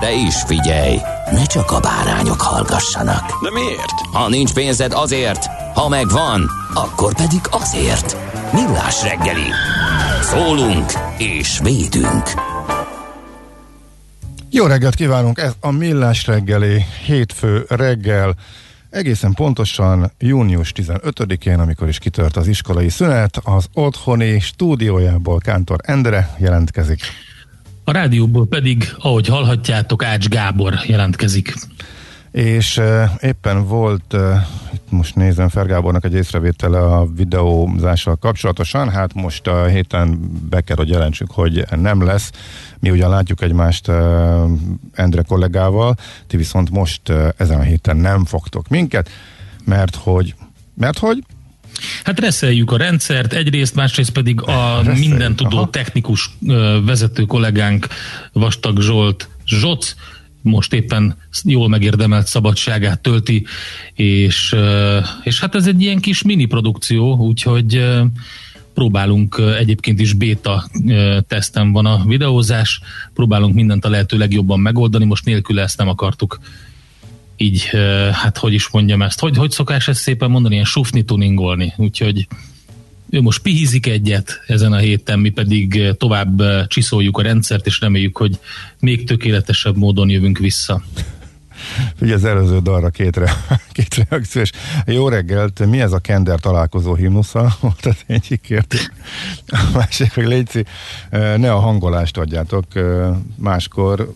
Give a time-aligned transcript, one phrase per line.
[0.00, 0.96] De is figyelj,
[1.30, 3.42] ne csak a bárányok hallgassanak.
[3.42, 4.00] De miért?
[4.12, 8.16] Ha nincs pénzed azért, ha megvan, akkor pedig azért.
[8.52, 9.50] Millás reggeli.
[10.22, 12.22] Szólunk és védünk.
[14.50, 15.38] Jó reggelt kívánunk!
[15.38, 18.34] Ez a Millás reggeli hétfő reggel.
[18.90, 26.34] Egészen pontosan június 15-én, amikor is kitört az iskolai szünet, az otthoni stúdiójából Kántor Endre
[26.38, 27.00] jelentkezik.
[27.88, 31.54] A rádióból pedig, ahogy hallhatjátok, Ács Gábor jelentkezik.
[32.30, 34.34] És uh, éppen volt, uh,
[34.72, 40.76] itt most nézem Fergábornak egy észrevétele a videózással kapcsolatosan, hát most a héten be kell,
[40.76, 42.30] hogy jelentsük, hogy nem lesz.
[42.78, 43.94] Mi ugyan látjuk egymást uh,
[44.92, 45.94] Endre kollégával,
[46.26, 49.08] ti viszont most uh, ezen a héten nem fogtok minket,
[49.64, 50.34] mert hogy,
[50.74, 51.24] mert hogy
[52.04, 56.30] Hát reszeljük a rendszert, egyrészt, másrészt pedig a Reszeljük, minden tudó technikus
[56.84, 57.86] vezető kollégánk
[58.32, 59.94] Vastag Zsolt Zsoc,
[60.42, 63.46] most éppen jól megérdemelt szabadságát tölti,
[63.94, 64.56] és,
[65.22, 67.84] és hát ez egy ilyen kis mini produkció, úgyhogy
[68.74, 72.80] próbálunk egyébként is beta ö, teszten van a videózás,
[73.14, 76.38] próbálunk mindent a lehető legjobban megoldani, most nélkül ezt nem akartuk
[77.40, 77.70] így,
[78.12, 82.26] hát hogy is mondjam ezt, hogy, hogy szokás ezt szépen mondani, ilyen sufni tuningolni, úgyhogy
[83.10, 88.16] ő most pihizik egyet ezen a héten, mi pedig tovább csiszoljuk a rendszert, és reméljük,
[88.16, 88.38] hogy
[88.80, 90.82] még tökéletesebb módon jövünk vissza.
[92.00, 93.32] Ugye az előző dalra két, re,
[93.72, 94.50] két reakció, és
[94.86, 97.54] jó reggelt, mi ez a Kender találkozó himnusza?
[97.60, 98.90] Volt az egyik kérdés.
[99.46, 100.64] A másik, hogy Léci,
[101.10, 102.64] ne a hangolást adjátok
[103.36, 104.12] máskor,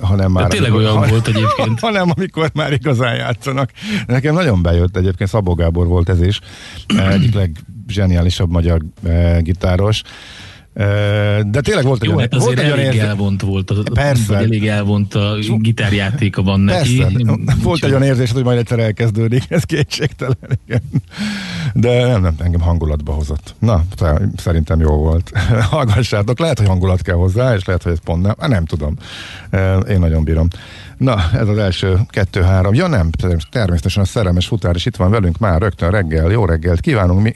[0.00, 0.42] hanem már...
[0.42, 1.80] De tényleg amikor- olyan volt egyébként.
[1.80, 3.70] hanem amikor már igazán játszanak.
[4.06, 6.40] Nekem nagyon bejött egyébként, Szabó Gábor volt ez is,
[6.86, 8.80] egyik legzseniálisabb magyar
[9.38, 10.02] gitáros.
[10.74, 13.70] De tényleg volt egy Jó, olyan, hát azért volt egy olyan elég érzés- elvont volt,
[13.70, 14.36] a, Persze.
[14.36, 16.98] elég elvont a gitárjátéka van neki.
[16.98, 20.80] Persze, volt egy olyan érzés, hogy majd egyszer elkezdődik, ez kétségtelen, igen.
[21.74, 23.54] De nem, nem, engem hangulatba hozott.
[23.58, 25.30] Na, te- szerintem jó volt.
[25.70, 28.96] Hallgassátok, lehet, hogy hangulat kell hozzá, és lehet, hogy ez pont nem, nem tudom.
[29.88, 30.48] Én nagyon bírom.
[30.96, 32.74] Na, ez az első kettő-három.
[32.74, 33.10] Ja nem,
[33.50, 36.30] természetesen a szerelmes futár is itt van velünk már rögtön reggel.
[36.30, 37.22] Jó reggelt kívánunk.
[37.22, 37.32] Mi,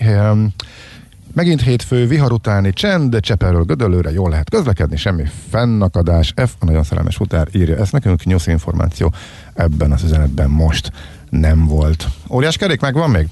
[1.37, 6.33] Megint hétfő, vihar utáni csend, de Cseperről Gödöllőre jól lehet közlekedni, semmi fennakadás.
[6.37, 9.13] F, a nagyon szerelmes futár írja ezt nekünk, nyusz információ
[9.55, 10.93] ebben az üzenetben most
[11.31, 12.09] nem volt.
[12.31, 13.27] Óriás kerék megvan még?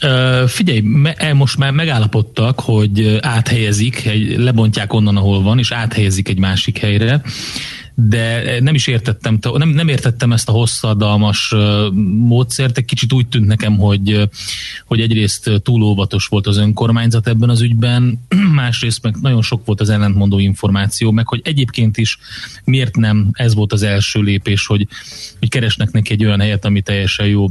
[0.00, 5.72] Ö, Figyelj, me, e, most már megállapodtak, hogy áthelyezik, egy, lebontják onnan, ahol van, és
[5.72, 7.22] áthelyezik egy másik helyre,
[7.94, 11.54] de nem is értettem, te- nem, nem értettem ezt a hosszadalmas
[12.18, 14.28] módszert, egy kicsit úgy tűnt nekem, hogy,
[14.86, 18.20] hogy egyrészt túl óvatos volt az önkormányzat ebben az ügyben,
[18.54, 22.18] másrészt meg nagyon sok volt az ellentmondó információ, meg hogy egyébként is
[22.64, 24.88] miért nem ez volt az első lépés, hogy,
[25.38, 27.48] hogy keresnek neki egy olyan helyet, ami teljesen jó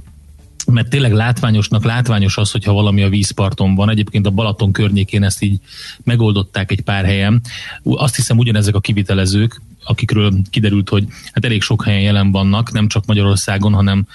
[0.66, 3.90] mert tényleg látványosnak látványos az, hogyha valami a vízparton van.
[3.90, 5.60] Egyébként a Balaton környékén ezt így
[6.04, 7.42] megoldották egy pár helyen.
[7.84, 12.88] Azt hiszem ugyanezek a kivitelezők, akikről kiderült, hogy hát elég sok helyen jelen vannak, nem
[12.88, 14.08] csak Magyarországon, hanem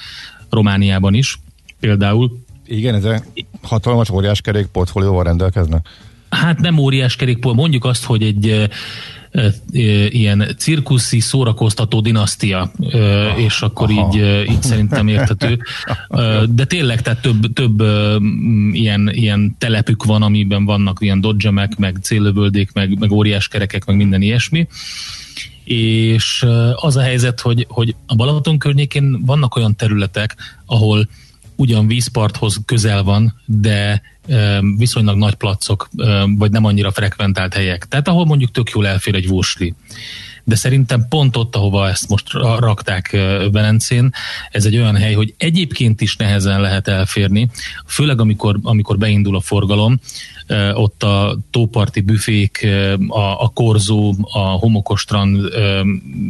[0.50, 1.38] Romániában is
[1.81, 2.44] például.
[2.67, 5.88] Igen, ez egy hatalmas óriás kerék portfólióval rendelkeznek.
[6.31, 8.69] Hát nem óriás kerékpor, mondjuk azt, hogy egy
[10.08, 12.73] ilyen cirkuszi szórakoztató dinasztia,
[13.37, 14.17] és akkor aha.
[14.17, 15.58] így, így szerintem érthető.
[16.49, 17.82] De tényleg, tehát több, több
[18.73, 23.96] ilyen, ilyen telepük van, amiben vannak ilyen dodgemek, meg célövöldék, meg, meg óriás kerekek, meg
[23.96, 24.67] minden ilyesmi.
[25.74, 30.36] És az a helyzet, hogy, hogy a Balaton környékén vannak olyan területek,
[30.66, 31.08] ahol
[31.56, 34.02] ugyan vízparthoz közel van, de
[34.76, 35.88] viszonylag nagy placok,
[36.38, 37.86] vagy nem annyira frekventált helyek.
[37.88, 39.74] Tehát ahol mondjuk tök jól elfér egy vósli.
[40.44, 43.10] de szerintem pont ott, ahova ezt most rakták
[43.52, 44.12] Velencén,
[44.50, 47.50] ez egy olyan hely, hogy egyébként is nehezen lehet elférni,
[47.86, 50.00] főleg amikor, amikor beindul a forgalom,
[50.72, 52.66] ott a tóparti büfék,
[53.08, 55.38] a, a korzó, a homokostrand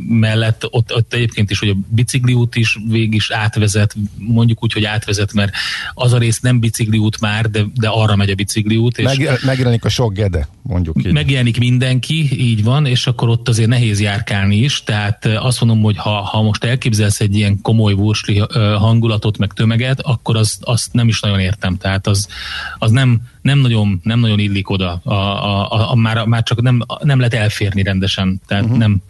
[0.08, 4.84] mellett, ott, ott egyébként is, hogy a bicikliút is végig is átvezet, mondjuk úgy, hogy
[4.84, 5.52] átvezet, mert
[5.94, 8.98] az a rész nem bicikliút már, de, de arra megy a bicikliút.
[8.98, 11.12] És Meg, megjelenik a sok gede, mondjuk így.
[11.12, 15.96] Megjelenik mindenki, így van, és akkor ott azért nehéz járkálni is, tehát azt mondom, hogy
[15.96, 18.42] ha, ha most elképzelsz egy ilyen komoly vursli
[18.78, 22.28] hangulatot, meg tömeget, akkor az, azt nem is nagyon értem, tehát az,
[22.78, 26.62] az nem, nem nagyon, nem nagyon illik oda, a, a, a, a, már, már csak
[26.62, 28.78] nem, nem lehet elférni rendesen, tehát uh-huh.
[28.78, 29.02] nem,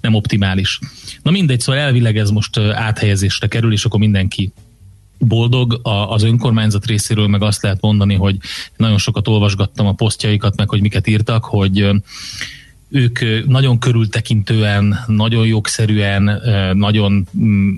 [0.00, 0.78] nem optimális.
[1.22, 4.52] Na mindegy, szóval elvileg ez most áthelyezésre kerül, és akkor mindenki
[5.18, 5.80] boldog.
[5.82, 8.36] A, az önkormányzat részéről meg azt lehet mondani, hogy
[8.76, 11.90] nagyon sokat olvasgattam a posztjaikat, meg hogy miket írtak, hogy
[12.88, 16.42] ők nagyon körültekintően, nagyon jogszerűen,
[16.74, 17.70] nagyon mm,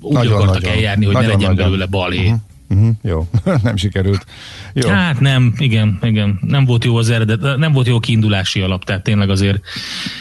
[0.00, 1.70] úgy nagyon, akartak nagyon, eljárni, hogy nagyon, ne legyen nagyon.
[1.70, 2.18] belőle balé.
[2.18, 2.40] Uh-huh.
[2.72, 3.28] Uh-huh, jó,
[3.62, 4.26] nem sikerült.
[4.72, 4.88] Jó.
[4.88, 6.38] Hát nem, igen, igen.
[6.40, 9.60] Nem volt jó az eredet, nem volt jó a kiindulási alap, tehát tényleg azért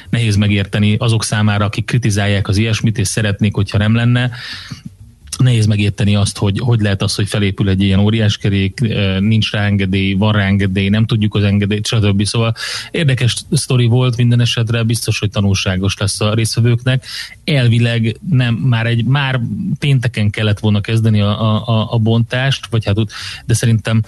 [0.09, 4.31] nehéz megérteni azok számára, akik kritizálják az ilyesmit, és szeretnék, hogyha nem lenne
[5.43, 8.79] nehéz megérteni azt, hogy hogy lehet az, hogy felépül egy ilyen óriáskerék,
[9.19, 12.25] nincs rá engedély, van rá engedély, nem tudjuk az engedélyt, stb.
[12.25, 12.55] Szóval
[12.91, 17.05] érdekes sztori volt minden esetre, biztos, hogy tanulságos lesz a részvevőknek.
[17.43, 19.41] Elvileg nem, már egy, már
[19.79, 22.97] pénteken kellett volna kezdeni a, a, a bontást, vagy hát,
[23.45, 24.01] de szerintem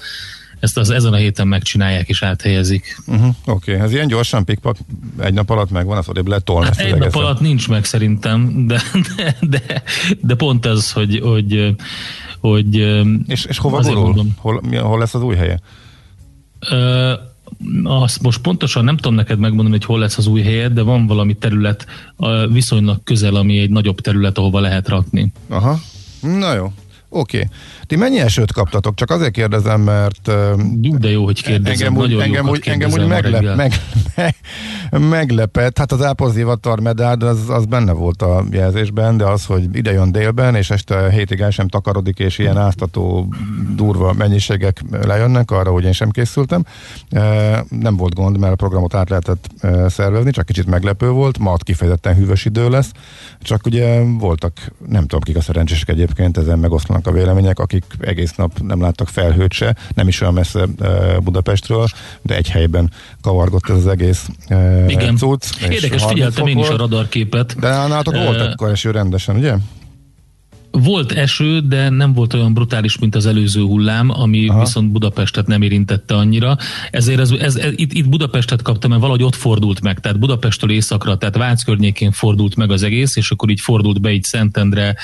[0.63, 3.01] ezt az ezen a héten megcsinálják és áthelyezik.
[3.07, 3.85] Uh-huh, Oké, okay.
[3.85, 4.77] ez ilyen gyorsan pikpak
[5.19, 6.65] egy nap alatt megvan, az odébb lehet tolni.
[6.65, 8.81] Hát egy nap alatt nincs meg szerintem, de,
[9.15, 9.83] de, de,
[10.21, 11.75] de pont ez, hogy, hogy,
[12.39, 12.75] hogy
[13.27, 14.25] és, és hova gurul?
[14.37, 15.59] Hol, hol lesz az új helye?
[16.69, 17.13] Ö,
[17.83, 21.07] azt most pontosan nem tudom neked megmondani, hogy hol lesz az új helyed, de van
[21.07, 21.85] valami terület
[22.49, 25.31] viszonylag közel, ami egy nagyobb terület, ahova lehet rakni.
[25.47, 25.79] Aha,
[26.21, 26.71] na jó,
[27.13, 27.37] Oké.
[27.37, 27.49] Okay.
[27.93, 28.95] Ti mennyi esőt kaptatok?
[28.95, 30.31] Csak azért kérdezem, mert...
[30.81, 31.87] Jó, de jó, hogy kérdezem.
[31.87, 33.73] Engem úgy, engem úgy, engem úgy meglep, meg,
[34.15, 34.35] meg,
[35.09, 35.77] meglepett.
[35.77, 36.39] Hát az Ápoz
[36.81, 41.09] medál, az, az benne volt a jelzésben, de az, hogy ide jön délben, és este
[41.09, 43.33] hétig el sem takarodik, és ilyen áztató,
[43.75, 46.65] durva mennyiségek lejönnek, arra, hogy én sem készültem.
[47.69, 49.49] Nem volt gond, mert a programot át lehetett
[49.87, 51.37] szervezni, csak kicsit meglepő volt.
[51.37, 52.91] Ma kifejezetten hűvös idő lesz,
[53.41, 54.53] csak ugye voltak,
[54.87, 59.07] nem tudom kik a szerencsések egyébként, ezen megoszlanak a vélemények, akik egész nap nem láttak
[59.07, 60.65] felhőt se, nem is olyan messze
[61.23, 61.87] Budapestről,
[62.21, 62.91] de egy helyben
[63.21, 64.27] kavargott ez az egész
[64.87, 65.17] Igen.
[65.17, 65.45] cucc.
[65.69, 67.55] Érdekes, figyeltem én is a radarképet.
[67.59, 69.55] De nálatok volt akkor eső rendesen, ugye?
[70.71, 74.59] Volt eső, de nem volt olyan brutális, mint az előző hullám, ami Aha.
[74.59, 76.57] viszont Budapestet nem érintette annyira.
[76.91, 80.71] Ezért ez, ez, ez, itt, itt Budapestet kaptam, mert valahogy ott fordult meg, tehát Budapestől
[80.71, 84.95] északra, tehát Vác környékén fordult meg az egész, és akkor így fordult be így Szentendre,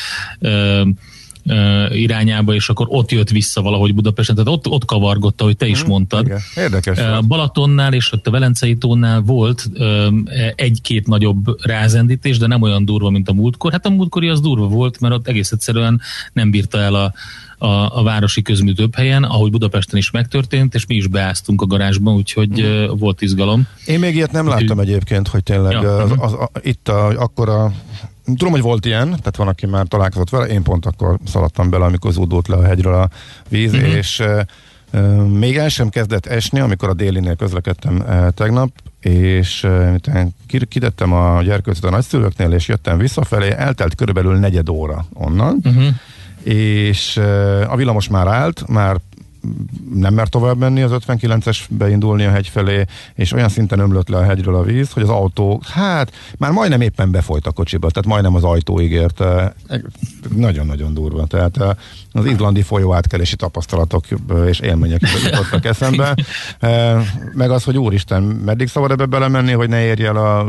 [1.91, 5.81] irányába, és akkor ott jött vissza valahogy Budapesten, tehát ott, ott kavargotta, hogy te is
[5.81, 6.25] mhm, mondtad.
[6.25, 6.39] Igen.
[6.56, 7.00] Érdekes.
[7.27, 9.69] Balatonnál és ott a Velencei tónál volt
[10.56, 13.71] egy-két nagyobb rázendítés, de nem olyan durva, mint a múltkor.
[13.71, 16.01] Hát a múltkori az durva volt, mert ott egész egyszerűen
[16.33, 17.13] nem bírta el a,
[17.57, 21.65] a, a városi közmű több helyen, ahogy Budapesten is megtörtént, és mi is beáztunk a
[21.65, 22.97] garázsban, úgyhogy mm.
[22.97, 23.68] volt izgalom.
[23.86, 27.50] Én még ilyet nem láttam egyébként, hogy tényleg ja, az, az, az, itt a, akkor
[27.50, 27.74] a
[28.38, 31.86] Tudom, hogy volt ilyen, tehát van, aki már találkozott vele, én pont akkor szaladtam bele,
[31.86, 33.10] amikor zúdult le a hegyről a
[33.50, 33.86] víz, mm-hmm.
[33.86, 34.24] és
[35.34, 38.03] még el sem kezdett esni, amikor a délinél közlekedtem
[38.34, 40.27] tegnap, és e,
[40.68, 45.88] kidettem a gyerkőcöt a nagyszülőknél, és jöttem visszafelé, eltelt körülbelül negyed óra onnan, mm-hmm.
[46.44, 47.18] és
[47.68, 48.98] a villamos már állt, már
[49.94, 54.18] nem mert tovább menni az 59-es beindulni a hegy felé, és olyan szinten ömlött le
[54.18, 58.10] a hegyről a víz, hogy az autó, hát már majdnem éppen befolyt a kocsiba, tehát
[58.10, 59.56] majdnem az ajtó ígérte.
[60.36, 61.25] Nagyon-nagyon durva.
[61.25, 61.70] Tehát eh,
[62.12, 66.15] az izlandi folyó átkelési tapasztalatok eh, és élmények jutottak eszembe.
[66.60, 70.39] Eh, meg az, hogy úristen, meddig szabad ebbe belemenni, hogy ne érje el a,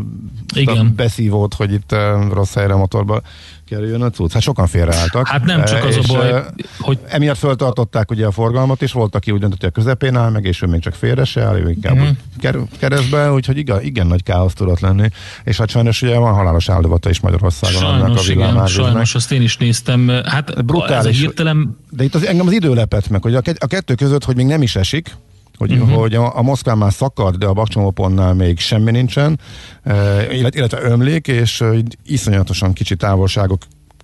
[0.64, 1.94] a beszívót, hogy itt
[2.32, 3.22] rossz helyre a motorba
[3.70, 4.32] kerüljön a cucc.
[4.32, 5.28] Hát sokan félreálltak.
[5.28, 6.44] Hát nem csak az a baj,
[6.78, 6.98] hogy...
[7.06, 10.44] Emiatt föltartották ugye a forgalmat, és volt, aki úgy döntött, hogy a közepén áll meg,
[10.44, 12.62] és ő még csak félre se áll, ő inkább mm-hmm.
[12.78, 15.08] keresztbe, úgyhogy igen, igen nagy káosz tudott lenni.
[15.44, 19.42] És hát sajnos ugye van halálos áldozata is Magyarországon sajnos, a igen, sajnos, azt én
[19.42, 20.08] is néztem.
[20.24, 21.22] Hát brutális.
[21.22, 21.76] Értelem...
[21.90, 24.46] De itt az, engem az idő lepett meg, hogy a, a kettő között, hogy még
[24.46, 25.16] nem is esik,
[25.60, 25.98] hogy, uh-huh.
[25.98, 29.40] hogy a, a Moszkván már szakad, de a Bakcsomópontnál még semmi nincsen,
[29.82, 31.64] e, illetve ömlik, és
[32.04, 33.62] iszonyatosan kicsi távolságok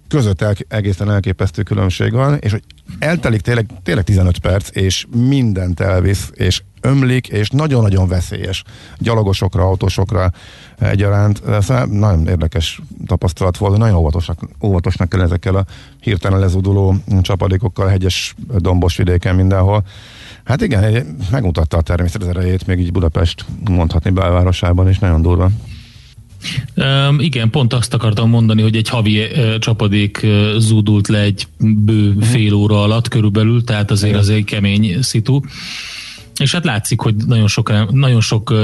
[0.09, 2.63] között el, egészen elképesztő különbség van, és hogy
[2.99, 8.63] eltelik tényleg, tényleg 15 perc, és mindent elvisz, és ömlik, és nagyon-nagyon veszélyes
[8.99, 10.31] gyalogosokra, autósokra
[10.79, 11.43] egyaránt.
[11.49, 15.65] Ez nagyon érdekes tapasztalat volt, nagyon óvatosnak, óvatosnak kell ezekkel a
[16.01, 19.85] hirtelen lezuduló csapadékokkal, hegyes dombos vidéken mindenhol.
[20.47, 25.50] Hát igen, megmutatta a természet az erejét, még így Budapest mondhatni belvárosában is, nagyon durva.
[26.75, 31.47] Um, igen, pont azt akartam mondani, hogy egy havi uh, csapadék uh, zúdult le egy
[31.59, 32.25] bő uh-huh.
[32.25, 34.23] fél óra alatt körülbelül, tehát azért igen.
[34.23, 35.41] az egy kemény szitu.
[36.37, 38.55] És hát látszik, hogy nagyon sok, nagyon sok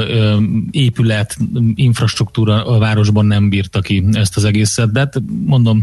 [0.71, 1.37] épület,
[1.75, 5.81] infrastruktúra a városban nem bírta ki ezt az egészet, de hát mondom,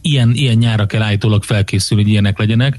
[0.00, 2.78] ilyen, ilyen nyára kell állítólag felkészülni, hogy ilyenek legyenek.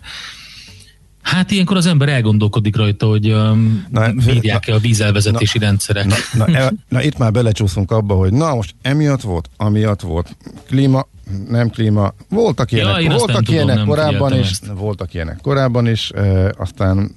[1.28, 6.06] Hát ilyenkor az ember elgondolkodik rajta, hogy um, na, bírják-e a vízelvezetési na, rendszerek.
[6.06, 10.36] Na, na, e, na itt már belecsúszunk abba, hogy na most emiatt volt, amiatt volt.
[10.68, 11.08] Klíma,
[11.50, 12.14] nem klíma.
[12.30, 14.66] Voltak ilyenek, ja, voltak ilyenek tudom, korábban is, ezt.
[14.76, 17.12] voltak ilyenek korábban is, e, aztán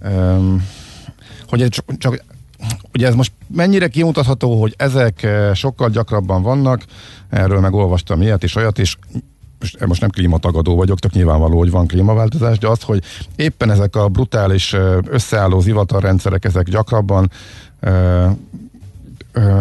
[0.00, 0.36] e,
[1.46, 2.24] hogy csak, csak
[2.92, 6.84] ugye ez most mennyire kimutatható, hogy ezek sokkal gyakrabban vannak,
[7.30, 8.98] erről megolvastam ilyet és olyat is,
[9.64, 13.02] most, most nem klímatagadó vagyok, tök nyilvánvaló, hogy van klímaváltozás, de az, hogy
[13.36, 17.30] éppen ezek a brutális összeálló zivatarrendszerek, ezek gyakrabban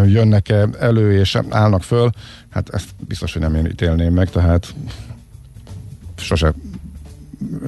[0.05, 2.09] jönnek -e elő és állnak föl,
[2.49, 4.73] hát ezt biztos, hogy nem én ítélném meg, tehát
[6.15, 6.53] sose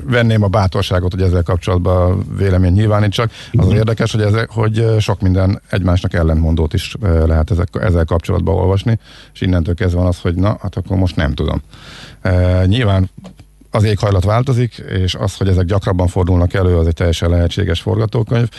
[0.04, 3.32] venném a bátorságot, hogy ezzel kapcsolatban vélemény nyilvánítsak.
[3.52, 8.56] Az, az érdekes, hogy, ezek, hogy sok minden egymásnak ellentmondót is lehet ezek, ezzel kapcsolatban
[8.56, 9.00] olvasni,
[9.34, 11.62] és innentől kezdve van az, hogy na, hát akkor most nem tudom.
[12.22, 13.10] E, nyilván
[13.76, 18.50] az éghajlat változik, és az, hogy ezek gyakrabban fordulnak elő, az egy teljesen lehetséges forgatókönyv,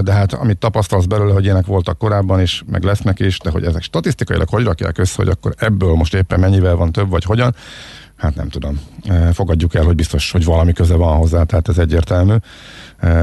[0.00, 3.64] de hát amit tapasztalsz belőle, hogy ilyenek voltak korábban is, meg lesznek is, de hogy
[3.64, 7.54] ezek statisztikailag hogy rakják össze, hogy akkor ebből most éppen mennyivel van több, vagy hogyan,
[8.16, 8.80] Hát nem tudom.
[9.32, 12.34] Fogadjuk el, hogy biztos, hogy valami köze van hozzá, tehát ez egyértelmű.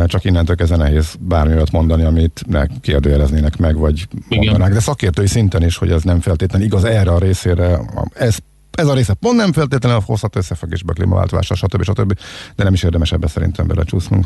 [0.06, 4.46] Csak innentől kezdve nehéz bármi olyat mondani, amit ne kérdőjeleznének meg, vagy Igen.
[4.46, 4.74] mondanák.
[4.74, 7.80] De szakértői szinten is, hogy ez nem feltétlenül igaz erre a részére.
[8.14, 8.38] Ez
[8.78, 11.84] ez a része pont nem feltétlenül hozhat összefüggésbe klímaváltozással, stb.
[11.84, 12.20] stb.
[12.56, 14.26] De nem is érdemes ebbe szerintem belecsúsznunk.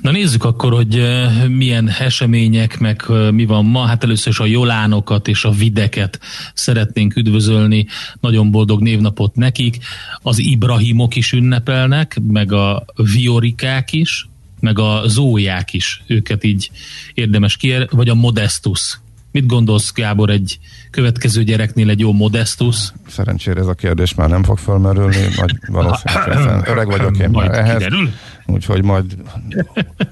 [0.00, 1.02] Na nézzük akkor, hogy
[1.48, 3.84] milyen események, meg mi van ma.
[3.84, 6.20] Hát először is a Jolánokat és a Videket
[6.54, 7.86] szeretnénk üdvözölni.
[8.20, 9.76] Nagyon boldog névnapot nekik.
[10.22, 14.28] Az Ibrahimok is ünnepelnek, meg a Viorikák is,
[14.60, 16.02] meg a Zóják is.
[16.06, 16.70] Őket így
[17.14, 19.00] érdemes kier, vagy a Modestus.
[19.32, 20.58] Mit gondolsz, Gábor, egy
[20.90, 22.92] következő gyereknél egy jó modestus?
[23.08, 27.76] Szerencsére ez a kérdés már nem fog felmerülni, vagy valószínűleg öreg vagyok én már ehhez.
[27.76, 28.10] Kiderül?
[28.46, 29.16] Úgyhogy majd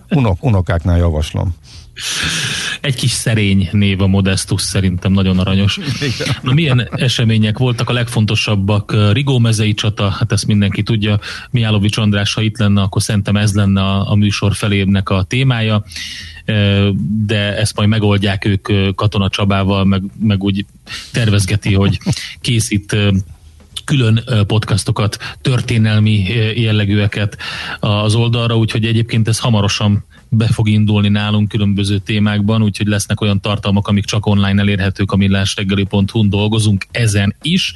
[0.09, 1.55] unok, unokáknál javaslom.
[2.81, 5.79] Egy kis szerény név a Modestus szerintem nagyon aranyos.
[6.43, 9.13] Na, milyen események voltak a legfontosabbak?
[9.13, 11.19] Rigó mezei csata, hát ezt mindenki tudja.
[11.51, 15.85] Miálovics András, ha itt lenne, akkor szerintem ez lenne a, a műsor felének a témája
[17.27, 20.65] de ezt majd megoldják ők Katona Csabával, meg, meg úgy
[21.13, 21.99] tervezgeti, hogy
[22.41, 22.97] készít
[23.91, 26.25] külön podcastokat, történelmi
[26.57, 27.37] jellegűeket
[27.81, 33.41] az oldalra, úgyhogy egyébként ez hamarosan be fog indulni nálunk különböző témákban, úgyhogy lesznek olyan
[33.41, 37.75] tartalmak, amik csak online elérhetők a millásreggeli.hu-n dolgozunk ezen is.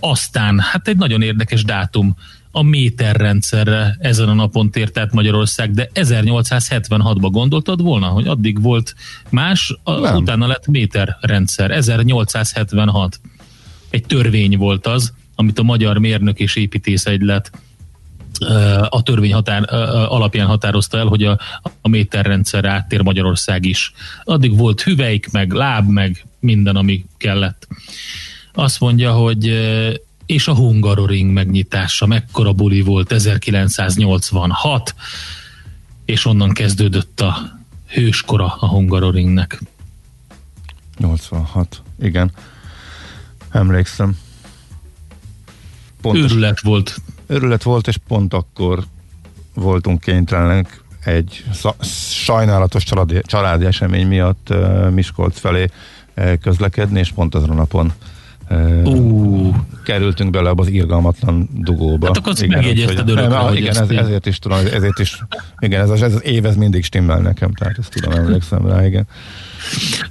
[0.00, 2.16] Aztán, hát egy nagyon érdekes dátum,
[2.52, 8.94] a méterrendszerre ezen a napon tért át Magyarország, de 1876-ban gondoltad volna, hogy addig volt
[9.30, 11.70] más, a, utána lett méterrendszer.
[11.70, 13.20] 1876.
[13.90, 17.50] Egy törvény volt az, amit a Magyar Mérnök és Építészegylet
[18.88, 19.74] a törvény határ,
[20.08, 21.38] alapján határozta el, hogy a,
[21.80, 23.92] a méterrendszerre áttér Magyarország is.
[24.24, 27.68] Addig volt hüvelyk, meg láb, meg minden, ami kellett.
[28.52, 29.46] Azt mondja, hogy
[30.26, 34.94] és a Hungaroring megnyitása, mekkora buli volt 1986,
[36.04, 39.62] és onnan kezdődött a hőskora a Hungaroringnek.
[40.98, 42.30] 86, igen.
[43.50, 44.18] Emlékszem.
[46.00, 46.96] Pontos, őrület volt.
[47.26, 48.84] Őrület volt, és pont akkor
[49.54, 51.44] voltunk kénytelenek egy
[52.24, 54.52] sajnálatos családi, családi esemény miatt
[54.90, 55.66] Miskolc felé
[56.40, 57.92] közlekedni, és pont azon a napon
[58.50, 62.06] uh, kerültünk bele abba az irgalmatlan dugóba.
[62.06, 65.18] Hát akkor igen, megjegyezted örökre, hogy igen, ez, ezért is tudom, ezért is,
[65.58, 68.86] igen, ez, az, ez az év, ez mindig stimmel nekem, tehát ezt tudom, emlékszem rá,
[68.86, 69.06] igen.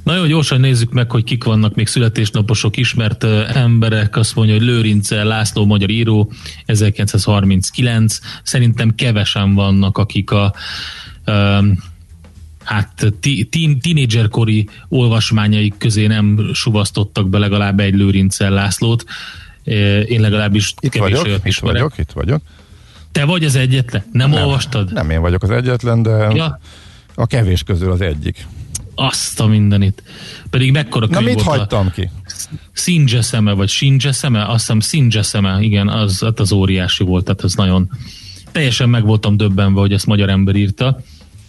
[0.03, 4.15] Na jó, gyorsan nézzük meg, hogy kik vannak még születésnaposok ismert emberek.
[4.15, 6.31] Azt mondja, hogy Lőrince László, magyar író,
[6.65, 8.19] 1939.
[8.43, 10.53] Szerintem kevesen vannak, akik a
[12.69, 13.13] hát
[13.81, 19.03] tínédzserkori olvasmányaik közé nem suvasztottak be legalább egy Lőrince Lászlót.
[20.07, 21.81] Én legalábbis itt kevés vagyok, olyat itt ismerek.
[21.81, 22.41] vagyok, itt vagyok.
[23.11, 24.03] Te vagy az egyetlen?
[24.11, 24.93] Nem, nem olvastad?
[24.93, 26.59] Nem én vagyok az egyetlen, de Ja,
[27.15, 28.47] a kevés közül az egyik.
[28.95, 30.03] azt a mindenit.
[30.49, 32.09] Pedig mekkora Na könyv mit volt a- hagytam ki?
[32.73, 37.23] Sinja szeme, vagy Sinja szeme, azt hiszem Sinja szeme, igen, az, az, az óriási volt,
[37.23, 37.89] tehát az nagyon
[38.51, 40.99] teljesen meg voltam döbbenve, hogy ezt magyar ember írta.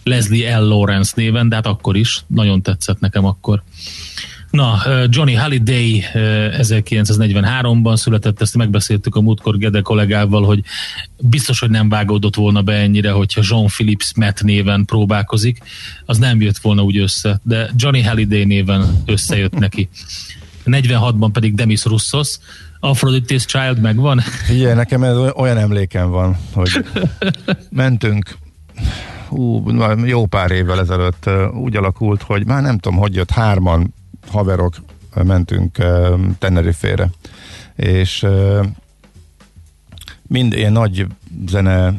[0.03, 0.67] Leslie L.
[0.67, 3.63] Lawrence néven, de hát akkor is, nagyon tetszett nekem akkor.
[4.51, 6.21] Na, Johnny Halliday eh,
[6.59, 10.63] 1943-ban született, ezt megbeszéltük a múltkor Gede kollégával, hogy
[11.17, 15.57] biztos, hogy nem vágódott volna be ennyire, hogyha John Phillips Matt néven próbálkozik,
[16.05, 19.89] az nem jött volna úgy össze, de Johnny Halliday néven összejött neki.
[20.65, 22.37] 46-ban pedig Demis Roussos,
[22.79, 24.21] Aphrodite's Child megvan?
[24.49, 26.85] Igen, nekem ez olyan emlékem van, hogy
[27.69, 28.37] mentünk
[29.31, 33.93] ú, na, jó pár évvel ezelőtt úgy alakult, hogy már nem tudom, hogy jött, hárman
[34.27, 34.73] haverok
[35.23, 37.09] mentünk ö, Tenerife-re,
[37.75, 38.25] és
[40.27, 41.07] mind ilyen nagy
[41.47, 41.93] zene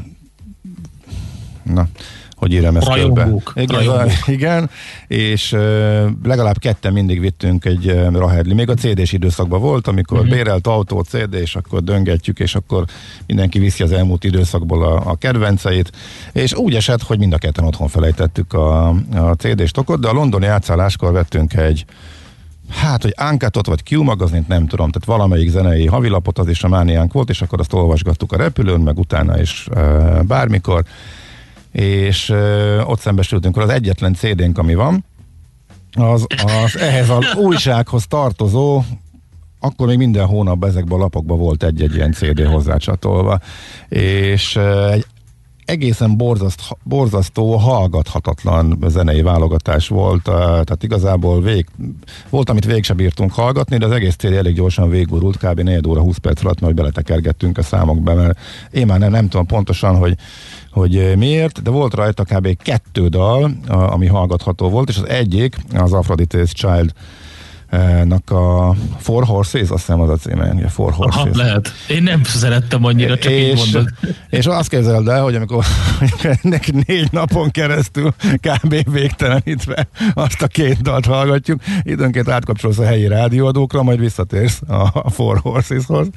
[1.62, 1.88] na,
[2.42, 3.62] hogy írem ezt Rajongók, körbe.
[3.62, 4.12] Igen, rajongók.
[4.26, 4.70] igen,
[5.06, 5.50] és
[6.22, 8.54] legalább ketten mindig vittünk egy rahedli.
[8.54, 10.32] Még a CD-s időszakban volt, amikor uh-huh.
[10.34, 12.84] bérelt autó, CD, és akkor döngetjük, és akkor
[13.26, 15.92] mindenki viszi az elmúlt időszakból a, a kedvenceit,
[16.32, 20.12] és úgy esett, hogy mind a ketten otthon felejtettük a, a CD-s tokot, de a
[20.12, 21.84] londoni átszálláskor vettünk egy
[22.68, 26.68] Hát, hogy Ankatot vagy Q magazint nem tudom, tehát valamelyik zenei havilapot az is a
[26.68, 29.80] mániánk volt, és akkor azt olvasgattuk a repülőn, meg utána is e,
[30.22, 30.84] bármikor,
[31.72, 35.04] és e, ott szembesültünk, az egyetlen CD-nk, ami van,
[35.94, 38.82] az, az ehhez az újsághoz tartozó
[39.64, 43.40] akkor még minden hónapban ezekben a lapokban volt egy-egy ilyen CD hozzácsatolva,
[43.88, 44.56] és
[44.90, 45.06] egy
[45.64, 51.66] egészen borzaszt, borzasztó, hallgathatatlan zenei válogatás volt, eh, tehát igazából vég,
[52.30, 55.60] volt, amit végig sem bírtunk hallgatni, de az egész cél elég gyorsan végigurult, kb.
[55.60, 58.38] 4 óra 20 perc alatt, mert beletekergettünk a számokba, mert
[58.70, 60.16] én már nem, nem tudom pontosan, hogy
[60.72, 62.56] hogy eh, miért, de volt rajta kb.
[62.62, 66.92] kettő dal, ami hallgatható volt, és az egyik, az Aphrodite's Child
[68.04, 71.22] nak a Four Horses, azt hiszem az a címe, ugye, Four Horses.
[71.22, 71.72] Aha, lehet.
[71.88, 73.88] Én nem szerettem annyira, csak így és, mondod.
[74.30, 75.64] és azt képzeld el, hogy amikor
[76.42, 78.90] ennek négy napon keresztül kb.
[78.92, 85.10] végtelenítve azt a két dalt hallgatjuk, időnként átkapcsolsz a helyi rádióadókra, majd visszatérsz a, a
[85.10, 86.08] Four Horseshoz.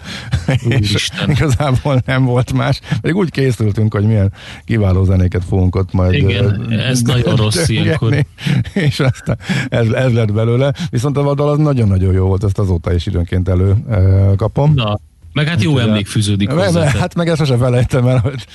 [0.47, 1.29] És Úristen.
[1.29, 2.79] igazából nem volt más.
[3.01, 4.33] Pedig úgy készültünk, hogy milyen
[4.65, 8.25] kiváló zenéket fogunk ott majd Igen, ez nagyon rossz ilyenkor.
[8.73, 9.37] És aztán
[9.69, 10.73] ez, ez lett belőle.
[10.89, 14.73] Viszont a dal az nagyon-nagyon jó volt, ezt azóta is időnként előkapom.
[14.73, 14.99] Na,
[15.33, 16.71] meg hát jó emlék fűződik Me- hozzá.
[16.79, 18.45] me- tehát- Hát meg ezt sosem felejtem el, hogy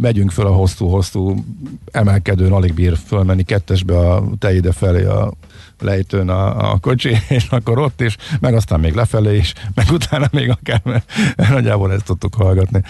[0.00, 1.44] megyünk föl a hosszú-hosszú
[1.90, 5.32] emelkedőn, alig bír fölmenni kettesbe a te ide felé a
[5.80, 10.28] lejtőn a, a kocsi, és akkor ott is, meg aztán még lefelé is, meg utána
[10.32, 11.12] még akár, mert
[11.50, 12.82] nagyjából ezt tudtuk hallgatni.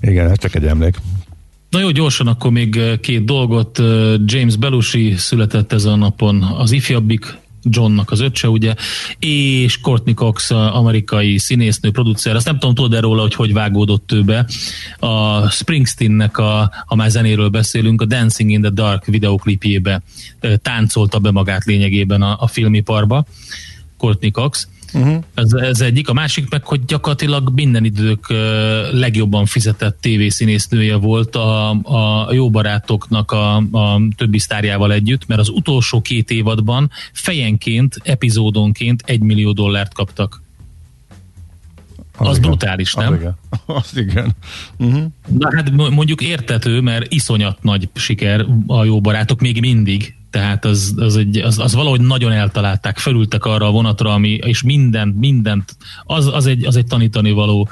[0.00, 0.96] Igen, ez csak egy emlék.
[1.70, 3.78] Na jó, gyorsan akkor még eh, két dolgot.
[3.78, 7.38] Eh, James Belushi született ezen a napon, az ifjabbik
[7.70, 8.74] Johnnak az öccse, ugye,
[9.18, 14.22] és Courtney Cox, amerikai színésznő, producer, azt nem tudom, tudod róla, hogy hogy vágódott ő
[14.22, 14.46] be.
[14.98, 20.02] A Springsteennek, a, ha már zenéről beszélünk, a Dancing in the Dark videoklipjébe
[20.62, 23.24] táncolta be magát lényegében a, a filmiparba,
[23.96, 24.68] Courtney Cox.
[24.92, 25.24] Uh-huh.
[25.34, 26.08] Ez, ez egyik.
[26.08, 28.26] A másik meg, hogy gyakorlatilag minden idők
[28.92, 35.48] legjobban fizetett tévészínésznője volt a, a jó barátoknak a, a többi sztárjával együtt, mert az
[35.48, 40.42] utolsó két évadban fejenként, epizódonként egy millió dollárt kaptak.
[42.16, 42.48] Az igen.
[42.48, 43.14] brutális, Az nem?
[43.14, 43.36] igen.
[43.80, 44.32] Az igen.
[44.78, 45.04] Uh-huh.
[45.38, 50.64] Na hát mo- mondjuk értető, mert iszonyat nagy siker a jó barátok még mindig, tehát
[50.64, 55.18] az, az, egy, az, az valahogy nagyon eltalálták, felültek arra a vonatra, ami, és mindent,
[55.18, 57.68] mindent, az, az, egy, az egy tanítani való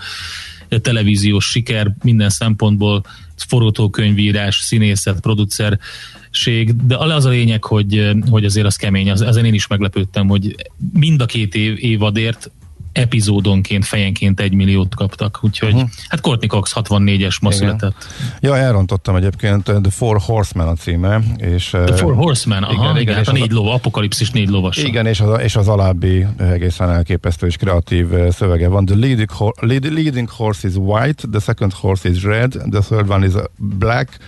[0.80, 3.04] televíziós siker minden szempontból,
[3.48, 9.54] forgatókönyvírás, színészet, producerség, de az a lényeg, hogy, hogy azért az kemény, az, ezen én
[9.54, 10.54] is meglepődtem, hogy
[10.92, 12.50] mind a két év, évadért
[12.96, 15.38] epizódonként, fejenként egy milliót kaptak.
[15.42, 15.88] Úgyhogy, uh-huh.
[16.08, 17.50] hát Courtney Cox 64-es ma Igen.
[17.50, 18.06] született.
[18.40, 21.20] Ja, elrontottam egyébként, The Four Horsemen a címe.
[21.36, 24.76] És, The Four Horsemen, aha, igen, igen, igen hát a négy ló, apokalipszis négy lovas.
[24.76, 28.84] Igen, és az, és az alábbi egészen elképesztő és kreatív eh, szövege van.
[28.84, 29.30] The leading,
[29.60, 34.18] lead, leading horse is white, the second horse is red, the third one is black,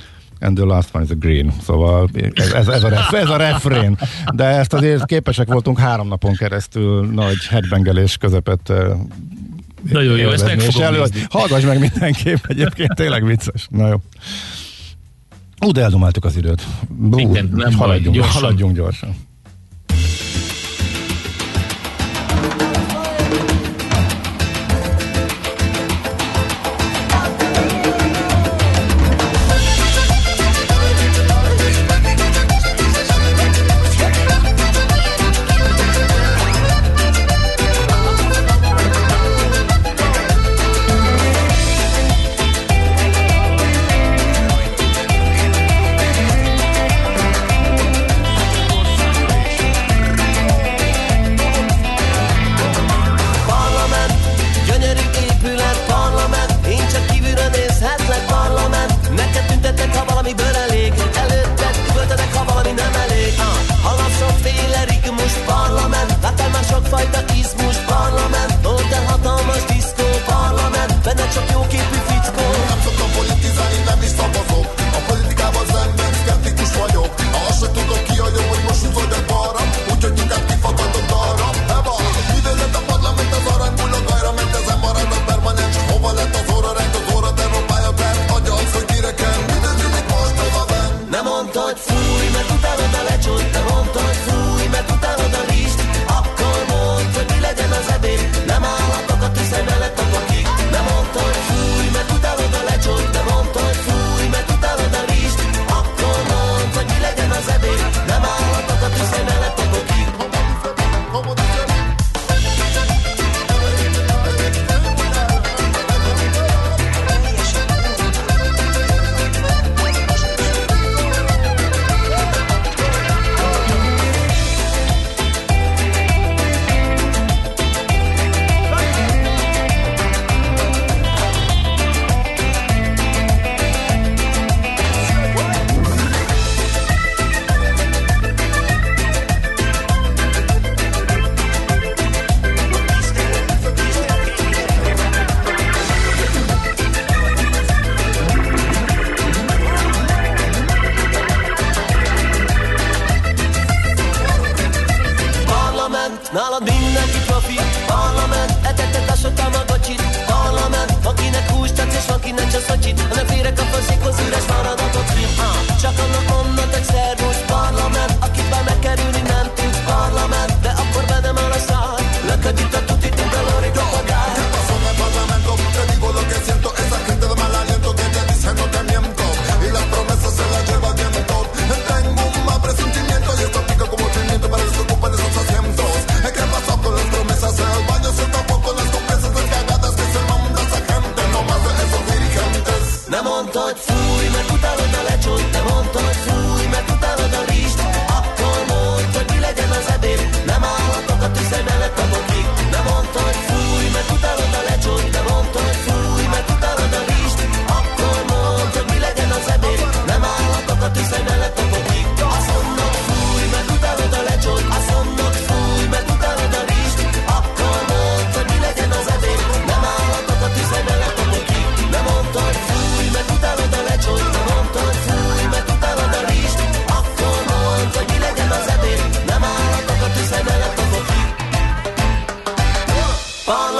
[0.40, 1.52] and the last one is a green.
[1.62, 3.98] Szóval ez, ez, ez, a, ref, ez a refrén.
[4.34, 8.96] De ezt azért képesek voltunk három napon keresztül nagy headbangelés közepette
[9.92, 11.02] Nagyon jó, ezt meg fogom elő.
[11.30, 13.66] Hallgass meg mindenképp, egyébként tényleg vicces.
[13.70, 13.96] Na jó.
[15.66, 16.62] Ú, de eldomáltuk az időt.
[16.88, 18.42] Bú, Igen, nem baj, haladjunk, gyorsan.
[18.42, 19.14] haladjunk gyorsan.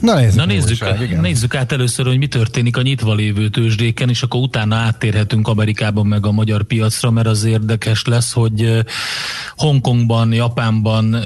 [0.00, 1.20] Na nézzük, Na nézzük, újság, igen.
[1.20, 6.06] nézzük át először, hogy mi történik a nyitva lévő tőzsdéken, és akkor utána áttérhetünk Amerikában
[6.06, 8.84] meg a magyar piacra, mert az érdekes lesz, hogy
[9.56, 11.16] Hongkongban, Japánban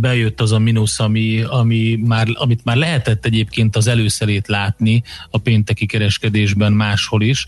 [0.00, 5.38] bejött az a mínusz, ami, ami már, amit már lehetett egyébként az előszelét látni a
[5.38, 7.46] pénteki kereskedésben máshol is.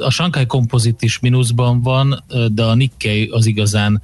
[0.00, 4.02] A Shanghai Composite is mínuszban van, de a Nikkei az igazán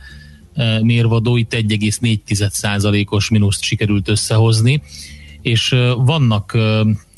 [0.83, 4.83] mérvadó, itt 1,4%-os mínuszt sikerült összehozni
[5.45, 6.59] és vannak,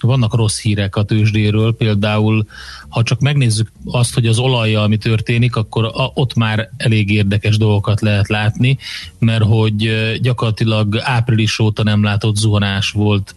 [0.00, 2.46] vannak rossz hírek a tőzsdéről, például
[2.88, 8.00] ha csak megnézzük azt, hogy az olajjal mi történik, akkor ott már elég érdekes dolgokat
[8.00, 8.78] lehet látni,
[9.18, 13.34] mert hogy gyakorlatilag április óta nem látott zuhanás volt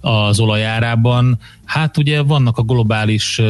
[0.00, 1.38] az olajárában.
[1.64, 3.40] Hát ugye vannak a globális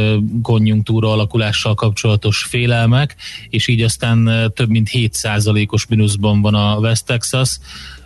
[0.42, 3.16] konjunktúra alakulással kapcsolatos félelmek,
[3.48, 7.58] és így aztán több mint 7%-os mínuszban van a West Texas,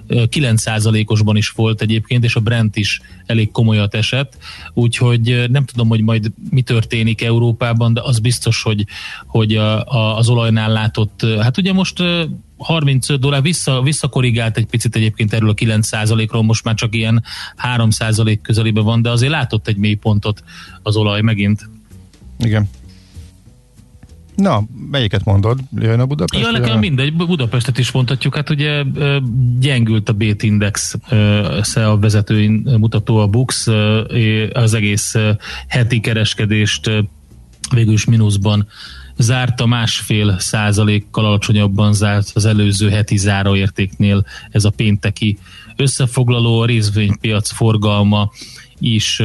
[0.08, 4.36] 9%-osban is volt egyébként, és a Brent is elég komolyat esett,
[4.74, 8.86] úgyhogy nem tudom, hogy majd mi történik Európában, de az biztos, hogy,
[9.26, 12.02] hogy a, a, az olajnál látott, hát ugye most
[12.56, 17.24] 35 dollár vissza, visszakorrigált egy picit egyébként erről a 9%-ról, most már csak ilyen
[17.76, 20.42] 3% közelében van, de azért látott egy mély pontot
[20.82, 21.68] az olaj megint.
[22.38, 22.68] Igen.
[24.35, 25.61] Na, melyiket mondod?
[25.77, 26.44] Jön a Budapest?
[26.44, 28.35] Ja, nekem mindegy, Budapestet is mondhatjuk.
[28.35, 28.85] Hát ugye
[29.59, 33.66] gyengült a BT Index, ö, a vezető mutató a Bux,
[34.53, 35.14] az egész
[35.68, 36.90] heti kereskedést
[37.75, 38.66] végül is mínuszban
[39.16, 45.38] zárta, másfél százalékkal alacsonyabban zárt az előző heti záróértéknél ez a pénteki
[45.77, 48.31] összefoglaló, a részvénypiac forgalma
[48.79, 49.23] is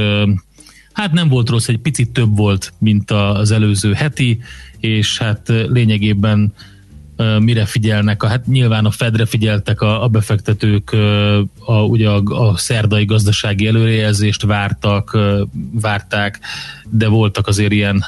[1.00, 4.40] hát nem volt rossz, egy picit több volt, mint az előző heti,
[4.80, 6.54] és hát lényegében
[7.40, 8.24] mire figyelnek.
[8.24, 10.92] Hát nyilván a Fedre figyeltek a, a befektetők,
[11.60, 15.18] a, ugye a, a szerdai gazdasági előrejelzést vártak,
[15.72, 16.40] várták,
[16.90, 18.06] de voltak azért ilyen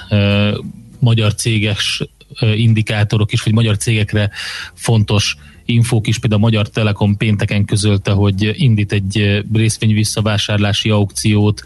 [0.99, 2.03] magyar céges
[2.39, 4.29] indikátorok is, vagy magyar cégekre
[4.73, 10.89] fontos infók is, például a Magyar Telekom pénteken közölte, hogy indít egy ö, részvény visszavásárlási
[10.89, 11.63] aukciót,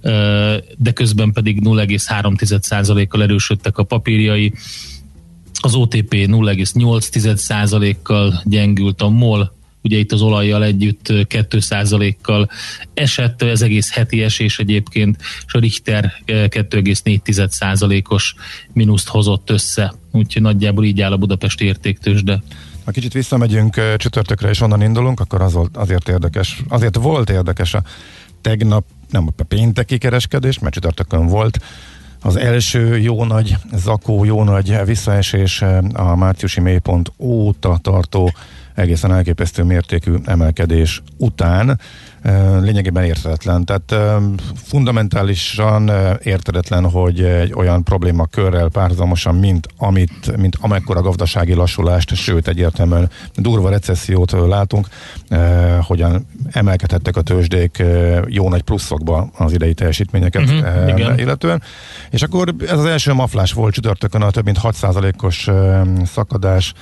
[0.00, 4.52] ö, de közben pedig 0,3%-kal erősödtek a papírjai.
[5.60, 12.50] Az OTP 0,8%-kal gyengült, a MOL ugye itt az olajjal együtt ö, 2%-kal
[12.94, 18.34] esett, ez egész heti esés egyébként, és a Richter ö, 2,4%-os
[18.72, 19.94] mínuszt hozott össze.
[20.12, 22.42] Úgyhogy nagyjából így áll a Budapesti értéktősde.
[22.86, 27.74] Ha kicsit visszamegyünk csütörtökre és onnan indulunk, akkor az volt azért érdekes, azért volt érdekes
[27.74, 27.82] a
[28.40, 31.58] tegnap, nem a pénteki kereskedés, mert csütörtökön volt
[32.22, 38.32] az első jó nagy zakó, jó nagy visszaesés a márciusi mélypont óta tartó
[38.76, 41.80] egészen elképesztő mértékű emelkedés után
[42.60, 43.64] lényegében érthetetlen.
[43.64, 44.20] Tehát
[44.54, 45.90] fundamentálisan
[46.22, 53.70] érthetetlen, hogy egy olyan problémakörrel párhuzamosan, mint, amit, mint amekkora gazdasági lassulást, sőt egyértelműen durva
[53.70, 54.88] recessziót látunk,
[55.80, 57.82] hogyan emelkedhettek a tőzsdék
[58.26, 60.50] jó nagy pluszokba az idei teljesítményeket
[60.88, 61.18] igen.
[61.18, 61.62] illetően.
[62.10, 66.72] És akkor ez az első maflás volt csütörtökön a több mint 6%-os ö, szakadás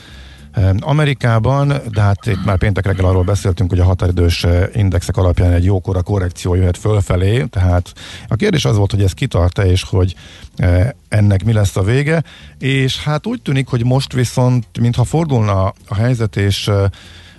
[0.79, 5.53] Amerikában, de hát itt már péntek reggel arról beszéltünk, hogy a határidős eh, indexek alapján
[5.53, 7.93] egy jókora korrekció jöhet fölfelé, tehát
[8.29, 10.15] a kérdés az volt, hogy ez kitart-e, és hogy
[10.57, 12.23] eh, ennek mi lesz a vége,
[12.59, 16.85] és hát úgy tűnik, hogy most viszont, mintha fordulna a helyzet, és eh,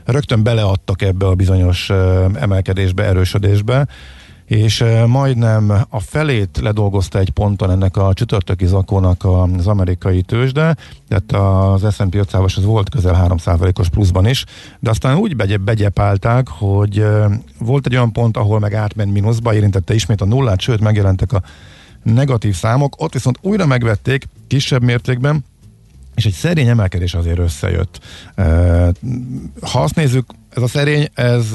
[0.06, 1.89] rögtön beleadtak ebbe a bizonyos
[2.34, 3.88] emelkedésbe, erősödésbe,
[4.45, 9.25] és majdnem a felét ledolgozta egy ponton ennek a csütörtöki zakónak
[9.58, 10.75] az amerikai tőzsde,
[11.08, 11.31] tehát
[11.81, 14.45] az S&P 500-as az volt közel 3%-os pluszban is,
[14.79, 17.05] de aztán úgy begye, begyepálták, hogy
[17.60, 21.41] volt egy olyan pont, ahol meg átment mínuszba, érintette ismét a nullát, sőt megjelentek a
[22.03, 25.45] negatív számok, ott viszont újra megvették kisebb mértékben,
[26.15, 27.99] és egy szerény emelkedés azért összejött.
[29.62, 31.45] Ha azt nézzük, ez a szerény, ez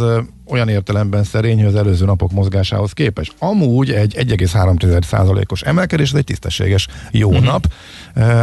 [0.46, 3.30] olyan értelemben szerény, hogy az előző napok mozgásához képes.
[3.38, 7.44] Amúgy egy 1,3%-os emelkedés, ez egy tisztességes jó uh-huh.
[7.44, 7.66] nap,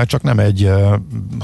[0.06, 0.94] csak nem egy eh,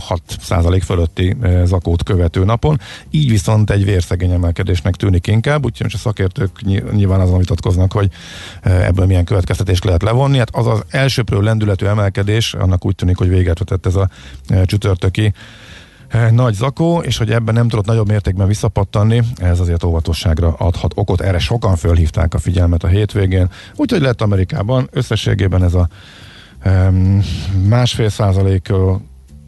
[0.10, 6.00] 6% fölötti zakót követő napon, így viszont egy vérszegény emelkedésnek tűnik inkább, úgyhogy most a
[6.00, 8.10] szakértők ny- nyilván azon vitatkoznak, hogy
[8.62, 10.38] ebből milyen következtetést lehet levonni.
[10.38, 14.10] Hát az az elsőprő lendületű emelkedés, annak úgy tűnik, hogy véget vetett ez a
[14.66, 15.34] csütörtöki
[16.32, 21.22] nagy zakó, és hogy ebben nem tudott nagyobb mértékben visszapattanni, ez azért óvatosságra adhat okot.
[21.22, 25.88] Erre sokan fölhívták a figyelmet a hétvégén, úgyhogy lett Amerikában összességében ez a
[26.60, 27.24] em,
[27.68, 28.10] másfél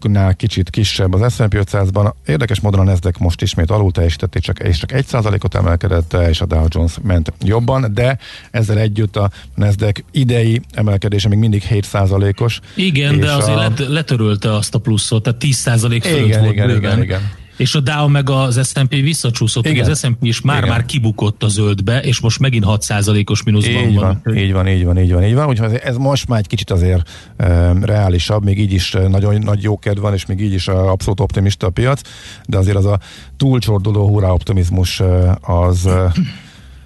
[0.06, 2.13] százaléknál kicsit kisebb az S&P 500-ban.
[2.26, 6.13] Érdekes módon a Nasdaq most ismét alul teljesített, és csak, és csak egy százalékot emelkedett,
[6.13, 8.18] és a Dow Jones ment jobban, de
[8.52, 12.60] ezzel együtt a Nasdaq idei emelkedése még mindig 7 százalékos.
[12.76, 16.54] Igen, És de azért a- let, letörölte azt a pluszot, tehát 10% fölött Igen, volt
[16.54, 16.82] igen, bőven.
[16.82, 17.22] igen, igen.
[17.58, 19.89] És a Dow meg az S&P visszacsúszott, Igen.
[19.89, 20.70] az S&P is már, Igen.
[20.70, 24.86] már kibukott a zöldbe, és most megint 6%-os mínuszban Így van, Úgyhogy- így van, így
[24.86, 25.48] van, így van, így van.
[25.48, 27.10] Úgyhogy ez- most már egy kicsit azért
[27.44, 31.20] um, reálisabb, még így is nagyon nagy jókedv van, és még így is uh, abszolút
[31.20, 32.02] optimista a piac,
[32.46, 33.00] de azért az a
[33.38, 35.02] túlcsorduló hurrá optimizmus
[35.41, 35.89] az,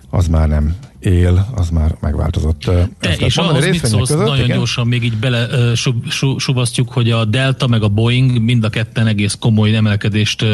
[0.09, 2.59] az már nem él, az már megváltozott.
[2.99, 4.57] Te, és ahhoz mit szólsz, nagyon igen?
[4.57, 8.69] gyorsan még így bele sub, sub, subasztjuk, hogy a Delta meg a Boeing mind a
[8.69, 10.45] ketten egész komoly emelkedést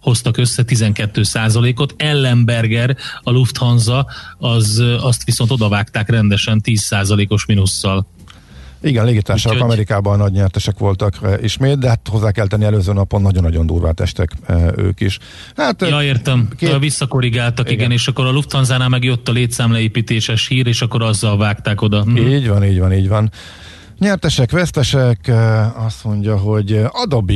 [0.00, 1.22] hoztak össze, 12
[1.74, 4.06] ot Ellenberger, a Lufthansa,
[4.38, 6.92] az, azt viszont odavágták rendesen 10
[7.28, 8.06] os mínusszal.
[8.82, 12.92] Igen, légitársaságok Úgyhogy- Amerikában nagy nyertesek voltak e, ismét, de hát hozzá kell tenni előző
[12.92, 15.18] napon nagyon-nagyon durvát estek e, ők is.
[15.56, 16.48] Hát, e, Ja, értem.
[16.56, 16.78] két-.
[16.78, 17.78] Visszakorrigáltak, igen.
[17.78, 17.90] Igen.
[17.90, 22.02] és akkor a Lufthansa-nál meg jött a létszámleépítéses hír, és akkor azzal vágták oda.
[22.02, 22.16] Hm.
[22.16, 23.30] Így van, így van, így van.
[23.98, 27.34] Nyertesek, vesztesek, eh, azt mondja, hogy eh, Adobe.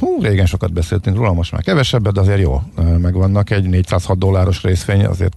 [0.00, 2.62] Hú, régen sokat beszéltünk róla, most már kevesebbet, de azért jó
[2.98, 3.50] megvannak.
[3.50, 5.36] Egy 406 dolláros részvény, azért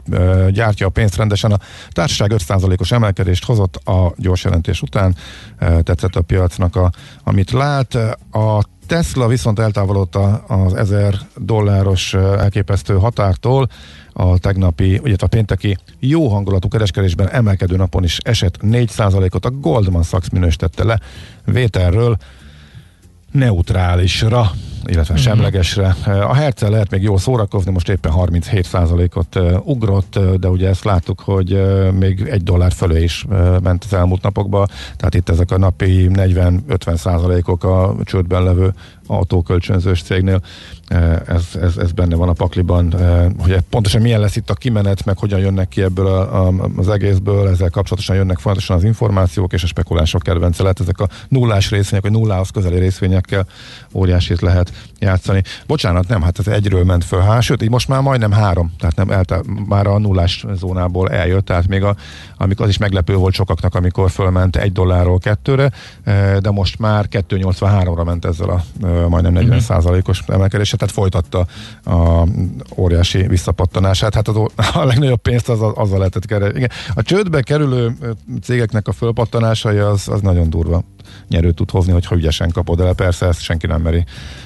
[0.51, 1.51] gyártja a pénzt rendesen.
[1.51, 5.15] A társaság 5%-os emelkedést hozott a gyors jelentés után.
[5.59, 6.91] Tetszett a piacnak, a,
[7.23, 7.95] amit lát.
[8.31, 13.69] A Tesla viszont eltávolodta az 1000 dolláros elképesztő határtól,
[14.13, 20.03] a tegnapi, ugye a pénteki jó hangulatú kereskedésben emelkedő napon is esett 4%-ot, a Goldman
[20.03, 20.99] Sachs minősítette le
[21.45, 22.17] vételről
[23.33, 24.51] neutrálisra
[24.85, 25.95] illetve semlegesre.
[26.05, 31.61] A herccel lehet még jól szórakozni, most éppen 37%-ot ugrott, de ugye ezt láttuk, hogy
[31.99, 33.25] még egy dollár fölé is
[33.63, 38.73] ment az elmúlt napokban, tehát itt ezek a napi 40-50%-ok a csődben levő
[39.07, 40.41] autókölcsönzős cégnél.
[41.27, 42.93] Ez, ez, ez benne van a pakliban,
[43.37, 46.89] hogy pontosan milyen lesz itt a kimenet, meg hogyan jönnek ki ebből a, a, az
[46.89, 50.79] egészből, ezzel kapcsolatosan jönnek fontosan az információk és a spekulások kedvence lehet.
[50.79, 53.45] Ezek a nullás részvények, vagy nullához közeli részvényekkel
[53.93, 55.43] óriásit lehet játszani.
[55.67, 58.95] Bocsánat, nem, hát ez egyről ment föl, hát, sőt, így most már majdnem három, tehát
[58.95, 61.95] nem, elte, már a nullás zónából eljött, tehát még a,
[62.37, 65.71] amikor az is meglepő volt sokaknak, amikor fölment egy dollárról kettőre,
[66.39, 68.63] de most már 2,83-ra ment ezzel a
[69.07, 71.45] majdnem 40 százalékos emelkedése, tehát folytatta
[71.85, 72.27] a
[72.75, 74.13] óriási visszapattanását.
[74.13, 74.35] Hát az,
[74.73, 76.57] a legnagyobb pénzt az, azzal lehetett keresni.
[76.57, 76.69] Igen.
[76.93, 77.97] A csődbe kerülő
[78.41, 80.83] cégeknek a fölpattanásai az, az nagyon durva
[81.29, 82.93] nyerőt tud hozni, hogyha ügyesen kapod el.
[82.93, 84.05] Persze ezt senki nem meri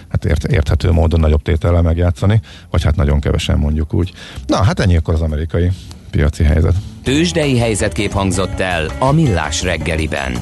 [0.10, 2.42] hát ért, érthető módon nagyobb tétellel megjátszani,
[2.72, 4.12] vagy hát nagyon kevesen mondjuk úgy.
[4.46, 5.72] Na, hát ennyi akkor az amerikai
[6.12, 6.76] piaci helyzet.
[7.04, 10.38] Tőzsdei helyzetkép hangzott el a Millás reggeliben.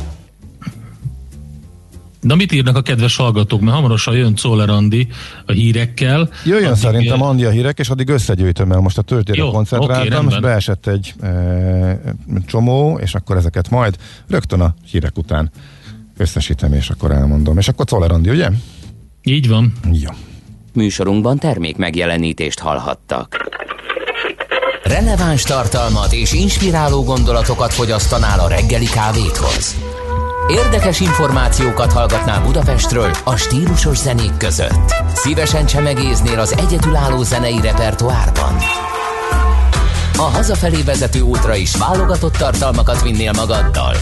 [2.21, 3.61] De mit írnak a kedves hallgatók?
[3.61, 5.07] Mert hamarosan jön Czoller Andi
[5.45, 6.29] a hírekkel.
[6.45, 8.79] Jöjjön addig szerintem Andi a hírek, és addig összegyűjtöm el.
[8.79, 11.99] Most a tőzsdére koncentráltam, okay, és beesett egy e,
[12.45, 13.95] csomó, és akkor ezeket majd
[14.27, 15.51] rögtön a hírek után
[16.17, 17.57] összesítem, és akkor elmondom.
[17.57, 18.49] És akkor Czoller Andi, ugye?
[19.23, 19.73] Így van.
[19.91, 20.09] Jó.
[20.73, 23.49] Műsorunkban termék megjelenítést hallhattak.
[24.83, 29.75] Releváns tartalmat és inspiráló gondolatokat fogyasztanál a reggeli kávéthoz.
[30.49, 34.95] Érdekes információkat hallgatnál Budapestről a stílusos zenék között.
[35.13, 38.55] Szívesen csemegéznél az egyetülálló zenei repertoárban.
[40.17, 43.95] A hazafelé vezető útra is válogatott tartalmakat vinnél magaddal.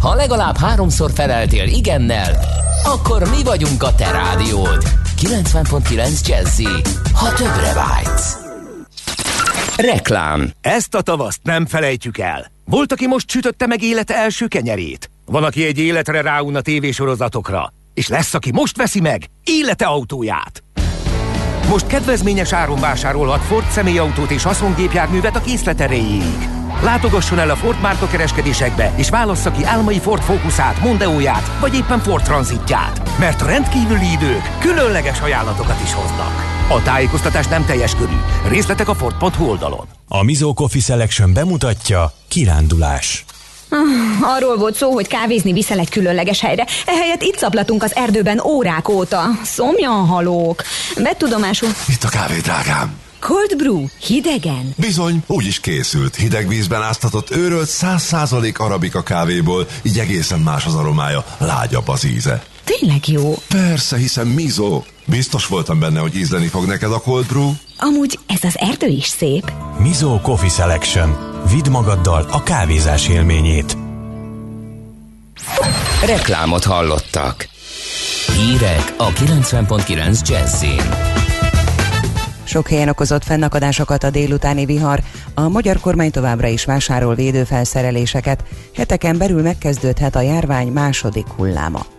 [0.00, 2.38] Ha legalább háromszor feleltél igennel,
[2.84, 4.82] akkor mi vagyunk a te rádiód.
[5.22, 6.68] 90.9 Jazzy,
[7.12, 8.36] ha többre vágysz.
[9.76, 12.46] Reklám Ezt a tavaszt nem felejtjük el.
[12.64, 15.10] Volt, aki most sütötte meg élete első kenyerét.
[15.26, 17.72] Van, aki egy életre ráun tévésorozatokra.
[17.94, 20.62] És lesz, aki most veszi meg élete autóját.
[21.68, 26.55] Most kedvezményes áron vásárolhat Ford személyautót és haszongépjárművet a készlet erejéig.
[26.82, 31.98] Látogasson el a Ford márka kereskedésekbe, és válassza ki álmai Ford Focusát, Mondeóját, vagy éppen
[31.98, 33.18] Ford Transitját.
[33.18, 36.32] Mert rendkívüli idők különleges ajánlatokat is hoznak.
[36.68, 38.16] A tájékoztatás nem teljes körű.
[38.48, 39.86] Részletek a Ford.hu oldalon.
[40.08, 43.24] A Mizo Coffee Selection bemutatja kirándulás.
[44.22, 46.66] Arról volt szó, hogy kávézni viszel egy különleges helyre.
[46.86, 49.22] Ehelyett itt szaplatunk az erdőben órák óta.
[49.44, 50.62] Szomjan halók.
[51.02, 51.68] Betudomásul.
[51.88, 53.05] Itt a kávé, drágám.
[53.20, 54.74] Cold brew, hidegen.
[54.76, 56.14] Bizony, úgy is készült.
[56.14, 62.42] Hideg vízben áztatott őrölt 100% arabika kávéból, így egészen más az aromája, lágyabb az íze.
[62.64, 63.34] Tényleg jó.
[63.48, 64.82] Persze, hiszen Mizo.
[65.04, 67.52] Biztos voltam benne, hogy ízleni fog neked a cold brew.
[67.78, 69.52] Amúgy ez az erdő is szép.
[69.78, 71.16] Mizo Coffee Selection.
[71.50, 73.76] Vidd magaddal a kávézás élményét.
[76.04, 77.48] Reklámot hallottak.
[78.36, 81.25] Hírek a 90.9 Jazzin.
[82.46, 85.00] Sok helyen okozott fennakadásokat a délutáni vihar.
[85.34, 88.44] A magyar kormány továbbra is vásárol védőfelszereléseket.
[88.74, 91.95] Heteken belül megkezdődhet a járvány második hulláma.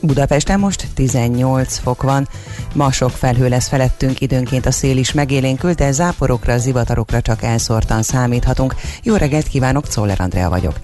[0.00, 2.28] Budapesten most 18 fok van.
[2.74, 8.02] Ma sok felhő lesz felettünk, időnként a szél is megélénkül, de záporokra, zivatarokra csak elszórtan
[8.02, 8.74] számíthatunk.
[9.02, 10.76] Jó reggelt kívánok, Czoller Andrea vagyok.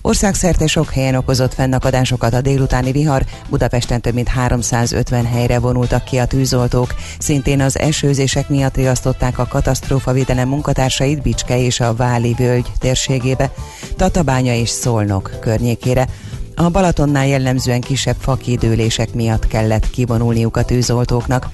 [0.00, 6.18] Országszerte sok helyen okozott fennakadásokat a délutáni vihar, Budapesten több mint 350 helyre vonultak ki
[6.18, 6.94] a tűzoltók.
[7.18, 13.52] Szintén az esőzések miatt riasztották a katasztrófavédelem munkatársait Bicske és a Váli völgy térségébe,
[13.96, 16.06] Tatabánya és Szolnok környékére.
[16.54, 21.46] A Balatonnál jellemzően kisebb fakidőlések miatt kellett kivonulniuk a tűzoltóknak.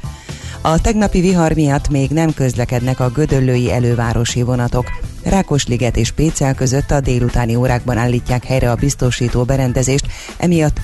[0.60, 4.86] A tegnapi vihar miatt még nem közlekednek a gödöllői elővárosi vonatok.
[5.22, 10.06] Rákosliget és Pécel között a délutáni órákban állítják helyre a biztosító berendezést,
[10.36, 10.80] emiatt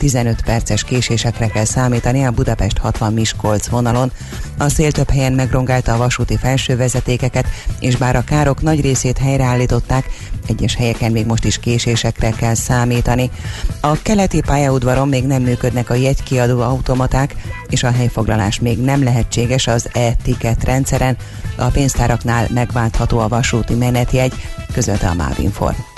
[0.00, 4.12] 5-15 perces késésekre kell számítani a Budapest 60 Miskolc vonalon.
[4.58, 7.46] A szél több helyen megrongálta a vasúti felsővezetékeket,
[7.80, 10.10] és bár a károk nagy részét helyreállították,
[10.46, 13.30] egyes helyeken még most is késésekre kell számítani.
[13.80, 17.34] A keleti pályaudvaron még nem működnek a jegykiadó automaták,
[17.68, 21.16] és a helyfoglalás még nem lehetséges az e-ticket rendszeren.
[21.56, 24.32] A pénztáraknál megváltható a vasúti menetjegy,
[24.72, 25.93] közölte a Mávinform.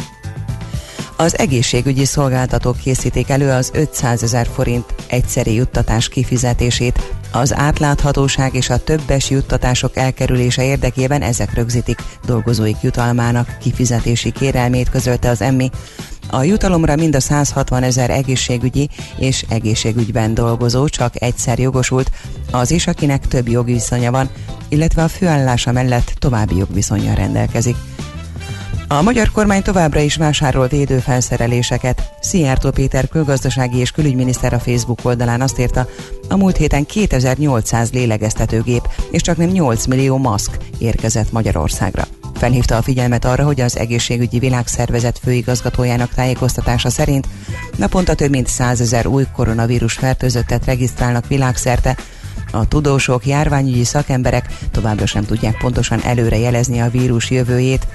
[1.18, 7.12] Az egészségügyi szolgáltatók készítik elő az 500 ezer forint egyszeri juttatás kifizetését.
[7.32, 15.28] Az átláthatóság és a többes juttatások elkerülése érdekében ezek rögzítik dolgozóik jutalmának kifizetési kérelmét közölte
[15.28, 15.70] az emmi.
[16.30, 18.88] A jutalomra mind a 160 ezer egészségügyi
[19.18, 22.10] és egészségügyben dolgozó csak egyszer jogosult,
[22.50, 24.28] az is, akinek több jogviszonya van,
[24.68, 27.76] illetve a főállása mellett további jogviszonyjal rendelkezik.
[28.88, 32.12] A magyar kormány továbbra is vásárol védőfelszereléseket.
[32.20, 35.86] Szijjártó Péter külgazdasági és külügyminiszter a Facebook oldalán azt írta,
[36.28, 42.06] a múlt héten 2800 lélegeztetőgép és csak nem 8 millió maszk érkezett Magyarországra.
[42.34, 47.28] Felhívta a figyelmet arra, hogy az egészségügyi világszervezet főigazgatójának tájékoztatása szerint
[47.76, 51.96] naponta több mint 100 ezer új koronavírus fertőzöttet regisztrálnak világszerte,
[52.50, 57.86] a tudósok, járványügyi szakemberek továbbra sem tudják pontosan előre jelezni a vírus jövőjét,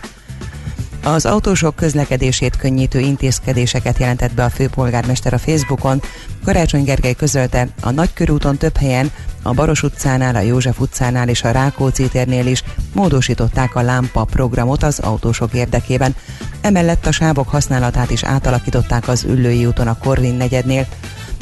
[1.03, 6.01] az autósok közlekedését könnyítő intézkedéseket jelentett be a főpolgármester a Facebookon.
[6.43, 11.51] Karácsony Gergely közölte, a Nagykörúton több helyen, a Baros utcánál, a József utcánál és a
[11.51, 16.15] Rákóczi térnél is módosították a lámpa programot az autósok érdekében.
[16.61, 20.87] Emellett a sávok használatát is átalakították az Üllői úton a Korvin negyednél,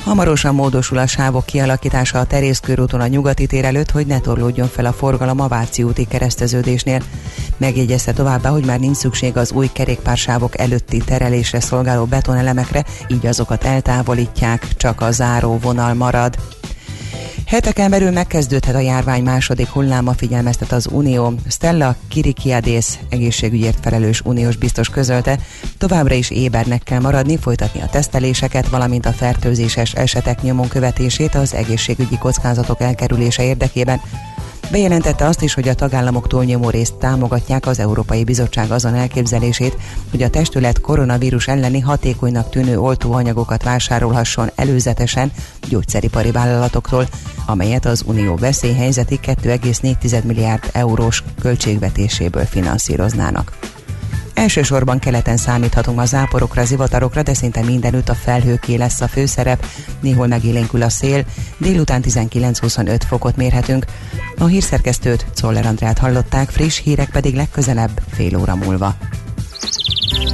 [0.04, 4.86] Hamarosan módosul a sávok kialakítása a Terészkörúton a nyugati tér előtt, hogy ne torlódjon fel
[4.86, 7.02] a forgalom a Váci úti kereszteződésnél.
[7.58, 13.64] Megjegyezte továbbá, hogy már nincs szükség az új kerékpársávok előtti terelésre szolgáló betonelemekre, így azokat
[13.64, 16.36] eltávolítják, csak a záró vonal marad.
[17.46, 21.34] Heteken belül megkezdődhet a járvány második hulláma, figyelmeztet az Unió.
[21.48, 25.40] Stella Kirikiadész, egészségügyért felelős uniós biztos közölte,
[25.78, 31.54] továbbra is ébernek kell maradni, folytatni a teszteléseket, valamint a fertőzéses esetek nyomon követését az
[31.54, 34.02] egészségügyi kockázatok elkerülése érdekében,
[34.72, 39.78] Bejelentette azt is, hogy a tagállamok túlnyomó részt támogatják az Európai Bizottság azon elképzelését,
[40.12, 45.32] hogy a testület koronavírus elleni hatékonynak tűnő oltóanyagokat vásárolhasson előzetesen
[45.70, 47.08] gyógyszeripari vállalatoktól,
[47.46, 53.58] amelyet az Unió veszélyhelyzeti 2,4 milliárd eurós költségvetéséből finanszíroznának.
[54.40, 59.66] Elsősorban keleten számíthatunk a záporokra, zivatarokra, de szinte mindenütt a felhőké lesz a főszerep,
[60.02, 61.26] néhol megélénkül a szél,
[61.58, 63.86] délután 19-25 fokot mérhetünk.
[64.38, 68.96] A hírszerkesztőt, Czoller Andrát hallották, friss hírek pedig legközelebb fél óra múlva.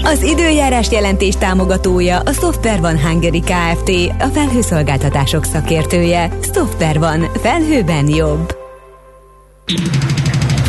[0.04, 3.90] Az időjárás jelentés támogatója a Software van Hungary Kft.
[4.20, 6.38] A felhőszolgáltatások szakértője.
[6.54, 7.30] Software van.
[7.42, 8.56] Felhőben jobb.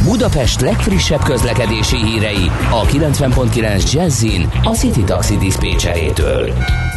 [0.05, 6.53] Budapest legfrissebb közlekedési hírei a 90.9 Jazzin a City Taxi Dispécsejétől.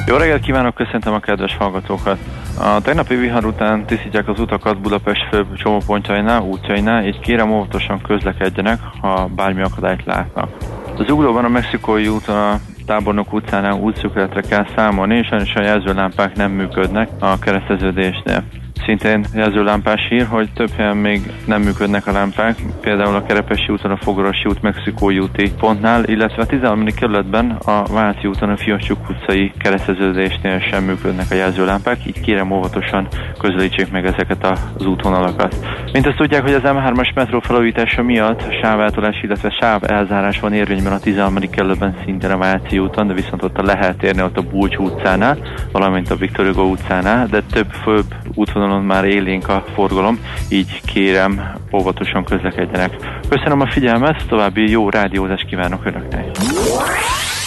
[0.06, 2.18] Jó reggelt kívánok, köszöntöm a kedves hallgatókat!
[2.60, 8.80] A tegnapi vihar után tisztítják az utakat Budapest főbb csomópontjainál, útjainál, így kérem óvatosan közlekedjenek,
[9.02, 10.50] ha bármi akadályt látnak.
[10.98, 16.36] Az uglóban a Mexikói úton a Tábornok utcánál útszükletre kell számolni, és sajnos a jelzőlámpák
[16.36, 18.44] nem működnek a kereszteződésnél.
[18.90, 23.92] Szintén jelzőlámpás hír, hogy több helyen még nem működnek a lámpák, például a Kerepesi úton
[23.92, 26.86] a Fogorosi út Mexikói úti pontnál, illetve a 13.
[26.86, 33.08] kerületben a Váci úton a Fiacsuk utcai kereszteződésnél sem működnek a jelzőlámpák, így kérem óvatosan
[33.40, 35.56] közelítsék meg ezeket az útvonalakat.
[35.92, 40.94] Mint azt tudják, hogy az M3-as metró felújítása miatt sávátolás, illetve sáv elzárás van érvényben
[40.94, 41.36] a 13.
[41.50, 45.38] kerületben szintén a Váci úton, de viszont ott a lehet érni ott a Bulcs utcánál,
[45.72, 50.20] valamint a Viktor Hugo utcánál, de több főbb útvonalon már élénk a forgalom,
[50.50, 52.96] így kérem óvatosan közlekedjenek.
[53.30, 56.26] Köszönöm a figyelmet, további jó rádiózást kívánok Önöknek!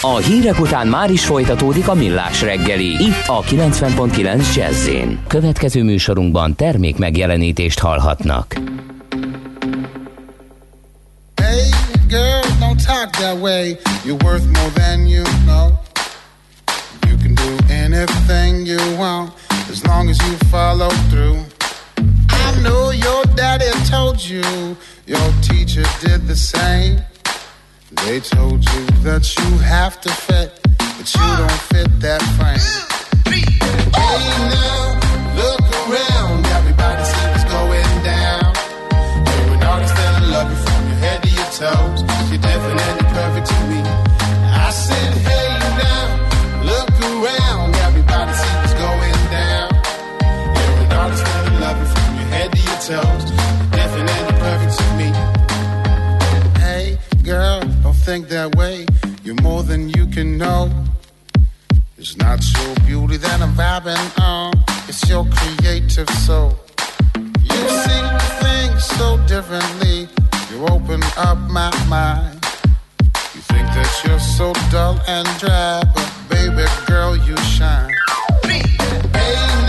[0.05, 4.89] A hírek után már is folytatódik a millás reggeli, itt a 90.9 jazz
[5.27, 8.53] Következő műsorunkban termék megjelenítést hallhatnak.
[11.41, 11.69] Hey
[12.07, 13.77] girl, don't talk that way.
[14.05, 15.69] You're worth more than you know.
[17.07, 19.42] You can do anything you want
[19.73, 21.39] as long as you follow through.
[22.29, 24.43] I know your daddy told you,
[25.07, 27.01] your teacher did the same.
[28.05, 32.67] They told you that you have to fit, but you don't fit that frame.
[33.97, 34.21] Hey
[34.53, 34.83] now,
[35.41, 38.53] look around, everybody see what's going down.
[39.25, 42.12] You're an artist and I love you from your head to your toes.
[58.03, 58.85] Think that way.
[59.23, 60.69] You're more than you can know.
[61.97, 64.51] It's not your beauty that I'm vibing on.
[64.89, 66.53] It's your creative soul.
[67.15, 68.03] You see
[68.43, 70.09] things so differently.
[70.51, 72.43] You open up my mind.
[73.33, 77.89] You think that you're so dull and dry, but baby girl, you shine.
[78.43, 79.62] Hey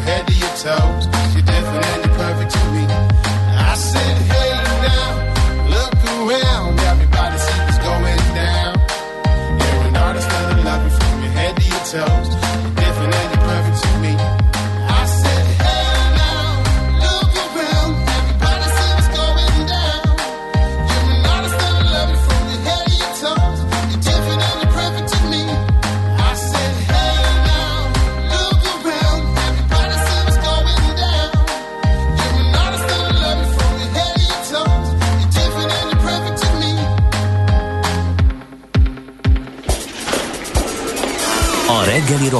[0.00, 1.06] head to your toes.
[1.34, 2.09] you're definitely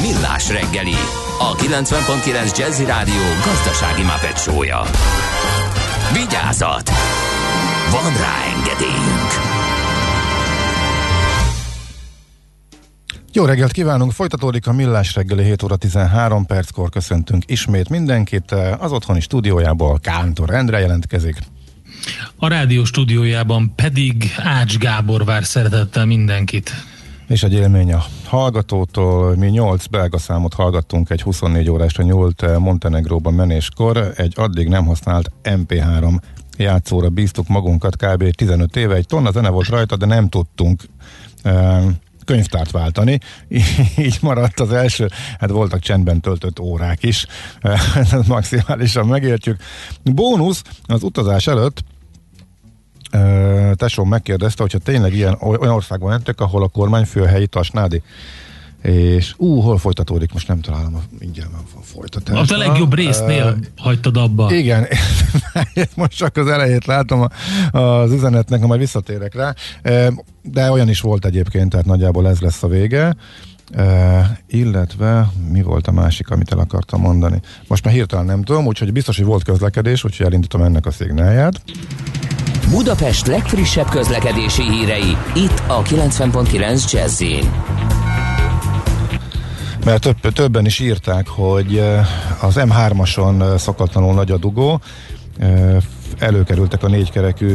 [0.00, 0.94] Millás reggeli,
[1.38, 4.82] a 90.9 Jazzy Rádió gazdasági mapetsója.
[6.12, 6.90] Vigyázat!
[7.90, 9.30] Van rá engedélyünk!
[13.32, 18.50] Jó reggelt kívánunk, folytatódik a Millás reggeli 7 óra 13 perckor köszöntünk ismét mindenkit.
[18.78, 21.36] Az otthoni stúdiójából Kántor Endre jelentkezik.
[22.36, 26.93] A rádió stúdiójában pedig Ács Gábor vár szeretettel mindenkit.
[27.28, 29.36] És egy élmény a hallgatótól.
[29.36, 34.12] Mi 8 belga számot hallgattunk egy 24 órásra nyúlt Montenegróban menéskor.
[34.16, 36.18] Egy addig nem használt MP3
[36.56, 38.30] játszóra bíztuk magunkat kb.
[38.30, 38.94] 15 éve.
[38.94, 40.82] Egy tonna zene volt rajta, de nem tudtunk
[42.24, 43.18] könyvtárt váltani.
[44.06, 45.08] Így maradt az első,
[45.38, 47.26] hát voltak csendben töltött órák is,
[47.94, 49.60] ezt maximálisan megértjük.
[50.02, 51.84] Bónusz, az utazás előtt
[53.74, 58.02] tesóm megkérdezte, hogyha tényleg ilyen olyan országban mentek, ahol a kormányfő a helyi tasnádi.
[58.82, 62.50] És ú, hol folytatódik, most nem találom, a, mindjárt a folytatás.
[62.50, 64.54] A legjobb résznél uh, hagytad abba.
[64.54, 64.86] Igen,
[65.94, 67.26] most csak az elejét látom
[67.70, 69.54] a, az üzenetnek, majd visszatérek rá.
[70.42, 73.16] De olyan is volt egyébként, tehát nagyjából ez lesz a vége.
[73.76, 77.40] Uh, illetve mi volt a másik, amit el akartam mondani?
[77.68, 81.62] Most már hirtelen nem tudom, úgyhogy biztos, hogy volt közlekedés, úgyhogy elindítom ennek a szignálját.
[82.70, 87.22] Budapest legfrissebb közlekedési hírei, itt a 90.9 jazz
[89.84, 91.78] mert több, többen is írták, hogy
[92.40, 94.80] az M3-ason szokatlanul nagy a dugó,
[96.18, 97.54] előkerültek a négykerekű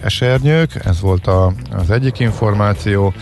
[0.00, 3.12] esernyők, ez volt a, az egyik információ.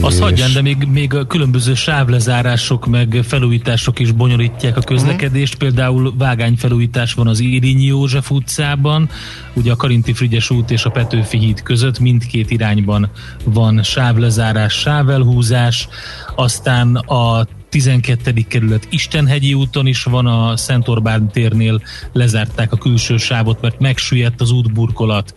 [0.00, 5.54] Azt hagyján, de még, még a különböző sávlezárások meg felújítások is bonyolítják a közlekedést.
[5.54, 5.68] Uh-huh.
[5.68, 9.08] Például vágányfelújítás van az Érinyi József utcában,
[9.52, 13.10] ugye a Karinti Frigyes út és a Petőfi híd között mindkét irányban
[13.44, 15.88] van sávlezárás, sávelhúzás,
[16.34, 18.32] aztán a 12.
[18.48, 21.82] kerület Istenhegyi úton is van, a Szent Orbán térnél
[22.12, 25.34] lezárták a külső sávot, mert megsüllyedt az útburkolat.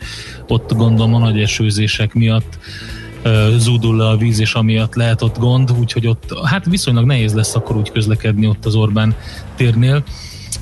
[0.48, 2.60] Ott gondolom a nagy esőzések miatt
[3.58, 7.56] zúdul le a víz, és amiatt lehet ott gond, úgyhogy ott hát viszonylag nehéz lesz
[7.56, 9.16] akkor úgy közlekedni ott az Orbán
[9.56, 10.04] térnél.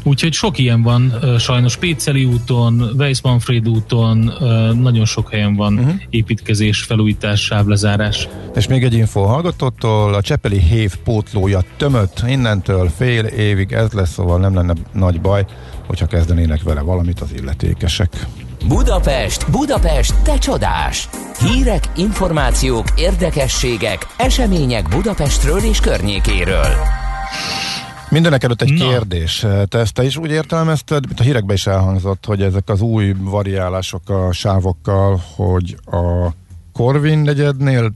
[0.03, 4.33] Úgyhogy sok ilyen van, sajnos Péceli úton, Weiss-Manfred úton,
[4.81, 5.93] nagyon sok helyen van uh-huh.
[6.09, 8.27] építkezés, felújítás, sávlezárás.
[8.55, 14.11] És még egy info hallgatótól, a Csepeli hév pótlója tömött, innentől fél évig ez lesz,
[14.11, 15.45] szóval nem lenne nagy baj,
[15.87, 18.27] hogyha kezdenének vele valamit az illetékesek.
[18.67, 21.09] Budapest, Budapest, te csodás!
[21.39, 26.67] Hírek, információk, érdekességek, események Budapestről és környékéről.
[28.09, 28.87] Mindenek előtt egy Na.
[28.87, 29.45] kérdés.
[29.67, 33.13] Te ezt te is úgy értelmezted, mint a hírekben is elhangzott, hogy ezek az új
[33.19, 36.29] variálások a sávokkal, hogy a
[36.73, 37.91] Corvin negyednél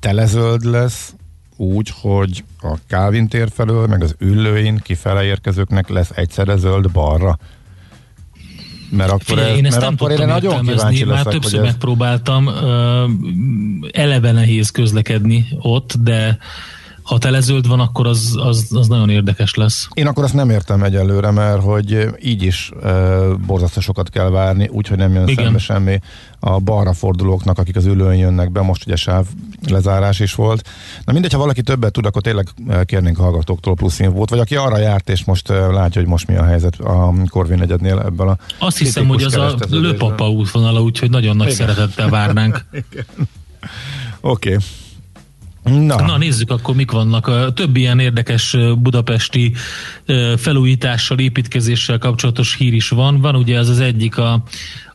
[0.00, 1.14] telezöld lesz,
[1.56, 7.38] úgy, hogy a Calvin tér felől, meg az üllőin kifele érkezőknek lesz egyszerre zöld balra.
[8.90, 11.58] Mert akkor, Figyelj, ez, én ezt mert nem akkor én nagyon kíváncsi leszek, Már többször
[11.58, 11.64] ez...
[11.64, 12.50] megpróbáltam,
[13.90, 16.38] eleve nehéz közlekedni ott, de
[17.06, 19.88] ha telezöld van, akkor az, az, az nagyon érdekes lesz.
[19.94, 24.68] Én akkor azt nem értem egyelőre, mert hogy így is e, borzasztó sokat kell várni,
[24.72, 25.44] úgyhogy nem jön Igen.
[25.44, 26.00] szembe semmi
[26.40, 29.26] a balra fordulóknak, akik az ülőn jönnek be, most ugye sáv
[29.68, 30.68] lezárás is volt.
[31.04, 32.48] Na mindegy, ha valaki többet tud, akkor tényleg
[32.84, 36.44] kérnénk hallgatóktól plusz volt, vagy aki arra járt, és most látja, hogy most mi a
[36.44, 41.36] helyzet a Korvin negyednél ebből a Azt hiszem, hogy az a lőpapa útvonala, úgyhogy nagyon
[41.36, 41.58] nagy Igen.
[41.58, 42.64] szeretettel várnánk.
[44.20, 44.52] Oké.
[44.52, 44.64] Okay.
[45.66, 46.00] Na.
[46.00, 47.26] Na nézzük akkor mik vannak.
[47.26, 49.52] A több ilyen érdekes budapesti
[50.36, 53.20] felújítással, építkezéssel kapcsolatos hír is van.
[53.20, 54.42] Van ugye az az egyik a,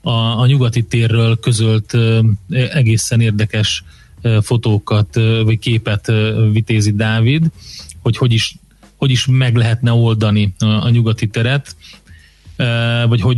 [0.01, 1.97] a, a nyugati térről közölt
[2.49, 3.83] egészen érdekes
[4.41, 6.11] fotókat vagy képet
[6.51, 7.45] vitézi Dávid,
[8.01, 8.55] hogy hogy is,
[8.95, 11.75] hogy is meg lehetne oldani a, a nyugati teret
[13.07, 13.37] vagy hogy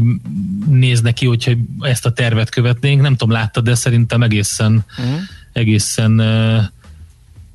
[0.69, 3.01] néz neki, hogyha ezt a tervet követnénk.
[3.01, 5.19] Nem tudom, láttad, de szerintem egészen, uh-huh.
[5.53, 6.21] egészen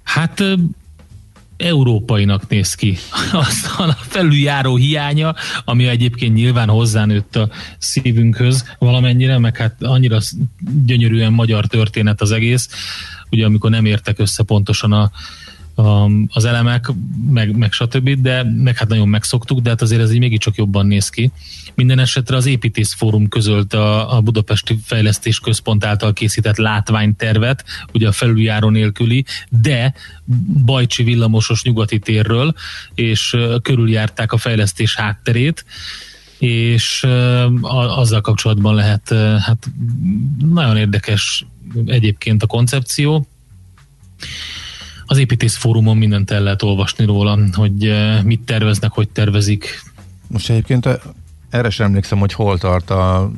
[0.08, 0.42] Hát
[1.56, 2.98] európainak néz ki.
[3.32, 5.34] Aztán a felüljáró hiánya,
[5.64, 7.48] ami egyébként nyilván hozzánőtt a
[7.78, 10.18] szívünkhöz valamennyire, meg hát annyira
[10.84, 12.68] gyönyörűen magyar történet az egész,
[13.30, 15.10] ugye amikor nem értek össze pontosan a,
[16.28, 16.92] az elemek,
[17.30, 20.86] meg, meg stb., de meg hát nagyon megszoktuk, de hát azért ez így mégiscsak jobban
[20.86, 21.30] néz ki.
[21.74, 28.08] Minden esetre az Építész Fórum közölt a, a Budapesti Fejlesztés Központ által készített látványtervet, ugye
[28.08, 29.94] a felüljáró nélküli, de
[30.64, 32.54] Bajcsi villamosos nyugati térről,
[32.94, 35.64] és körüljárták a fejlesztés hátterét,
[36.38, 37.06] és
[37.96, 39.08] azzal kapcsolatban lehet,
[39.38, 39.66] hát
[40.38, 41.46] nagyon érdekes
[41.86, 43.26] egyébként a koncepció.
[45.10, 49.82] Az építész fórumon mindent el lehet olvasni róla, hogy ö, mit terveznek, hogy tervezik.
[50.26, 50.94] Most egyébként eh,
[51.50, 53.30] erre sem emlékszem, hogy hol tart a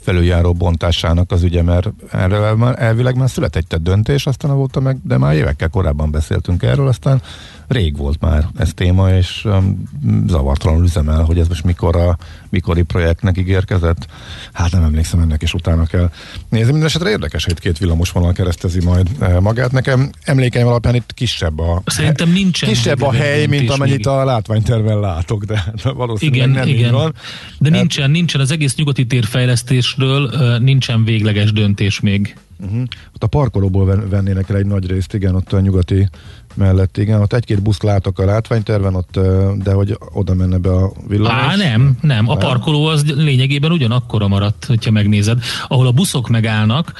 [0.00, 5.18] felüljáró bontásának az ügye, mert erről elvileg már született egy döntés, aztán volt meg, de
[5.18, 7.22] már évekkel korábban beszéltünk erről, aztán
[7.68, 9.82] rég volt már ez téma, és um,
[10.26, 12.18] zavartalanul üzemel, hogy ez most mikor a
[12.48, 14.06] mikori projektnek ígérkezett.
[14.52, 16.10] Hát nem emlékszem, ennek is utána kell
[16.48, 16.70] nézni.
[16.70, 19.72] Minden esetre érdekes, hogy két villamos vonal keresztezi majd eh, magát.
[19.72, 24.06] Nekem emlékeim alapján itt kisebb a, Szerintem nincsen kisebb a hely, mint amennyit még.
[24.06, 26.92] a látványterven látok, de hát valószínűleg Igen, nem így igen.
[26.92, 27.14] van.
[27.58, 29.65] De nincsen, nincsen az egész nyugati térfejlesztésről
[29.98, 32.36] ö, nincsen végleges döntés még.
[32.60, 32.82] Uh-huh.
[33.14, 36.08] Ott a parkolóból ven- vennének el egy nagy részt, igen, ott a nyugati
[36.54, 37.20] mellett, igen.
[37.20, 39.20] Ott egy-két buszt látok a látványterven, ott,
[39.62, 41.42] de hogy oda menne be a villamos.
[41.42, 42.28] Á, nem, nem.
[42.28, 45.42] A parkoló az lényegében ugyanakkora maradt, hogyha megnézed.
[45.68, 46.92] Ahol a buszok megállnak,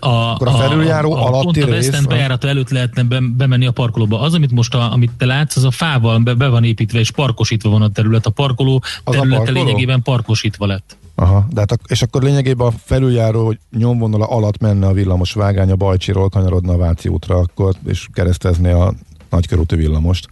[0.00, 3.66] a, Akkor a felüljáró a, alatti pont a West a- bejárata előtt lehetne be, bemenni
[3.66, 4.20] a parkolóba.
[4.20, 7.10] Az, amit most a, amit te látsz, az a fával be, be van építve és
[7.10, 8.26] parkosítva van a terület.
[8.26, 9.64] A parkoló a területe parkoló?
[9.64, 10.96] lényegében parkosítva lett.
[11.20, 15.70] Aha, de hát, és akkor lényegében a felüljáró hogy nyomvonala alatt menne a villamos vágány
[15.70, 18.94] a Bajcsiról, kanyarodna a Váci útra, akkor, és keresztezné a
[19.30, 20.28] nagykörúti villamost.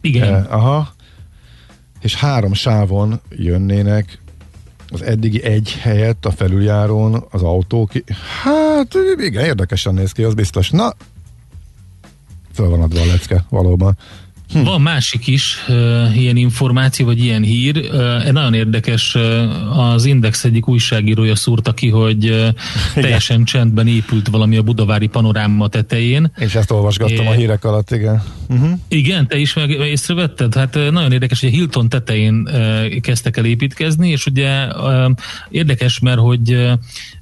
[0.00, 0.34] Igen.
[0.34, 0.88] Eh, aha.
[2.00, 4.22] És három sávon jönnének
[4.88, 7.92] az eddigi egy helyett a felüljárón az autók.
[8.42, 10.70] Hát igen, érdekesen néz ki, az biztos.
[10.70, 10.94] Na,
[12.52, 13.96] föl van adva a lecke, valóban.
[14.52, 14.62] Hm.
[14.62, 17.76] Van másik is uh, ilyen információ, vagy ilyen hír.
[17.76, 22.48] Uh, nagyon érdekes, uh, az Index egyik újságírója szúrta ki, hogy uh,
[22.94, 26.32] teljesen csendben épült valami a budavári panoráma tetején.
[26.38, 27.36] És ezt olvasgattam a É.
[27.36, 28.22] hírek alatt, igen.
[28.48, 28.70] Uh-huh.
[28.88, 30.54] Igen, te is meg észrevetted?
[30.54, 35.10] Hát ö, nagyon érdekes, hogy a Hilton tetején ö, kezdtek el építkezni, és ugye ö,
[35.48, 36.72] érdekes, mert hogy, ö,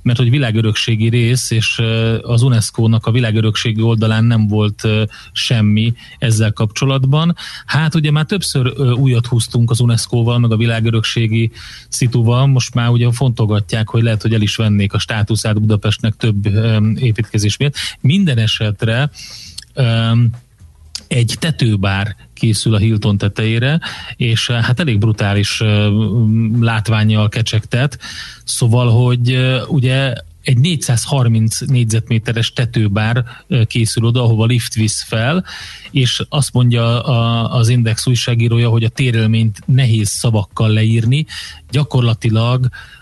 [0.09, 1.83] mert hogy világörökségi rész, és
[2.23, 4.89] az UNESCO-nak a világörökségi oldalán nem volt
[5.33, 7.37] semmi ezzel kapcsolatban.
[7.67, 11.51] Hát ugye már többször újat húztunk az UNESCO-val, meg a világörökségi
[11.89, 16.47] szituval, most már ugye fontolgatják, hogy lehet, hogy el is vennék a státuszát Budapestnek több
[16.97, 17.75] építkezés miatt.
[18.01, 19.11] Minden esetre
[19.75, 20.11] ö,
[21.09, 23.81] egy tetőbár készül a Hilton tetejére,
[24.17, 25.87] és eh, hát elég brutális eh,
[26.61, 27.99] látványjal kecsegtet,
[28.45, 33.25] szóval, hogy eh, ugye egy 430 négyzetméteres tetőbár
[33.67, 35.45] készül oda, ahova lift visz fel,
[35.91, 41.27] és azt mondja a, az Index újságírója, hogy a térélményt nehéz szavakkal leírni,
[41.71, 42.98] gyakorlatilag Ö,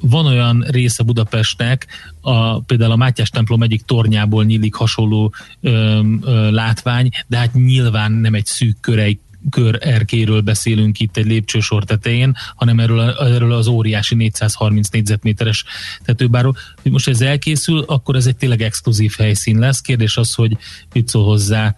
[0.00, 1.86] van olyan része Budapestnek,
[2.20, 8.12] a, például a Mátyás templom egyik tornyából nyílik hasonló ö, ö, látvány, de hát nyilván
[8.12, 9.20] nem egy szűk körei,
[9.50, 15.64] kör erkéről beszélünk itt egy lépcsősor tetején, hanem erről, erről az óriási 430 négyzetméteres
[16.04, 16.56] tetőbáról.
[16.82, 19.80] Hogy most ez elkészül, akkor ez egy tényleg exkluzív helyszín lesz.
[19.80, 20.56] Kérdés az, hogy
[20.92, 21.74] mit szól hozzá.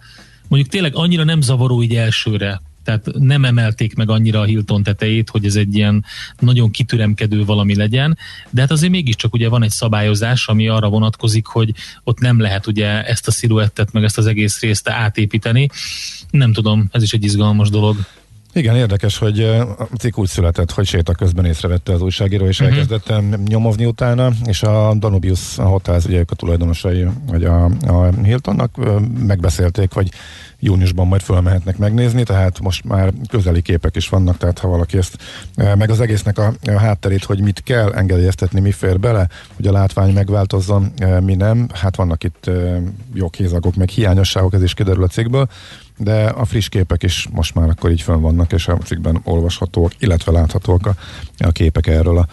[0.47, 5.29] Mondjuk tényleg annyira nem zavaró így elsőre, tehát nem emelték meg annyira a Hilton tetejét,
[5.29, 6.05] hogy ez egy ilyen
[6.39, 8.17] nagyon kitüremkedő valami legyen,
[8.49, 11.73] de hát azért mégiscsak ugye van egy szabályozás, ami arra vonatkozik, hogy
[12.03, 15.69] ott nem lehet ugye ezt a sziluettet, meg ezt az egész részt átépíteni.
[16.29, 17.97] Nem tudom, ez is egy izgalmas dolog.
[18.53, 19.39] Igen, érdekes, hogy
[19.77, 22.69] a cikk úgy született, hogy séta közben észrevette az újságíró, és Mhm.
[22.69, 22.87] uh-huh.
[22.89, 28.75] elkezdett nyomozni utána, és a Danubius Hotels, ugye ők a tulajdonosai, vagy a, a Hiltonnak
[29.27, 30.11] megbeszélték, hogy
[30.59, 35.17] júniusban majd fölmehetnek megnézni, tehát most már közeli képek is vannak, tehát ha valaki ezt,
[35.55, 40.13] meg az egésznek a, hátterét, hogy mit kell engedélyeztetni, mi fér bele, hogy a látvány
[40.13, 42.77] megváltozzon, mi nem, hát vannak itt eh,
[43.13, 45.47] joghézagok, meg hiányosságok, ez is kiderül a cikkből,
[45.97, 49.91] de a friss képek is most már akkor így fönn vannak, és a cikkben olvashatóak,
[49.99, 50.93] illetve láthatóak a,
[51.37, 52.27] a képek erről a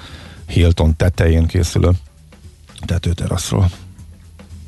[0.47, 1.91] Hilton tetején készülő
[2.87, 3.71] tetőteraszról.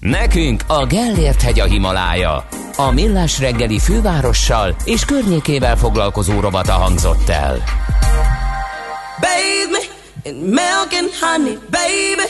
[0.01, 2.47] Nekünk a Gellért hegy a Himalája.
[2.77, 7.59] A Millás reggeli fővárossal és környékével foglalkozó rovata hangzott el.
[9.21, 9.79] Bathe me
[10.23, 12.29] in milk and honey, baby.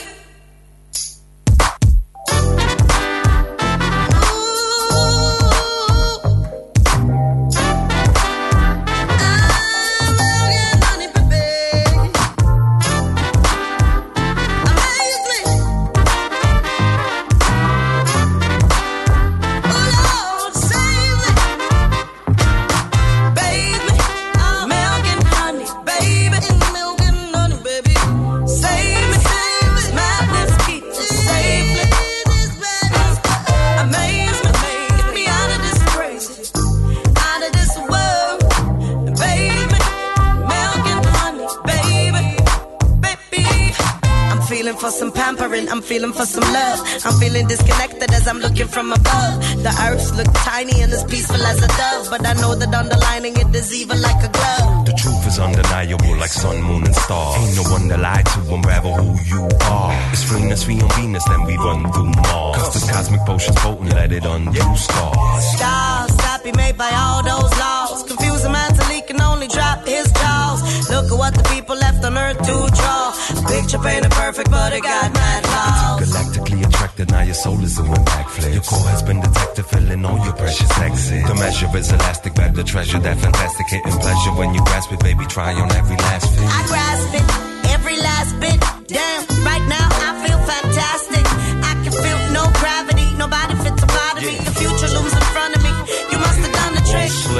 [44.81, 46.79] For some pampering, I'm feeling for some love.
[47.05, 49.33] I'm feeling disconnected as I'm looking from above.
[49.61, 53.37] The earth look tiny and as peaceful as a dove, but I know that underlining
[53.37, 54.85] it is evil like a glove.
[54.87, 57.37] The truth is undeniable like sun, moon, and stars.
[57.37, 59.93] Ain't no one to lie to, unravel who you are.
[60.13, 62.57] It's freeness, we on Venus, then we run through Mars.
[62.57, 65.45] Cause the cosmic potion's potent, let it undo stars.
[65.57, 68.03] Stars be made by all those laws.
[68.03, 70.89] Confusing a man till he can only drop his jaws.
[70.89, 73.11] Look at what the people left on earth to draw.
[73.47, 76.01] Picture painted perfect, but it got mad flaws.
[76.01, 78.53] Galactically attracted, now your soul is doing backflips.
[78.53, 81.27] Your core has been detected, filling all your precious exits.
[81.27, 84.31] The measure is elastic, back the treasure, that fantastic hitting pleasure.
[84.31, 86.47] When you grasp it, baby, try on every last fit.
[86.47, 88.59] I grasp it, every last bit.
[88.87, 90.00] Damn, right now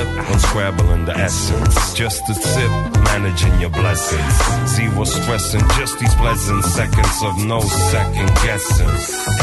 [0.02, 1.94] Slip, unscrabbling the essence.
[1.94, 2.72] Just a sip,
[3.04, 4.34] managing your blessings.
[4.66, 8.90] Zero stressing, just these pleasant seconds of no second guessing.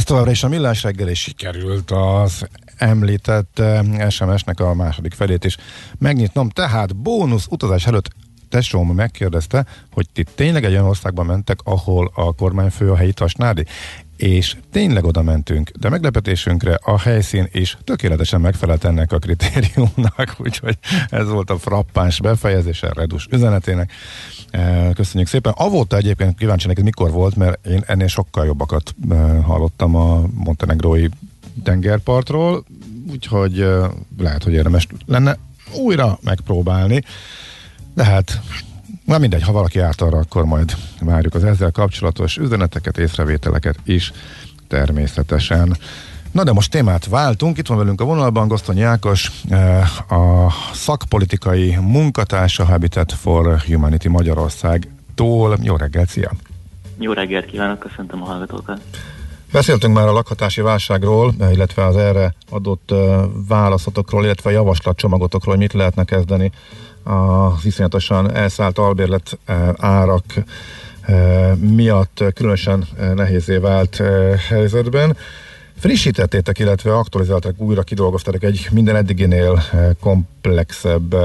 [0.09, 3.63] továbbra is a millás reggel, és sikerült az említett
[4.09, 5.57] SMS-nek a második felét is
[5.99, 6.49] megnyitnom.
[6.49, 8.09] Tehát bónusz utazás előtt
[8.49, 13.65] tesóm megkérdezte, hogy ti tényleg egy olyan országban mentek, ahol a kormányfő a helyi tasnádi?
[14.19, 20.79] És tényleg oda mentünk, de meglepetésünkre a helyszín is tökéletesen megfelelt ennek a kritériumnak, úgyhogy
[21.09, 23.93] ez volt a frappáns befejezés a Redus üzenetének.
[24.51, 25.53] Eh, Köszönjük szépen.
[25.57, 31.07] Avóta egyébként kíváncsi neked mikor volt, mert én ennél sokkal jobbakat eh, hallottam a montenegrói
[31.63, 32.65] tengerpartról,
[33.11, 35.39] úgyhogy eh, lehet, hogy érdemes lenne
[35.75, 37.03] újra megpróbálni.
[37.95, 38.41] De hát,
[39.09, 44.13] na mindegy, ha valaki járt arra, akkor majd várjuk az ezzel kapcsolatos üzeneteket, észrevételeket is
[44.67, 45.77] természetesen.
[46.33, 51.77] Na de most témát váltunk, itt van velünk a vonalban Gosztonyi Ákos, eh, a szakpolitikai
[51.81, 55.59] munkatársa Habitat for Humanity Magyarország-tól.
[55.63, 56.31] Jó reggelt, szia!
[56.99, 58.81] Jó reggelt kívánok, köszöntöm a hallgatókat.
[59.53, 65.73] Beszéltünk már a lakhatási válságról, illetve az erre adott uh, válaszatokról, illetve javaslatcsomagotokról, hogy mit
[65.73, 66.53] lehetne kezdeni
[67.09, 70.25] az iszonyatosan elszállt albérlet uh, árak
[71.09, 74.03] uh, miatt különösen uh, nehézé vált
[74.49, 75.17] helyzetben.
[75.77, 79.63] Frissítettétek, illetve aktualizáltak, újra kidolgoztatok egy minden eddiginél
[80.01, 81.17] komplexebb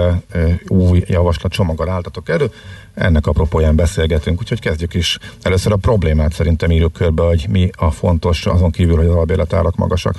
[0.67, 2.51] új javaslatcsomaggal álltatok elő.
[2.93, 5.17] Ennek apropóján beszélgetünk, úgyhogy kezdjük is.
[5.41, 9.75] Először a problémát szerintem írjuk körbe, hogy mi a fontos azon kívül, hogy az albérletárak
[9.75, 10.15] magasak.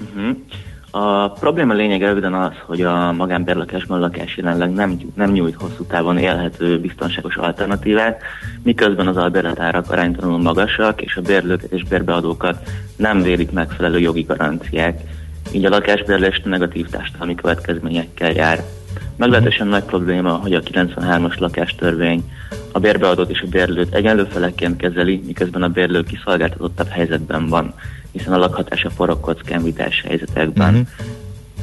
[0.00, 0.36] Uh-huh.
[0.94, 6.18] A probléma lényege röviden az, hogy a magánbérlakásban lakás jelenleg nem, nem nyújt hosszú távon
[6.18, 8.22] élhető, biztonságos alternatívát,
[8.62, 15.00] miközben az albérletárak aránytalanul magasak, és a bérlőket és bérbeadókat nem védik megfelelő jogi garanciák.
[15.52, 18.62] Így a lakásbérlés negatív társadalmi következményekkel jár.
[19.16, 22.30] Meglehetősen nagy probléma, hogy a 93-as lakástörvény
[22.72, 27.74] a bérbeadót és a bérlőt egyenlő felekként kezeli, miközben a bérlő kiszolgáltatottabb helyzetben van,
[28.12, 30.72] hiszen a lakhatása forog kockán vitás helyzetekben.
[30.74, 30.82] Mhm.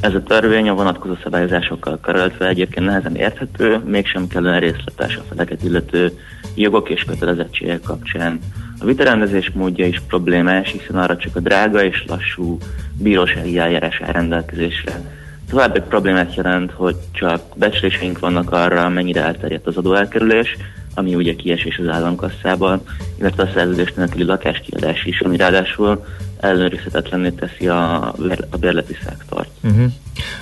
[0.01, 5.63] Ez a törvény a vonatkozó szabályozásokkal karöltve egyébként nehezen érthető, mégsem kellően részletes a feleket
[5.63, 6.19] illető
[6.55, 8.39] jogok és kötelezettségek kapcsán.
[8.79, 12.57] A vitarendezés módja is problémás, hiszen arra csak a drága és lassú
[12.93, 15.01] bírósági eljárás áll rendelkezésre.
[15.49, 20.57] További problémát jelent, hogy csak becsléseink vannak arra, mennyire elterjedt az adóelkerülés,
[20.99, 22.81] ami ugye kiesés az államkasszában,
[23.19, 26.05] illetve a szerződés nélküli lakáskiadás is, ami ráadásul
[26.39, 28.07] ellenőrizhetetlenné teszi a,
[28.49, 29.49] a bérleti szektort.
[29.63, 29.91] Uh-huh.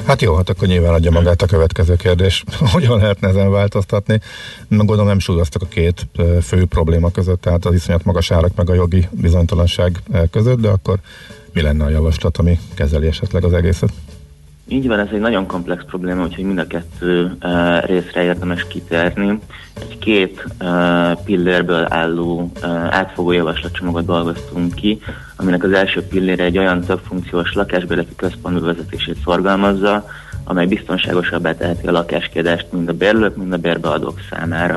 [0.06, 2.44] Hát jó, hát akkor nyilván adja magát a következő kérdés.
[2.74, 4.20] Hogyan lehetne ezen változtatni?
[4.70, 6.08] Gondolom nem súlyoztak a két
[6.42, 9.98] fő probléma között, tehát az iszonyat magas árak meg a jogi bizonytalanság
[10.32, 11.00] között, de akkor
[11.54, 13.90] mi lenne a javaslat, ami kezeli esetleg az egészet?
[14.70, 19.40] Így van, ez egy nagyon komplex probléma, úgyhogy mind a kettő uh, részre érdemes kitérni.
[19.82, 25.00] Egy két uh, pillérből álló uh, átfogó javaslatcsomagot dolgoztunk ki,
[25.36, 30.06] aminek az első pillére egy olyan többfunkciós lakásbéleti központ bevezetését szorgalmazza,
[30.44, 34.76] amely biztonságosabbá teheti a lakáskiadást mind a bérlők, mind a bérbeadók számára.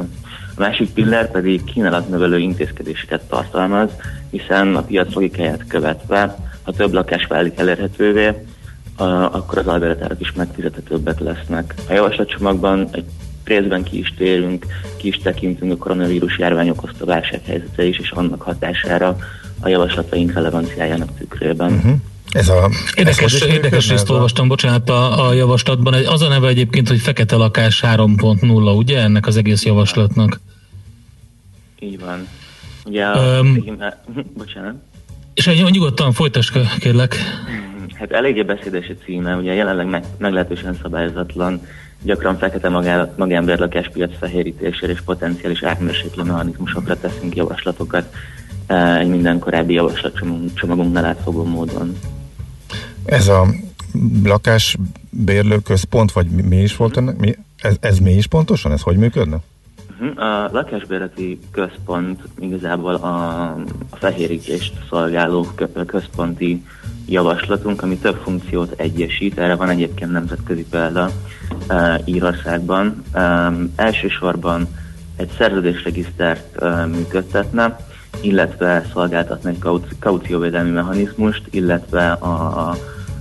[0.56, 3.90] A másik pillér pedig kínálatnövelő intézkedéseket tartalmaz,
[4.30, 8.32] hiszen a piac logikáját követve, ha több lakás válik elérhetővé,
[9.06, 11.74] akkor az albérletárak is megfizethetőbbek lesznek.
[11.88, 13.04] A javaslatcsomagban egy
[13.44, 18.42] részben ki is térünk, ki is tekintünk a koronavírus járvány okozta válsághelyzetre is, és annak
[18.42, 19.16] hatására
[19.60, 21.72] a javaslataink relevanciájának tükrében.
[21.72, 21.92] Uh-huh.
[22.30, 25.94] Ez a Érdekes, érdekes részt olvastam, bocsánat, a, a javaslatban.
[25.94, 30.40] Az a neve egyébként, hogy Fekete Lakás 3.0, ugye, ennek az egész javaslatnak?
[31.78, 32.28] Így van.
[32.84, 34.02] Ugye a címe...
[34.38, 34.74] Bocsánat.
[35.34, 37.16] És egy- nyugodtan folytass, kérlek.
[38.00, 41.66] Hát eléggé beszédes a címe, ugye jelenleg meg, meglehetősen szabályozatlan,
[42.02, 48.14] gyakran fekete magá, magánbérlakáspiac fehérítésére és potenciális ármérséklő mechanizmusokra teszünk javaslatokat
[48.66, 51.96] eh, egy minden korábbi javaslatcsomagunknál átfogó módon.
[53.04, 53.46] Ez a
[54.24, 57.16] lakásbérlő központ, vagy mi is volt ennek?
[57.16, 58.72] Mi, ez, ez mi is pontosan?
[58.72, 59.36] Ez hogy működne?
[60.00, 63.42] Mhm, A lakásbérleti központ igazából a,
[63.90, 66.64] a fehérítést szolgáló kö- központi
[67.08, 71.10] javaslatunk, ami több funkciót egyesít, erre van egyébként nemzetközi példa
[71.68, 73.02] uh, Írországban.
[73.14, 74.68] Um, elsősorban
[75.16, 77.76] egy szerződésregisztert uh, működtetne,
[78.20, 82.76] illetve szolgáltatna egy kauci- kaucióvédelmi mechanizmust, illetve a, a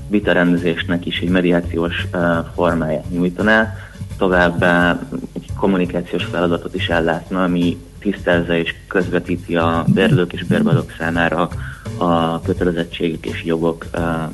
[0.08, 2.22] vitarendezésnek is egy mediációs uh,
[2.56, 3.74] formáját nyújtaná,
[4.20, 5.00] továbbá
[5.34, 11.50] egy kommunikációs feladatot is ellátna, ami tisztelze és közvetíti a bérlők és bérbeadók számára
[11.98, 13.86] a kötelezettségek és jogok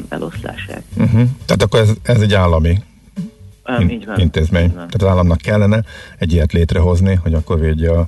[0.10, 0.84] eloszlását.
[0.98, 1.30] Uh-huh.
[1.46, 2.84] Tehát akkor ez, ez egy állami
[3.80, 4.20] Um, így van.
[4.20, 4.64] intézmény.
[4.64, 4.88] Így van.
[4.88, 5.84] Tehát az államnak kellene
[6.18, 8.08] egy ilyet létrehozni, hogy akkor védje a,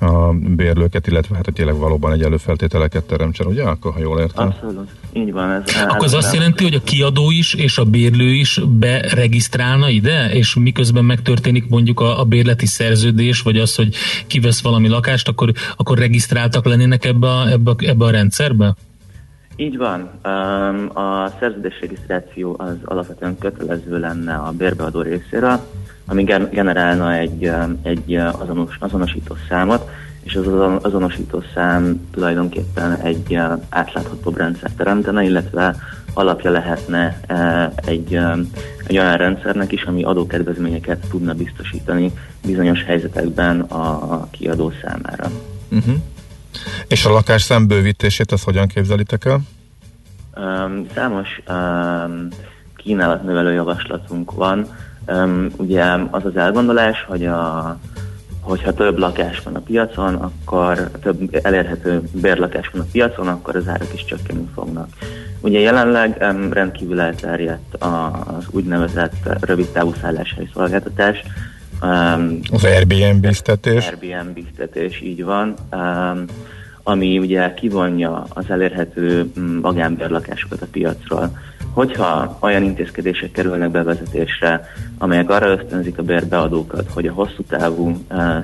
[0.00, 3.62] a bérlőket, illetve hát hogy tényleg valóban egy előfeltételeket teremtsen, ugye?
[3.62, 4.46] Akkor, ha jól értem.
[4.46, 4.88] Abszolút.
[5.12, 5.50] Így van.
[5.50, 10.30] Ez Akkor az azt jelenti, hogy a kiadó is és a bérlő is beregisztrálna ide,
[10.32, 13.94] és miközben megtörténik mondjuk a, a bérleti szerződés, vagy az, hogy
[14.26, 18.74] kivesz valami lakást, akkor, akkor regisztráltak lennének ebbe a, ebbe, a- ebbe a rendszerbe?
[19.56, 20.00] Így van.
[20.94, 25.60] A szerződésregisztráció az alapvetően kötelező lenne a bérbeadó részéről,
[26.06, 27.50] ami gen- generálna egy,
[27.82, 29.88] egy azonos, azonosító számot,
[30.22, 33.38] és az azon- azonosító szám tulajdonképpen egy
[33.68, 35.76] átláthatóbb rendszer teremtene, illetve
[36.14, 37.20] alapja lehetne
[37.74, 38.18] egy,
[38.86, 42.12] egy olyan rendszernek is, ami adókedvezményeket tudna biztosítani
[42.46, 45.30] bizonyos helyzetekben a kiadó számára.
[45.70, 45.94] Uh-huh.
[46.88, 49.40] És a lakás szembővítését, azt hogyan képzelitek el?
[50.36, 52.28] Um, számos um,
[52.76, 54.66] kínálatnövelő javaslatunk van.
[55.06, 57.78] Um, ugye az az elgondolás, hogy a,
[58.40, 63.68] hogyha több lakás van a piacon, akkor több elérhető bérlakás van a piacon, akkor az
[63.68, 64.88] árak is csökkenni fognak.
[65.40, 71.22] Ugye jelenleg um, rendkívül elterjedt az úgynevezett rövid távú szálláshely szolgáltatás.
[71.82, 73.86] Um, Az Airbnb-ztetés.
[73.86, 75.54] Airbnb-ztetés, így van.
[75.72, 76.24] Um,
[76.82, 79.30] ami ugye kivonja az elérhető
[79.60, 81.38] magánbérlakásokat a piacról.
[81.74, 84.66] Hogyha olyan intézkedések kerülnek bevezetésre,
[84.98, 87.96] amelyek arra ösztönzik a bérbeadókat, hogy a hosszú távú uh,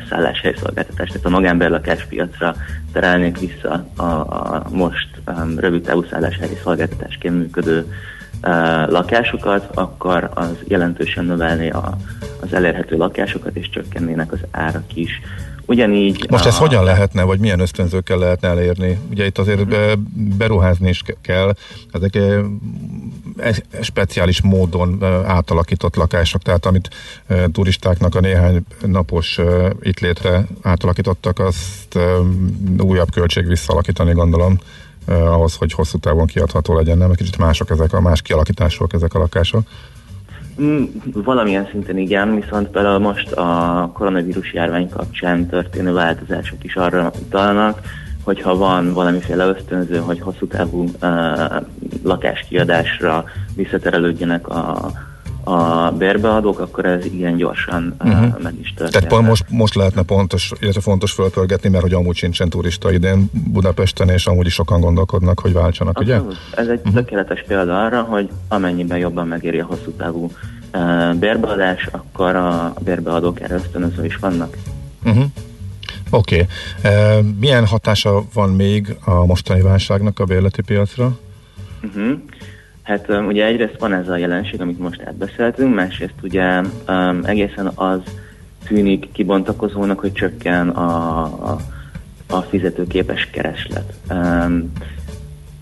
[0.09, 2.55] szálláshelyszolgáltatást, tehát a magánbérlakás piacra
[2.93, 7.79] terelnék vissza a, a most um, rövid távú szálláshelyi szolgáltatásként működő
[8.43, 11.97] uh, lakásokat, akkor az jelentősen növelné a,
[12.41, 15.21] az elérhető lakásokat, és csökkennének az árak is.
[15.71, 16.27] Ugyanígy...
[16.31, 18.99] Most a- ez hogyan lehetne, vagy milyen ösztönzőkkel lehetne elérni?
[19.11, 19.95] Ugye itt azért be,
[20.39, 21.55] beruházni is ke- kell,
[21.93, 22.41] ezek eh,
[23.81, 26.91] speciális módon eh, átalakított lakások, tehát amit
[27.27, 29.39] eh, turistáknak a néhány napos
[29.81, 31.99] itt létre átalakítottak, azt
[32.79, 34.59] újabb költség visszalakítani gondolom,
[35.07, 37.13] ahhoz, hogy hosszú távon kiadható legyen, nem?
[37.13, 39.63] Kicsit mások ezek a más kialakítások ezek a lakások.
[40.63, 47.11] Mm, Valamilyen szinten igen, viszont például most a koronavírus járvány kapcsán történő változások is arra
[47.21, 47.81] utalnak,
[48.23, 51.63] hogyha van valamiféle ösztönző, hogy hosszú távú uh,
[52.03, 54.91] lakáskiadásra visszaterelődjenek a,
[55.45, 58.43] a bérbeadók, akkor ez igen gyorsan uh, Mhm.
[58.43, 59.09] meg is történik.
[59.09, 64.09] Tehát most, most lehetne pontos, illetve fontos fölpörgetni, mert hogy amúgy sincsen turista idén Budapesten,
[64.09, 66.15] és amúgy is sokan gondolkodnak, hogy váltsanak, ugye?
[66.15, 66.37] Abszolút.
[66.57, 70.31] Ez egy tökéletes példa arra, hogy amennyiben jobban megéri a hosszú távú
[70.75, 74.57] uh, bérbeadás, akkor a bérbeadók erre ösztönöző is vannak.
[75.05, 75.25] Uh-huh.
[76.11, 76.47] Oké.
[76.83, 77.23] Okay.
[77.39, 81.19] milyen hatása van még a mostani válságnak a bérleti piacra?
[81.83, 82.19] Uh-huh.
[82.83, 88.01] Hát ugye egyrészt van ez a jelenség, amit most átbeszéltünk, másrészt ugye um, egészen az
[88.67, 91.59] tűnik kibontakozónak, hogy csökken a, a,
[92.27, 93.93] a fizetőképes kereslet.
[94.11, 94.73] Um,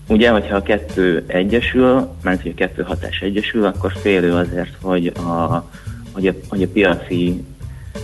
[0.07, 5.07] ugye, hogyha a kettő egyesül, mert hogy a kettő hatás egyesül, akkor félő azért, hogy
[5.07, 5.69] a,
[6.11, 7.43] hogy a, hogy a piaci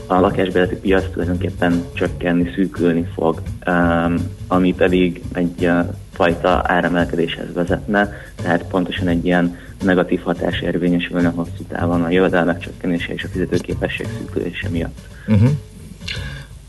[0.08, 4.16] a lakásbérleti piac tulajdonképpen csökkenni, szűkülni fog, um,
[4.48, 5.86] ami pedig egy uh,
[6.16, 13.14] fajta áremelkedéshez vezetne, tehát pontosan egy ilyen negatív hatás érvényesülne hosszú távon a jövedelmek csökkenése
[13.14, 15.00] és a fizetőképesség szűkülése miatt.
[15.28, 15.50] Uh-huh.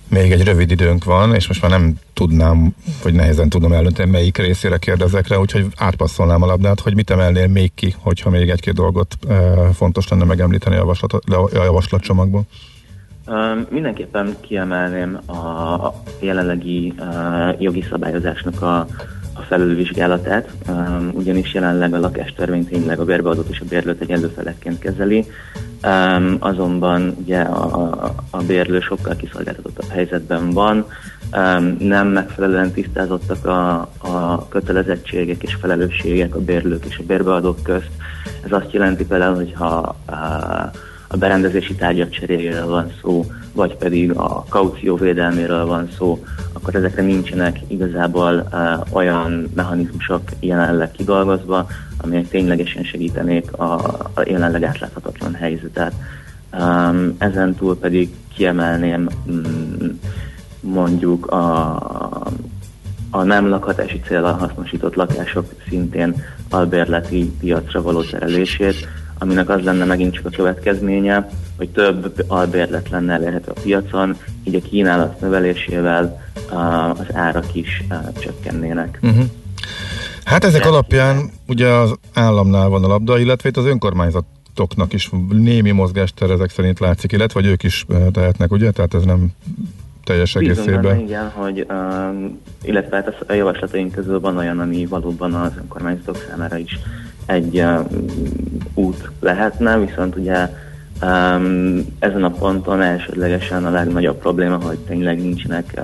[0.09, 4.39] Még egy rövid időnk van, és most már nem tudnám, vagy nehezen tudom eldönteni, melyik
[4.39, 8.75] részére kérdezek rá, úgyhogy átpasszolnám a labdát, hogy mit emelnél még ki, hogyha még egy-két
[8.75, 9.35] dolgot e,
[9.73, 12.43] fontos lenne megemlíteni a, javaslat, a javaslatcsomagból.
[13.69, 16.95] Mindenképpen kiemelném a jelenlegi
[17.59, 18.87] jogi szabályozásnak a,
[19.39, 24.79] a felülvizsgálatát, um, ugyanis jelenleg a lakástörvény tényleg a bérbeadót és a bérlőt egyenlő felekként
[24.79, 25.25] kezeli,
[25.85, 30.87] um, azonban ugye a, a, a bérlő sokkal kiszolgáltatottabb helyzetben van,
[31.33, 37.91] um, nem megfelelően tisztázottak a, a kötelezettségek és felelősségek a bérlők és a bérbeadók közt.
[38.45, 40.17] Ez azt jelenti például, hogy ha uh,
[41.09, 46.25] a berendezési tárgyak cseréjéről van szó, vagy pedig a kaució védelméről van szó,
[46.67, 48.49] akkor ezekre nincsenek igazából
[48.91, 53.75] olyan mechanizmusok jelenleg kidolgozva, amelyek ténylegesen segítenék a,
[54.15, 55.93] a jelenleg átláthatatlan helyzetet.
[56.59, 60.01] Um, ezen túl pedig kiemelném um,
[60.61, 61.75] mondjuk a,
[63.11, 68.89] a nem lakhatási célra hasznosított lakások szintén albérleti piacra való terelését,
[69.19, 74.55] aminek az lenne megint csak a következménye, hogy több albérlet lenne elérhető a piacon, így
[74.55, 77.85] a kínálat növelésével az árak is
[78.19, 78.99] csökkennének.
[79.03, 79.25] Uh-huh.
[80.25, 80.69] Hát ezek De...
[80.69, 86.51] alapján ugye az államnál van a labda, illetve itt az önkormányzatoknak is némi mozgástere ezek
[86.51, 88.71] szerint látszik, illetve vagy ők is eh, tehetnek, ugye?
[88.71, 89.33] Tehát ez nem
[90.07, 90.99] teljes egészében.
[90.99, 92.31] Igen, hogy, uh,
[92.63, 96.79] illetve hát a javaslataink közül van olyan, ami valóban az önkormányzatok számára is
[97.27, 97.91] egy uh,
[98.75, 100.49] út lehetne, viszont ugye
[101.03, 105.83] um, ezen a ponton elsődlegesen a legnagyobb probléma, hogy tényleg nincsenek uh,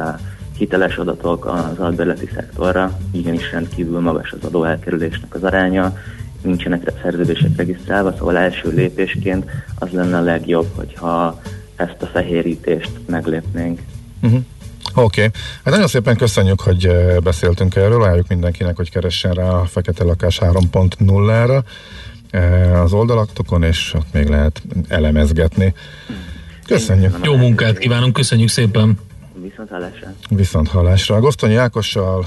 [0.62, 5.96] hiteles adatok az albérleti szektorra, igenis rendkívül magas az adó elkerülésnek az aránya,
[6.42, 11.40] nincsenek szerződések regisztrálva, szóval első lépésként az lenne a legjobb, hogyha
[11.76, 13.80] ezt a fehérítést meglépnénk.
[14.22, 14.40] Uh-huh.
[14.94, 15.40] Oké, okay.
[15.64, 16.90] hát nagyon szépen köszönjük, hogy
[17.22, 21.62] beszéltünk erről, ajánljuk mindenkinek, hogy keressen rá a Fekete Lakás 3.0-ra
[22.82, 25.74] az oldalaktokon, és ott még lehet elemezgetni.
[26.66, 27.18] Köszönjük.
[27.22, 28.98] Jó munkát kívánunk, köszönjük szépen.
[29.42, 30.14] Viszont hallásra.
[30.28, 31.20] Viszont hallásra.
[31.20, 32.26] Gosztonyi Ákossal,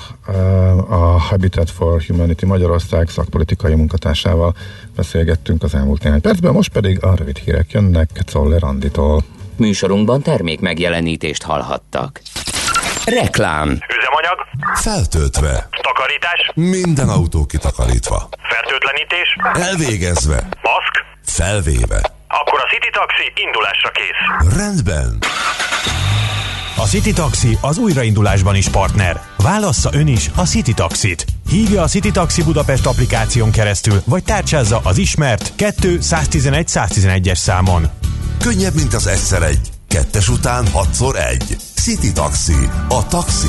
[0.89, 4.55] a Habitat for Humanity Magyarország szakpolitikai munkatársával
[4.95, 9.23] beszélgettünk az elmúlt néhány percben, most pedig a rövid hírek jönnek Czoller Anditól.
[9.57, 12.21] Műsorunkban termék megjelenítést hallhattak.
[13.05, 13.67] Reklám.
[13.69, 14.37] Üzemanyag.
[14.73, 15.67] Feltöltve.
[15.81, 16.51] Takarítás.
[16.55, 18.29] Minden autó kitakarítva.
[18.41, 19.35] Fertőtlenítés.
[19.53, 20.47] Elvégezve.
[20.61, 21.05] Maszk.
[21.25, 22.13] Felvéve.
[22.27, 24.55] Akkor a City Taxi indulásra kész.
[24.57, 25.17] Rendben.
[26.77, 29.21] A City Taxi az újraindulásban is partner.
[29.37, 31.25] Válassza ön is a City Taxit.
[31.49, 37.87] Hívja a City Taxi Budapest applikáción keresztül, vagy tárcsázza az ismert 2 111 111-es számon.
[38.39, 39.69] Könnyebb, mint az egyszer egy.
[39.87, 41.57] Kettes után hatszor egy.
[41.75, 42.69] City Taxi.
[42.89, 43.47] A taxi.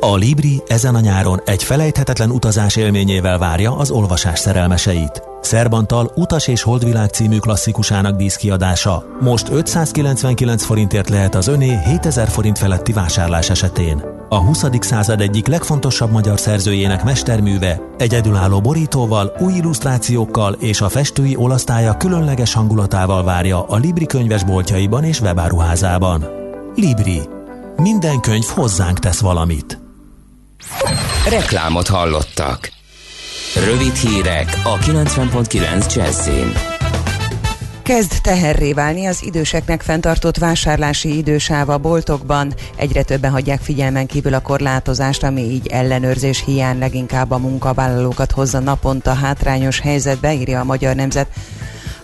[0.00, 5.22] A Libri ezen a nyáron egy felejthetetlen utazás élményével várja az olvasás szerelmeseit.
[5.40, 9.04] Szerbantal Utas és Holdvilág című klasszikusának díszkiadása.
[9.20, 14.04] Most 599 forintért lehet az öné 7000 forint feletti vásárlás esetén.
[14.28, 14.64] A 20.
[14.80, 22.54] század egyik legfontosabb magyar szerzőjének mesterműve egyedülálló borítóval, új illusztrációkkal és a festői olasztálya különleges
[22.54, 26.24] hangulatával várja a Libri könyvesboltjaiban és webáruházában.
[26.74, 27.20] Libri.
[27.76, 29.86] Minden könyv hozzánk tesz valamit.
[31.28, 32.70] Reklámot hallottak.
[33.64, 36.52] Rövid hírek a 90.9 Jazzin.
[37.82, 42.54] Kezd teherré válni az időseknek fenntartott vásárlási idősáv a boltokban.
[42.76, 48.58] Egyre többen hagyják figyelmen kívül a korlátozást, ami így ellenőrzés hiány leginkább a munkavállalókat hozza
[48.58, 51.28] naponta hátrányos helyzetbe, írja a Magyar Nemzet.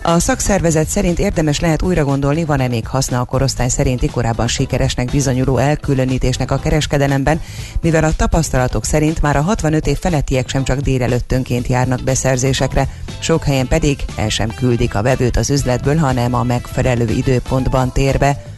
[0.07, 5.11] A szakszervezet szerint érdemes lehet újra gondolni, van-e még haszna a korosztály szerinti korábban sikeresnek
[5.11, 7.41] bizonyuló elkülönítésnek a kereskedelemben,
[7.81, 12.87] mivel a tapasztalatok szerint már a 65 év felettiek sem csak délelőttönként járnak beszerzésekre,
[13.19, 18.17] sok helyen pedig el sem küldik a vevőt az üzletből, hanem a megfelelő időpontban tér
[18.17, 18.54] be.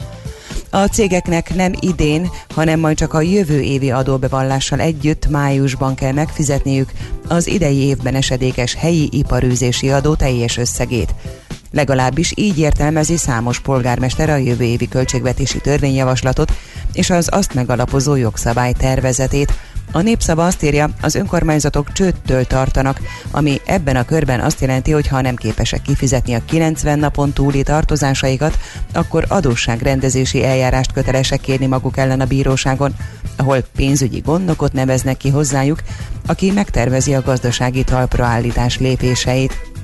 [0.69, 6.91] A cégeknek nem idén, hanem majd csak a jövő évi adóbevallással együtt májusban kell megfizetniük
[7.27, 11.13] az idei évben esedékes helyi iparűzési adó teljes összegét.
[11.71, 16.51] Legalábbis így értelmezi számos polgármester a jövő évi költségvetési törvényjavaslatot
[16.93, 19.53] és az azt megalapozó jogszabály tervezetét,
[19.91, 25.07] a népszava azt írja, az önkormányzatok csőttől tartanak, ami ebben a körben azt jelenti, hogy
[25.07, 28.59] ha nem képesek kifizetni a 90 napon túli tartozásaikat,
[28.93, 32.95] akkor adósságrendezési eljárást kötelesek kérni maguk ellen a bíróságon,
[33.35, 35.81] ahol pénzügyi gondnokot neveznek ki hozzájuk,
[36.25, 39.75] aki megtervezi a gazdasági talpraállítás lépéseit.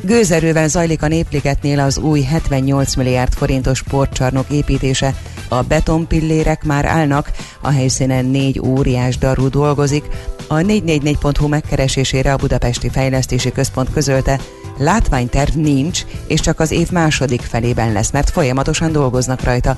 [0.00, 5.14] Gőzerővel zajlik a Népligetnél az új 78 milliárd forintos sportcsarnok építése.
[5.54, 10.04] A betonpillérek már állnak, a helyszínen négy óriás daru dolgozik.
[10.48, 14.40] A 444.hu megkeresésére a Budapesti Fejlesztési Központ közölte,
[14.78, 19.76] látványterv nincs, és csak az év második felében lesz, mert folyamatosan dolgoznak rajta.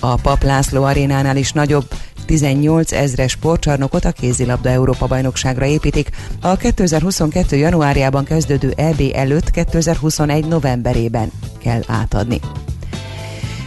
[0.00, 1.86] A Pap László arénánál is nagyobb
[2.26, 6.10] 18 ezres sportcsarnokot a kézilabda Európa bajnokságra építik.
[6.40, 7.56] A 2022.
[7.56, 10.46] januárjában kezdődő EB előtt 2021.
[10.46, 12.40] novemberében kell átadni.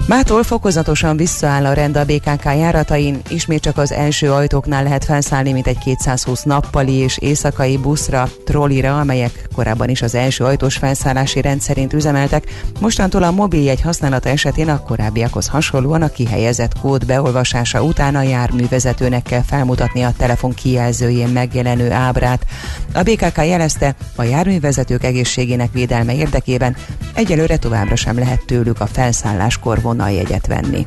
[0.07, 5.51] Mától fokozatosan visszaáll a rend a BKK járatain, ismét csak az első ajtóknál lehet felszállni,
[5.51, 11.41] mint egy 220 nappali és éjszakai buszra, trollira, amelyek korábban is az első ajtós felszállási
[11.41, 12.43] rend szerint üzemeltek.
[12.79, 19.23] Mostantól a mobiljegy használata esetén a korábbiakhoz hasonlóan a kihelyezett kód beolvasása után a járművezetőnek
[19.23, 22.45] kell felmutatni a telefon kijelzőjén megjelenő ábrát.
[22.93, 26.75] A BKK jelezte, a járművezetők egészségének védelme érdekében
[27.13, 30.85] egyelőre továbbra sem lehet tőlük a felszálláskor vonaljegyet venni.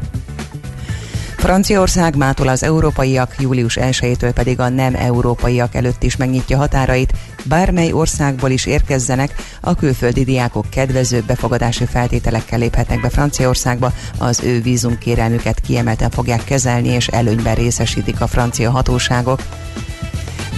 [1.36, 7.12] Franciaország mától az európaiak, július 1-től pedig a nem európaiak előtt is megnyitja határait,
[7.44, 14.60] bármely országból is érkezzenek, a külföldi diákok kedvező befogadási feltételekkel léphetnek be Franciaországba, az ő
[14.60, 19.40] vízumkérelmüket kiemelten fogják kezelni és előnyben részesítik a francia hatóságok.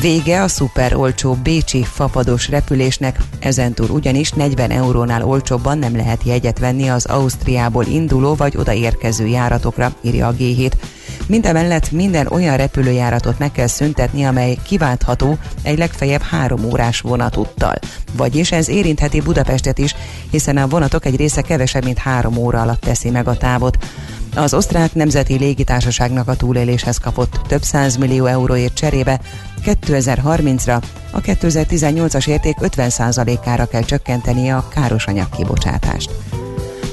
[0.01, 6.59] Vége a szuper olcsó bécsi fapados repülésnek, ezentúl ugyanis 40 eurónál olcsóbban nem lehet jegyet
[6.59, 10.73] venni az Ausztriából induló vagy odaérkező járatokra, írja a G7.
[11.27, 17.75] Mindemellett minden olyan repülőjáratot meg kell szüntetni, amely kiváltható egy legfeljebb három órás vonatúttal.
[18.17, 19.95] Vagyis ez érintheti Budapestet is,
[20.31, 23.79] hiszen a vonatok egy része kevesebb, mint három óra alatt teszi meg a távot.
[24.37, 27.63] Az osztrák nemzeti légitársaságnak a túléléshez kapott több
[27.99, 29.21] millió euróért cserébe
[29.65, 36.11] 2030-ra a 2018-as érték 50%-ára kell csökkentenie a káros anyag kibocsátást.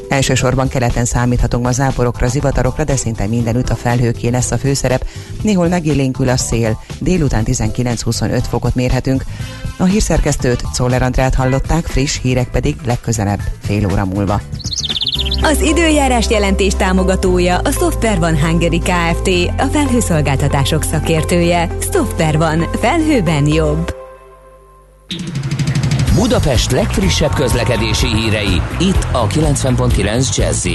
[0.09, 5.07] Elsősorban keleten számíthatunk a záporokra, zivatarokra, de szinte mindenütt a felhőké lesz a főszerep.
[5.41, 9.25] Néhol megélénkül a szél, délután 19-25 fokot mérhetünk.
[9.77, 14.41] A hírszerkesztőt, Czoller Andrát hallották, friss hírek pedig legközelebb, fél óra múlva.
[15.43, 19.29] Az időjárás jelentés támogatója a Software van Hungary Kft.
[19.57, 21.69] A felhőszolgáltatások szakértője.
[21.93, 22.59] Software van.
[22.79, 23.95] Felhőben jobb.
[26.15, 30.67] Budapest legfrissebb közlekedési hírei, itt a 90.9 jazz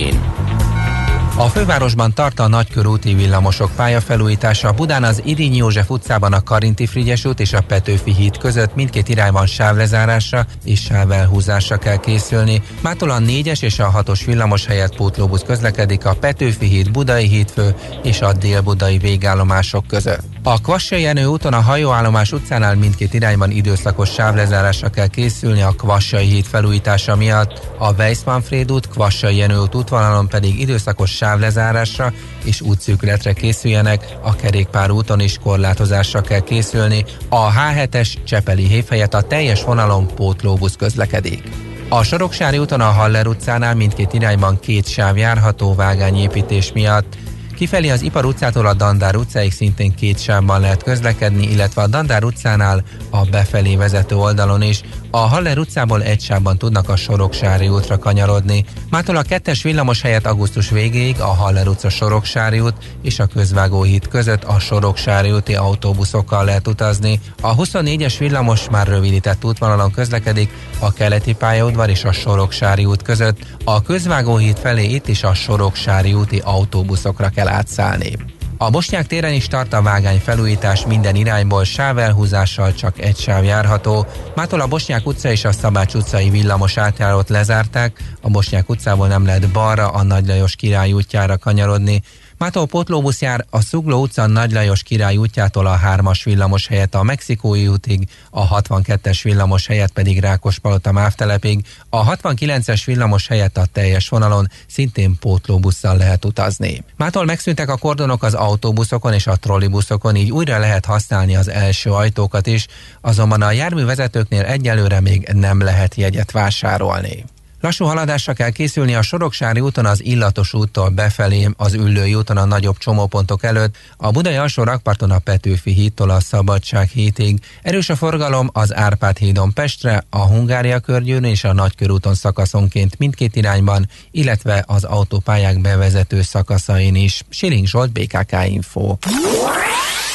[1.39, 4.73] a fővárosban tart a nagykörúti villamosok pályafelújítása.
[4.73, 9.09] Budán az Irinyi József utcában a Karinti Frigyes út és a Petőfi híd között mindkét
[9.09, 12.63] irányban sávlezárásra és sávelhúzásra kell készülni.
[12.81, 17.75] Mától a 4-es és a 6-os villamos helyett pótlóbusz közlekedik a Petőfi híd, Budai hídfő
[18.03, 20.38] és a Dél-Budai végállomások között.
[20.43, 26.27] A Kvassai Jenő úton a hajóállomás utcánál mindkét irányban időszakos sávlezárásra kell készülni a Kvassai
[26.27, 27.61] híd felújítása miatt.
[27.79, 32.13] A Weissmanfréd út, Kvassai Jenő út útvonalon pedig időszakos sávlezárásra
[32.45, 37.05] és útszűkületre készüljenek, a kerékpár úton is korlátozásra kell készülni.
[37.29, 41.43] A H7-es Csepeli hév helyett a teljes vonalon pótlóbusz közlekedik.
[41.89, 47.17] A Soroksári úton a Haller utcánál mindkét irányban két sáv járható vágányépítés miatt.
[47.59, 52.25] Kifelé az Ipar utcától a Dandár utcáig szintén két sávban lehet közlekedni, illetve a Dandár
[52.25, 54.81] utcánál a befelé vezető oldalon is.
[55.11, 58.65] A Haller utcából egy sávban tudnak a Soroksári útra kanyarodni.
[58.91, 63.83] Mától a kettes villamos helyett augusztus végéig a Haller utca Soroksári út és a Közvágó
[63.83, 67.21] híd között a Soroksári úti autóbuszokkal lehet utazni.
[67.41, 73.39] A 24-es villamos már rövidített útvonalon közlekedik a keleti pályaudvar és a Soroksári út között.
[73.65, 78.38] A Közvágó híd felé itt is a Soroksári úti autóbuszokra kell átszállni.
[78.61, 84.07] A Bosnyák téren is tart a vágány felújítás minden irányból sávelhúzással csak egy sáv járható.
[84.35, 89.25] Mától a Bosnyák utca és a Szabács utcai villamos átjárót lezárták, a Bosnyák utcából nem
[89.25, 92.03] lehet balra a Nagy Lajos király útjára kanyarodni.
[92.39, 97.03] Mától pótlóbusz jár a Szugló utca Nagy Lajos király útjától a 3-as villamos helyett a
[97.03, 104.09] Mexikói útig, a 62-es villamos helyett pedig Rákospalota mávtelepig, a 69-es villamos helyett a teljes
[104.09, 106.85] vonalon szintén pótlóbusszal lehet utazni.
[106.97, 111.91] Mától megszűntek a kordonok az autóbuszokon és a trollibuszokon, így újra lehet használni az első
[111.91, 112.67] ajtókat is,
[113.01, 117.25] azonban a járművezetőknél egyelőre még nem lehet jegyet vásárolni.
[117.61, 122.45] Lassú haladásra kell készülni a Soroksári úton az Illatos úttól befelé, az Üllői úton a
[122.45, 127.39] nagyobb csomópontok előtt, a Budai alsó rakparton a Petőfi hídtól a Szabadság hídig.
[127.63, 133.37] Erős a forgalom az Árpád hídon Pestre, a Hungária körgyűrűn és a Nagykörúton szakaszonként mindkét
[133.37, 137.23] irányban, illetve az autópályák bevezető szakaszain is.
[137.29, 138.97] Siling Zsolt, BKK Info.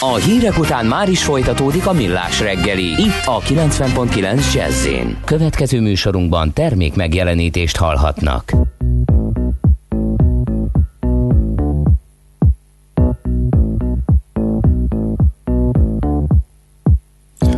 [0.06, 2.84] A hírek után már is folytatódik a millás reggeli.
[2.84, 4.88] Itt a 90.9 jazz
[5.26, 6.96] Következő műsorunkban termék
[7.34, 8.52] megjelenítést hallhatnak.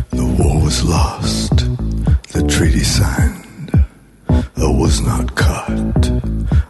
[0.08, 1.54] The war was lost,
[2.32, 3.70] the treaty signed,
[4.56, 6.12] I was not caught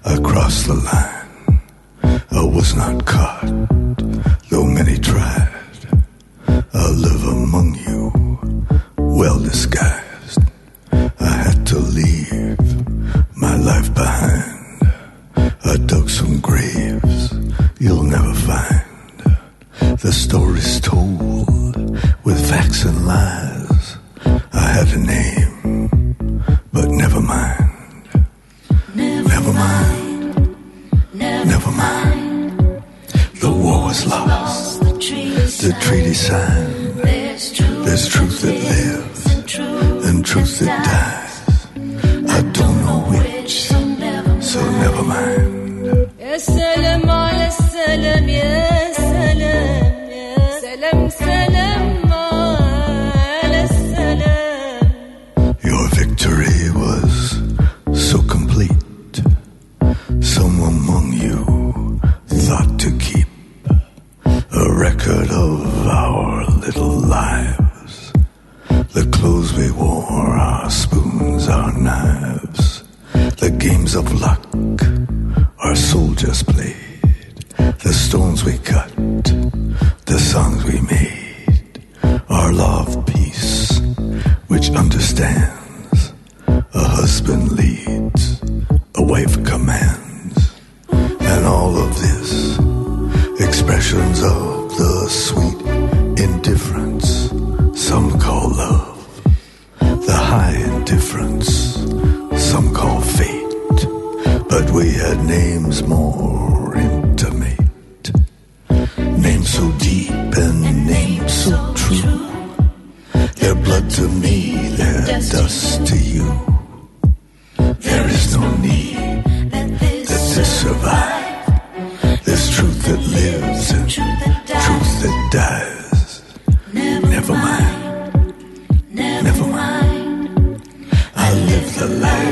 [0.02, 1.60] across the line.
[2.30, 3.46] I was not caught,
[4.48, 5.48] though many tried.
[6.74, 8.12] I live among you,
[8.96, 10.05] well disguised.
[20.06, 21.74] The stories told
[22.22, 23.96] with facts and lies.
[24.52, 25.45] I have a name,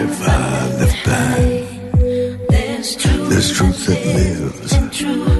[0.04, 1.38] if I live back,
[2.50, 5.33] there's truth that lives.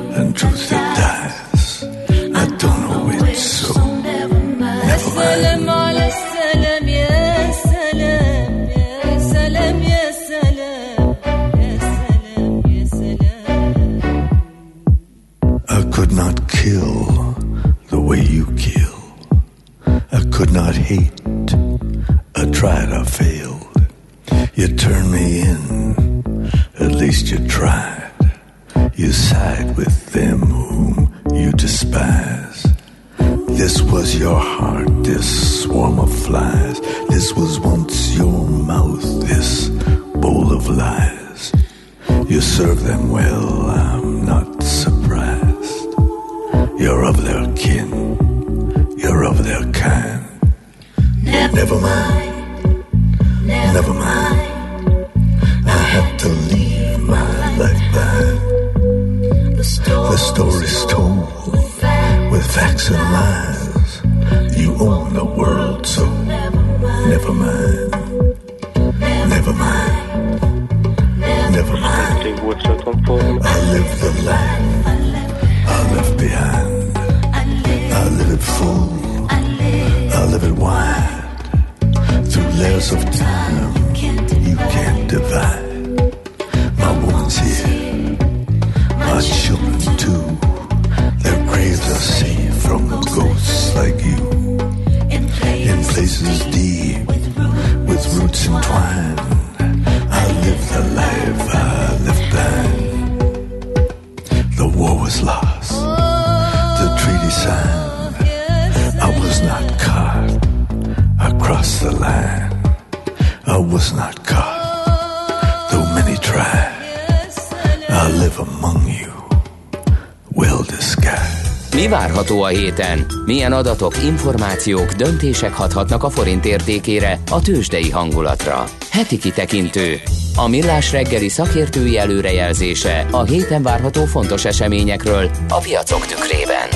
[122.24, 123.06] Várható a héten?
[123.24, 128.64] Milyen adatok, információk, döntések hathatnak a forint értékére, a tőzsdei hangulatra?
[128.90, 129.96] Heti kitekintő.
[130.36, 136.68] A millás reggeli szakértői előrejelzése a héten várható fontos eseményekről a piacok tükrében.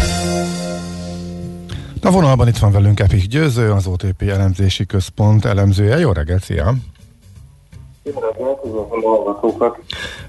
[2.02, 5.98] A vonalban itt van velünk Epik Győző, az OTP elemzési központ elemzője.
[5.98, 6.74] Jó reggelt, szia!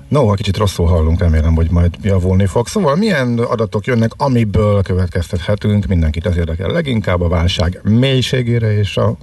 [0.10, 2.68] No, kicsit rosszul hallunk, remélem, hogy majd javulni fog.
[2.68, 9.14] Szóval milyen adatok jönnek, amiből következtethetünk, mindenkit ez érdekel leginkább a válság mélységére és a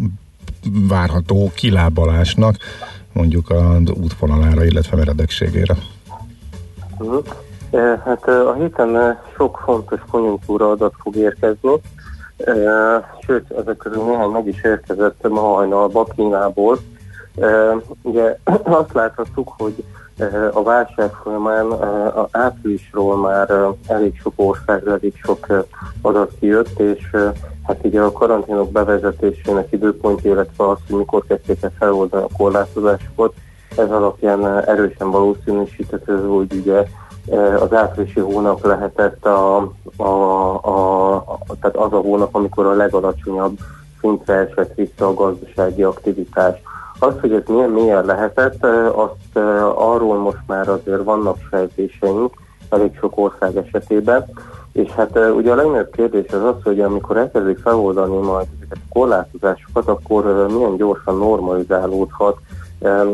[0.88, 2.56] várható kilábalásnak,
[3.12, 5.76] mondjuk az útvonalára, illetve meredekségére.
[7.70, 11.70] Eh, Hát eh, a héten eh, sok fontos konjunktúra adat fog érkezni,
[13.26, 16.78] sőt, ezek közül néhány meg is érkezett ma hajnalba Kínából.
[18.02, 18.38] Ugye
[18.80, 19.84] azt láthattuk, hogy
[20.52, 25.62] a válság folyamán eh, a áprilisról már eh, elég sok országra elég sok eh,
[26.02, 27.32] adat kijött, és eh,
[27.66, 33.34] hát ugye a karanténok bevezetésének időpontja, illetve az, hogy mikor kezdték el feloldani a korlátozásokat,
[33.76, 36.84] ez alapján eh, erősen valószínűsíthető, hogy ugye
[37.30, 39.56] eh, az áprilisi hónap lehetett a,
[39.96, 40.02] a,
[40.62, 43.58] a, a, tehát az a hónap, amikor a legalacsonyabb
[44.00, 46.54] szintre esett vissza a gazdasági aktivitás.
[46.98, 49.36] Az, hogy ez milyen mélyen lehetett, eh, azt
[49.74, 52.34] arról most már azért vannak sejtéseink
[52.70, 54.24] elég sok ország esetében,
[54.72, 58.98] és hát ugye a legnagyobb kérdés az az, hogy amikor elkezdik feloldani majd ezeket a
[58.98, 62.38] korlátozásokat, akkor milyen gyorsan normalizálódhat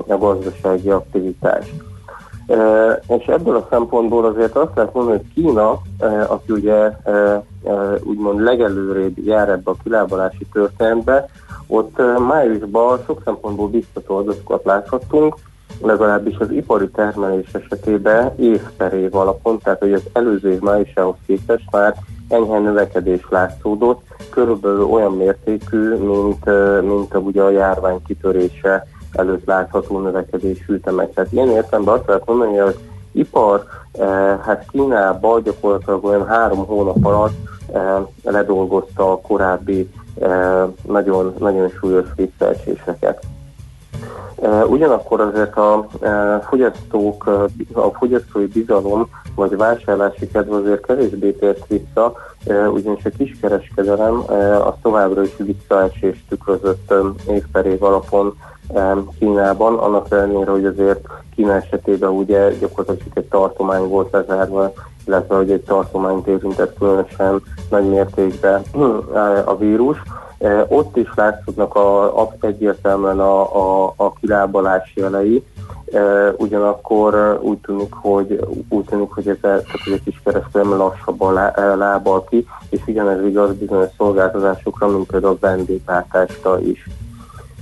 [0.06, 1.72] a gazdasági aktivitás.
[3.08, 5.80] És ebből a szempontból azért azt lehet mondani, hogy Kína,
[6.28, 6.90] aki ugye
[8.02, 11.28] úgymond legelőrébb jár ebbe a kilábalási történetbe,
[11.66, 15.36] ott májusban sok szempontból biztató adatokat láthattunk,
[15.82, 21.16] legalábbis az ipari termelés esetében év per év alapon, tehát hogy az előző év májusához
[21.26, 21.94] képest már
[22.28, 24.00] enyhe növekedés látszódott,
[24.30, 26.44] körülbelül olyan mértékű, mint,
[26.82, 31.12] mint a, ugye a járvány kitörése előtt látható növekedésű ütemek.
[31.14, 32.76] Tehát ilyen értelemben azt lehet mondani, hogy az
[33.12, 37.34] ipar eh, hát Kínában gyakorlatilag olyan három hónap alatt
[37.72, 39.90] eh, ledolgozta a korábbi
[40.20, 43.24] eh, nagyon, nagyon súlyos visszaeséseket.
[44.42, 51.30] Eh, Ugyanakkor azért a eh, fogyasztók, eh, a fogyasztói bizalom vagy vásárlási kedv azért kevésbé
[51.30, 52.12] tért vissza,
[52.72, 54.22] ugyanis a kiskereskedelem
[54.64, 56.94] az továbbra is visszaesést tükrözött
[57.28, 58.36] év per év alapon
[59.18, 64.72] Kínában, annak ellenére, hogy azért Kína esetében ugye gyakorlatilag egy tartomány volt lezárva,
[65.06, 68.62] illetve hogy egy tartományt érintett különösen nagy mértékben
[69.44, 70.02] a vírus.
[70.38, 75.44] Eh, Ott is látszódnak a, a, egyértelműen a, a, a kilábalás jelei,
[75.92, 81.50] Eh, ugyanakkor úgy tűnik, hogy úgy tűnik, hogy ez tehát, hogy a kiskereskedelem lassabban lá,
[81.50, 86.88] eh, lábal ki, és ugyanez igaz bizonyos szolgáltatásokra, mint például a vendéglátásra is.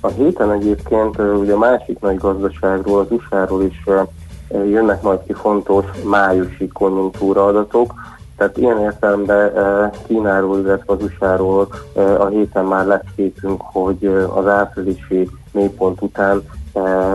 [0.00, 3.84] A héten egyébként ugye a másik nagy gazdaságról, az USA-ról is
[4.52, 7.94] jönnek majd ki fontos májusi konjunktúra adatok,
[8.36, 9.52] Tehát ilyen értelemben
[10.06, 11.68] Kínáról, illetve az USA-ról
[12.18, 16.42] a héten már képünk, hogy az áprilisi mélypont után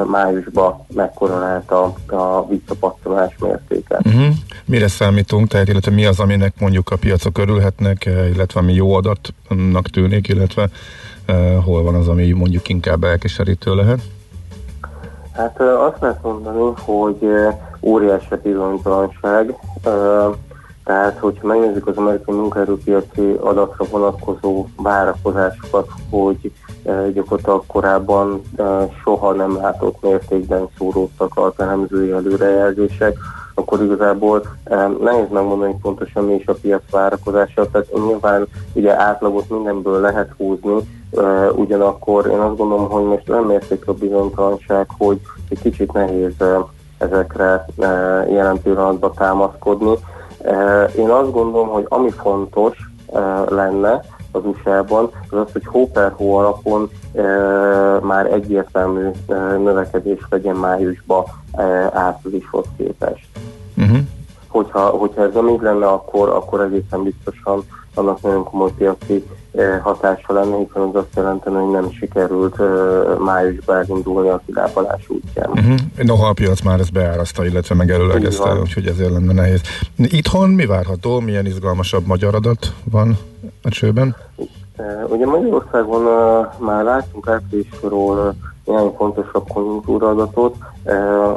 [0.07, 3.99] májusban mekkora lehet a, a visszapattanás mértéke.
[4.03, 4.33] Uh-huh.
[4.65, 9.89] Mire számítunk, tehát illetve mi az, aminek mondjuk a piacok örülhetnek, illetve ami jó adatnak
[9.89, 10.69] tűnik, illetve
[11.65, 14.01] hol van az, ami mondjuk inkább elkeserítő lehet?
[15.33, 17.29] Hát azt lehet mondani, hogy
[17.81, 19.55] óriási a bizonytalanság,
[20.83, 26.51] tehát hogyha megnézzük az amerikai munkaerőpiaci adatra vonatkozó várakozásokat, hogy
[27.13, 28.41] gyakorlatilag korábban
[29.03, 33.17] soha nem látott mértékben szóródtak az elemzői előrejelzések,
[33.53, 39.01] akkor igazából eh, nehéz megmondani hogy pontosan mi is a piac várakozása, tehát nyilván ugye
[39.01, 40.75] átlagot mindenből lehet húzni,
[41.17, 46.33] eh, ugyanakkor én azt gondolom, hogy most olyan mértékű a bizonytalanság, hogy egy kicsit nehéz
[46.37, 46.57] eh,
[46.97, 49.93] ezekre eh, jelen pillanatban támaszkodni.
[50.97, 52.77] Én azt gondolom, hogy ami fontos
[53.49, 54.01] lenne
[54.31, 56.89] az USA-ban, az az, hogy hó per hó alapon
[58.01, 59.09] már egyértelmű
[59.63, 61.63] növekedés legyen májusban e,
[61.93, 63.27] áprilishoz képest.
[63.77, 63.97] Uh-huh.
[64.47, 67.63] Hogyha, hogyha ez nem így lenne, akkor, akkor egészen biztosan
[67.97, 72.63] annak nagyon komoly piaci e, hatása lenne, hiszen az azt jelenteni, hogy nem sikerült e,
[73.19, 75.49] májusban elindulni a kilábalás útján.
[75.49, 75.75] Uh-huh.
[76.03, 79.61] Noha a piac már ezt beáraszta, illetve megelőlegezte, úgyhogy ezért lenne nehéz.
[79.95, 81.19] Itthon mi várható?
[81.19, 83.17] Milyen izgalmasabb magyar adat van
[83.61, 84.15] a csőben?
[84.77, 86.01] Uh, Ugye Magyarországon
[86.59, 88.35] már láttunk áprilisról
[88.65, 90.55] néhány fontosabb konjunktúraadatot,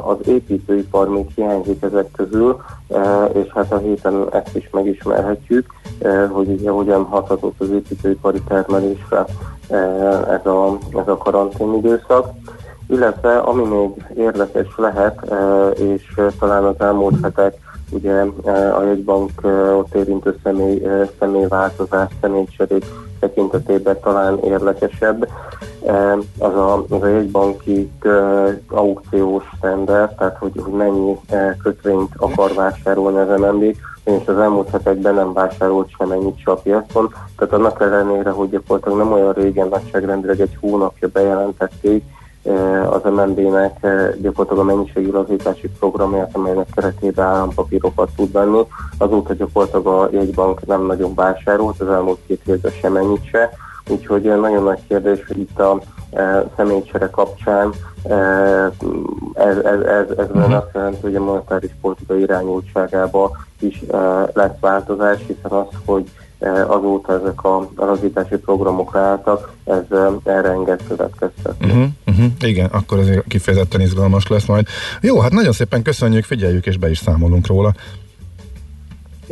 [0.03, 6.31] az építőipar még hiányzik ezek közül, uh, és hát a héten ezt is megismerhetjük, uh,
[6.31, 9.25] hogy ugye hogyan hathatott az építőipari termelésre
[10.29, 12.31] ez a, ez a karantén időszak.
[12.87, 15.33] Illetve ami még érdekes lehet,
[15.75, 22.11] és talán az elmúlt hetek ugye uh, a jegybank uh, ott érintő személy, uh, személyváltozás,
[22.21, 22.85] személycserék
[23.19, 25.27] tekintetében talán érdekesebb.
[26.37, 27.91] Az a, az a jegybanki
[28.67, 31.19] aukciós tender, tehát hogy, hogy mennyi
[31.63, 37.13] kötvényt akar vásárolni az MNB, és az elmúlt hetekben nem vásárolt semennyit se a piacon,
[37.37, 42.03] tehát annak ellenére, hogy gyakorlatilag nem olyan régen nagyságrendileg egy hónapja bejelentették,
[42.89, 48.61] az MNB-nek eh, gyakorlatilag a mennyiségi lazítási programját, amelynek keretében állampapírokat tud venni.
[48.97, 53.49] Azóta gyakorlatilag a jegybank nem nagyon vásárolt, az elmúlt két hétben semennyit se,
[53.89, 55.79] úgyhogy eh, nagyon nagy kérdés, hogy itt a
[56.11, 57.73] eh, személycsere kapcsán
[58.03, 58.65] eh,
[59.33, 60.55] ez, ez, ez, ez uh-huh.
[60.55, 66.28] azt jelenti, hogy a monetáris politika irányultságába is eh, lesz változás, hiszen az, hogy eh,
[66.67, 71.65] azóta ezek a a lazítási programok álltak, ez eh, erre enged következtetni.
[71.65, 72.25] Uh-huh, uh-huh.
[72.39, 74.67] Igen, akkor ez kifejezetten izgalmas lesz majd.
[75.01, 77.73] Jó, hát nagyon szépen köszönjük, figyeljük és be is számolunk róla.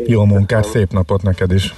[0.06, 1.76] Jó munkát, szép napot neked is.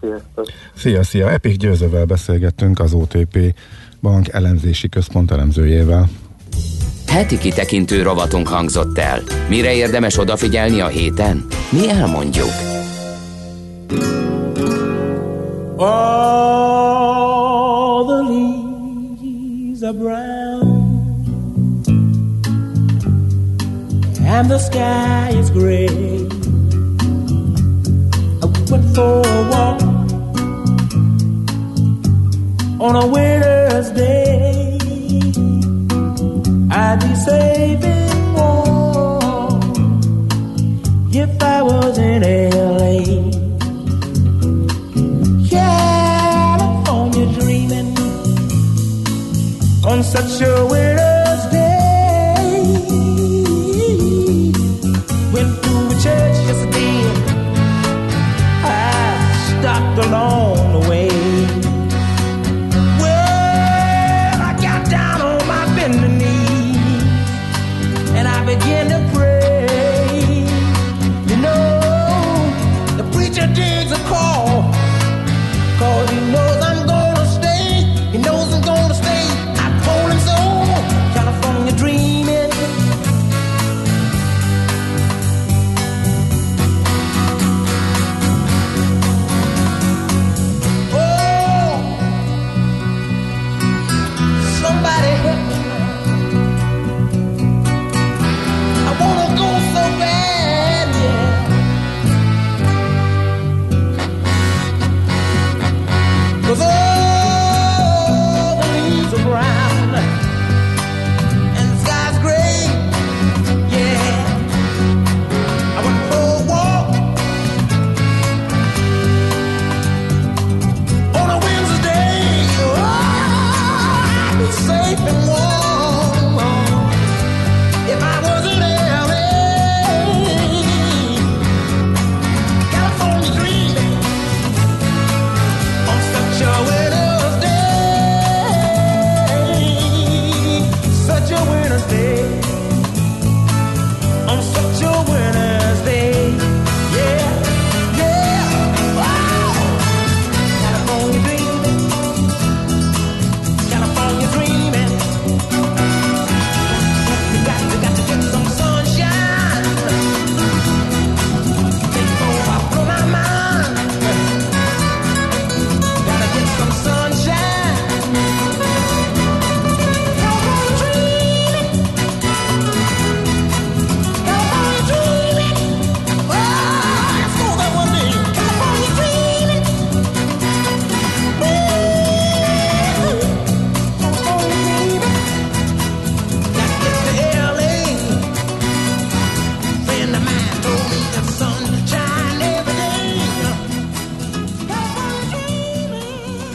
[0.00, 0.46] Sziasztok!
[0.76, 1.30] Szia, szia!
[1.30, 3.54] Epik Győzővel beszélgettünk az OTP
[4.00, 6.08] Bank elemzési központ elemzőjével.
[7.06, 9.22] Heti kitekintő rovatunk hangzott el.
[9.48, 11.46] Mire érdemes odafigyelni a héten?
[11.70, 12.50] Mi elmondjuk.
[15.80, 15.94] All
[18.04, 20.78] the leaves are brown
[24.20, 25.86] and the sky is gray.
[28.42, 29.80] I went for a walk
[32.80, 34.78] on a winter's day.
[36.72, 39.62] I'd be saving warm
[41.12, 43.37] if I was in LA.
[50.02, 51.07] Such a winter's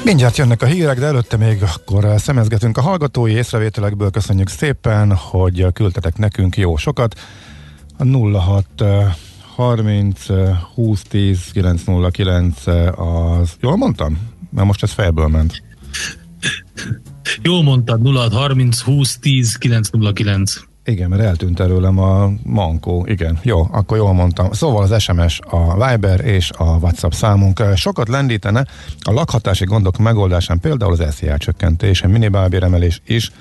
[0.05, 4.09] Mindjárt jönnek a hírek, de előtte még akkor szemezgetünk a hallgatói észrevételekből.
[4.09, 7.19] Köszönjük szépen, hogy küldtetek nekünk jó sokat.
[7.97, 9.15] A 06 eh,
[9.55, 13.55] 30 eh, 20 10 909 eh, az...
[13.59, 14.29] Jól mondtam?
[14.49, 15.63] Mert most ez fejből ment.
[17.41, 20.72] Jól mondtad, 0 30 20 10 909.
[20.85, 23.05] Igen, mert eltűnt előlem a mankó.
[23.07, 24.51] Igen, jó, akkor jól mondtam.
[24.51, 28.65] Szóval az SMS, a Viber és a WhatsApp számunk sokat lendítene
[28.99, 33.31] a lakhatási gondok megoldásán, például az SZIA csökkentése, minimálbéremelés is,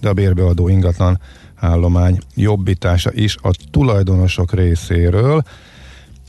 [0.00, 1.20] de a bérbeadó ingatlan
[1.56, 5.42] állomány jobbítása is a tulajdonosok részéről.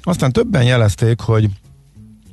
[0.04, 1.50] Aztán többen jelezték, hogy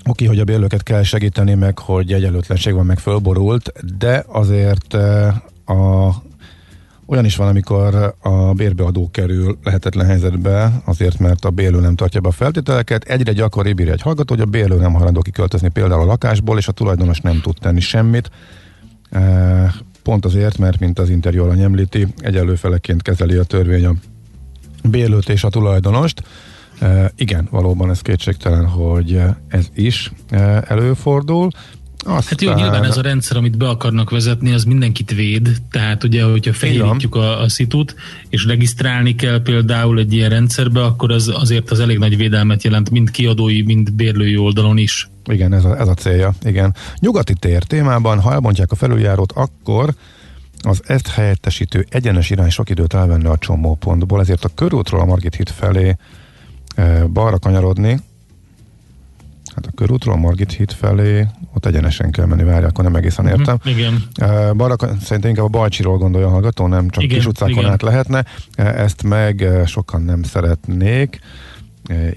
[0.08, 4.94] oké, hogy a bérlőket kell segíteni, meg hogy egyenlőtlenség van, meg fölborult, de azért
[5.64, 6.14] a
[7.10, 12.20] olyan is van, amikor a bérbeadó kerül lehetetlen helyzetbe, azért mert a bérlő nem tartja
[12.20, 13.04] be a feltételeket.
[13.04, 16.68] Egyre gyakoribb írja egy hallgató, hogy a bérlő nem hajlandó kiköltözni például a lakásból, és
[16.68, 18.30] a tulajdonos nem tud tenni semmit.
[19.10, 19.72] Eh,
[20.02, 22.58] Pont azért, mert mint az interjú alany említi, egyenlő
[22.98, 23.94] kezeli a törvény a
[24.84, 26.22] bérlőt és a tulajdonost.
[26.80, 31.50] E, igen, valóban ez kétségtelen, hogy ez is e, előfordul.
[32.04, 32.22] Aztán...
[32.26, 36.24] Hát jó, nyilván ez a rendszer, amit be akarnak vezetni, az mindenkit véd, tehát ugye,
[36.24, 37.94] hogyha felhívjuk a, a szitut,
[38.28, 42.90] és regisztrálni kell például egy ilyen rendszerbe, akkor az azért az elég nagy védelmet jelent
[42.90, 45.08] mind kiadói, mind bérlői oldalon is.
[45.24, 46.74] Igen, ez a, ez a célja, igen.
[46.98, 49.94] Nyugati tér témában, ha elbontják a felüljárót, akkor
[50.62, 55.34] az ezt helyettesítő egyenes irány sok időt elvenne a csomópontból, ezért a körútról a Margit
[55.34, 55.96] híd felé
[56.74, 58.00] e, balra kanyarodni,
[59.54, 63.38] hát a körútról Margit híd felé, ott egyenesen kell menni, várják, akkor nem egészen Mhm,
[63.38, 63.58] értem.
[63.64, 64.02] Igen.
[64.56, 67.70] Balra, szerintem inkább a Balcsiról gondolja a hallgató, nem csak Igen, kis utcákon igen.
[67.70, 68.24] át lehetne.
[68.54, 71.18] Ezt meg sokan nem szeretnék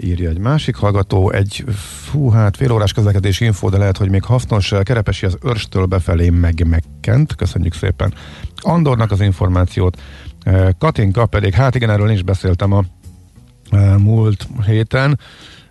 [0.02, 4.24] írja egy másik hallgató, egy fú, hát fél órás közlekedési info, de lehet, hogy még
[4.24, 8.14] hasznos, Kerepesi az Örstől befelé meg megkent, köszönjük szépen
[8.56, 10.02] Andornak az információt,
[10.78, 12.84] Katinka pedig, hát igen, erről én is beszéltem a
[13.98, 15.20] múlt héten,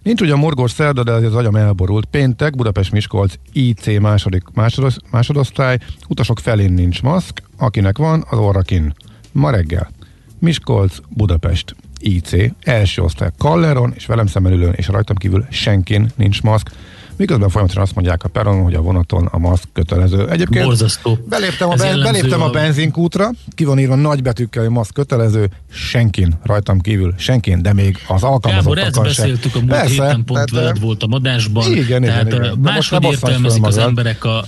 [0.02, 2.04] Nincs ugyan morgós szerda, de az agyam elborult.
[2.04, 8.94] Péntek, Budapest-Miskolc IC második, másodos, másodosztály, utasok felén nincs maszk, akinek van, az orrakin.
[9.32, 9.90] Ma reggel.
[10.38, 12.30] Miskolc, Budapest, IC,
[12.60, 16.70] első osztály Kalleron, és velem szemben ülőn, és rajtam kívül senkin nincs maszk.
[17.16, 20.28] Miközben folyamatosan azt mondják a peronon, hogy a vonaton a maszk kötelező.
[20.28, 21.18] Egyébként Borzasztó.
[21.28, 26.34] beléptem a, ben, beléptem a benzinkútra, ki van írva nagy betűkkel, hogy maszk kötelező, senkin,
[26.42, 30.26] rajtam kívül, senkin, de még az Gábor, alkalmazottakkal ezt beszéltük a múlt Persze, héten, pont
[30.28, 31.70] tehát, veled volt a adásban.
[31.70, 32.40] Igen, igen, tehát igen.
[32.40, 33.88] ne máshogy értelmezik az magad.
[33.88, 34.44] emberek a,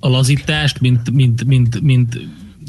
[0.00, 2.18] a lazítást, mint, mint, mint, mint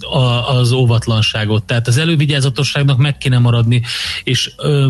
[0.01, 1.63] a, az óvatlanságot.
[1.63, 3.81] Tehát az elővigyázatosságnak meg kéne maradni,
[4.23, 4.87] és ö,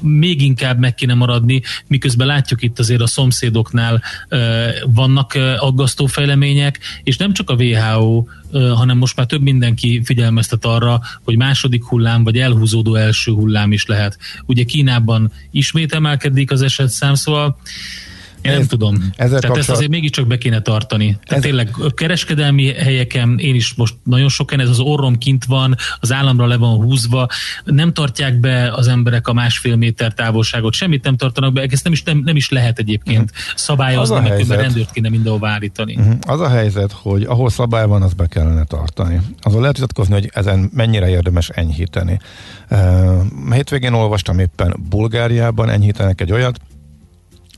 [0.00, 6.06] még inkább meg kéne maradni, miközben látjuk itt azért a szomszédoknál ö, vannak ö, aggasztó
[6.06, 11.36] fejlemények, és nem csak a WHO, ö, hanem most már több mindenki figyelmeztet arra, hogy
[11.36, 14.18] második hullám, vagy elhúzódó első hullám is lehet.
[14.46, 17.56] Ugye Kínában ismét emelkedik az esetszám, szóval
[18.42, 18.94] én nem Ez- tudom.
[18.94, 21.06] ezzel Tehát ezt kapcsolat- azért mégiscsak be kéne tartani.
[21.06, 25.76] Tehát Ez- tényleg kereskedelmi helyeken, én is most nagyon sokan, ez az orrom kint van,
[26.00, 27.28] az államra le van húzva,
[27.64, 31.92] nem tartják be az emberek a másfél méter távolságot, semmit nem tartanak be, ezt nem
[31.92, 34.60] is, nem, nem is lehet egyébként szabályozni, Az helyzet.
[34.60, 35.96] rendőrt kéne mindenhova állítani.
[35.96, 36.10] Mhm.
[36.20, 39.20] Az a helyzet, hogy ahol szabály van, azt be kellene tartani.
[39.40, 42.18] Azon lehet vitatkozni, hogy ezen mennyire érdemes enyhíteni.
[42.70, 43.22] Uh,
[43.52, 46.60] hétvégén olvastam éppen Bulgáriában enyhítenek egy olyat,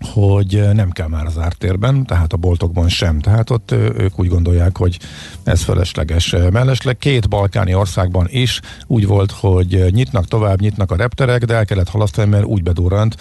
[0.05, 3.20] hogy nem kell már az ártérben, tehát a boltokban sem.
[3.20, 4.99] Tehát ott ők úgy gondolják, hogy
[5.45, 6.35] ez felesleges.
[6.51, 11.65] Mellesleg két balkáni országban is úgy volt, hogy nyitnak tovább, nyitnak a repterek, de el
[11.65, 13.16] kellett halasztani, mert úgy bedurrant.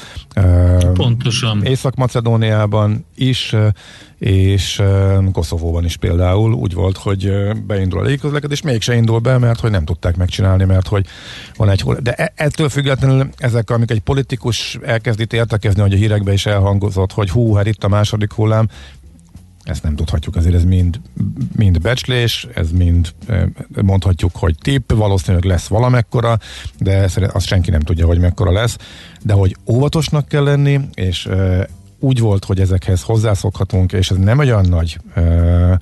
[0.93, 1.63] Pontosan.
[1.63, 3.55] Észak-Macedóniában is,
[4.21, 4.81] és
[5.31, 7.31] Koszovóban is például úgy volt, hogy
[7.67, 11.05] beindul a légiközlekedés, mégse indul be, mert hogy nem tudták megcsinálni, mert hogy
[11.55, 11.97] van egy hol.
[12.01, 16.45] De e- ettől függetlenül ezek, amik egy politikus elkezd itt értekezni, hogy a hírekbe is
[16.45, 18.69] elhangozott, hogy hú, hát itt a második hullám,
[19.63, 20.99] ezt nem tudhatjuk, azért ez mind,
[21.55, 23.13] mind becslés, ez mind
[23.81, 26.37] mondhatjuk, hogy tipp, valószínűleg lesz valamekkora,
[26.79, 28.77] de szeret- azt senki nem tudja, hogy mekkora lesz,
[29.21, 31.29] de hogy óvatosnak kell lenni, és
[32.01, 35.77] úgy volt, hogy ezekhez hozzászokhatunk, és ez nem olyan nagy eh,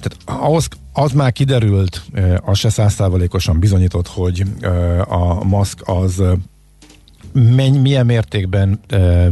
[0.00, 2.02] tehát ahhoz, az már kiderült,
[2.44, 4.42] az se százszázalékosan bizonyított, hogy
[5.08, 6.22] a maszk az
[7.32, 8.80] menny, milyen mértékben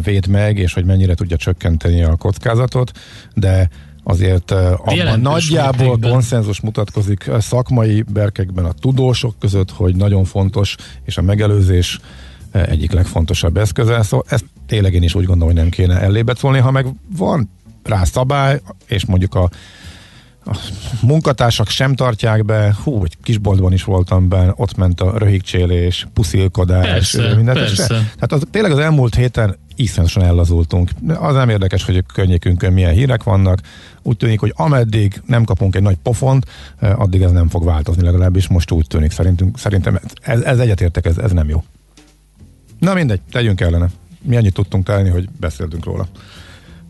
[0.02, 2.90] véd meg, és hogy mennyire tudja csökkenteni a kockázatot,
[3.34, 3.68] de
[4.02, 6.10] azért abban nagyjából mértékben.
[6.10, 12.00] konszenzus mutatkozik szakmai berkekben a tudósok között, hogy nagyon fontos, és a megelőzés
[12.64, 14.02] egyik legfontosabb eszköze.
[14.02, 16.58] Szóval ezt tényleg én is úgy gondolom, hogy nem kéne ellébe szólni.
[16.58, 17.50] Ha meg van
[17.82, 19.50] rá szabály, és mondjuk a,
[20.44, 20.56] a
[21.02, 26.86] munkatársak sem tartják be, hú, egy kisboltban is voltam benne, ott ment a röhigcsélés, puszilkodás,
[26.86, 27.58] Persze, mindent.
[27.58, 27.86] persze.
[27.86, 30.90] Tehát az, tényleg az elmúlt héten iszonyatosan ellazultunk.
[31.18, 33.60] Az nem érdekes, hogy a környékünkön milyen hírek vannak.
[34.02, 36.46] Úgy tűnik, hogy ameddig nem kapunk egy nagy pofont,
[36.78, 39.10] eh, addig ez nem fog változni, legalábbis most úgy tűnik.
[39.10, 41.64] Szerintünk, szerintem ez, ez egyetértek, ez, ez nem jó.
[42.78, 43.88] Na mindegy, tegyünk ellene.
[44.22, 46.06] Mi annyit tudtunk tenni, hogy beszéltünk róla.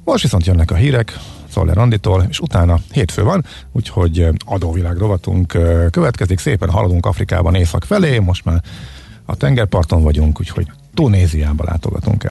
[0.05, 1.19] Most viszont jönnek a hírek,
[1.49, 7.55] Szoller Anditól, és utána hétfő van, úgyhogy eh, adóvilág rovatunk eh, következik, szépen haladunk Afrikában
[7.55, 8.63] észak felé, most már
[9.25, 12.25] a tengerparton vagyunk, úgyhogy Tunéziába látogatunk el.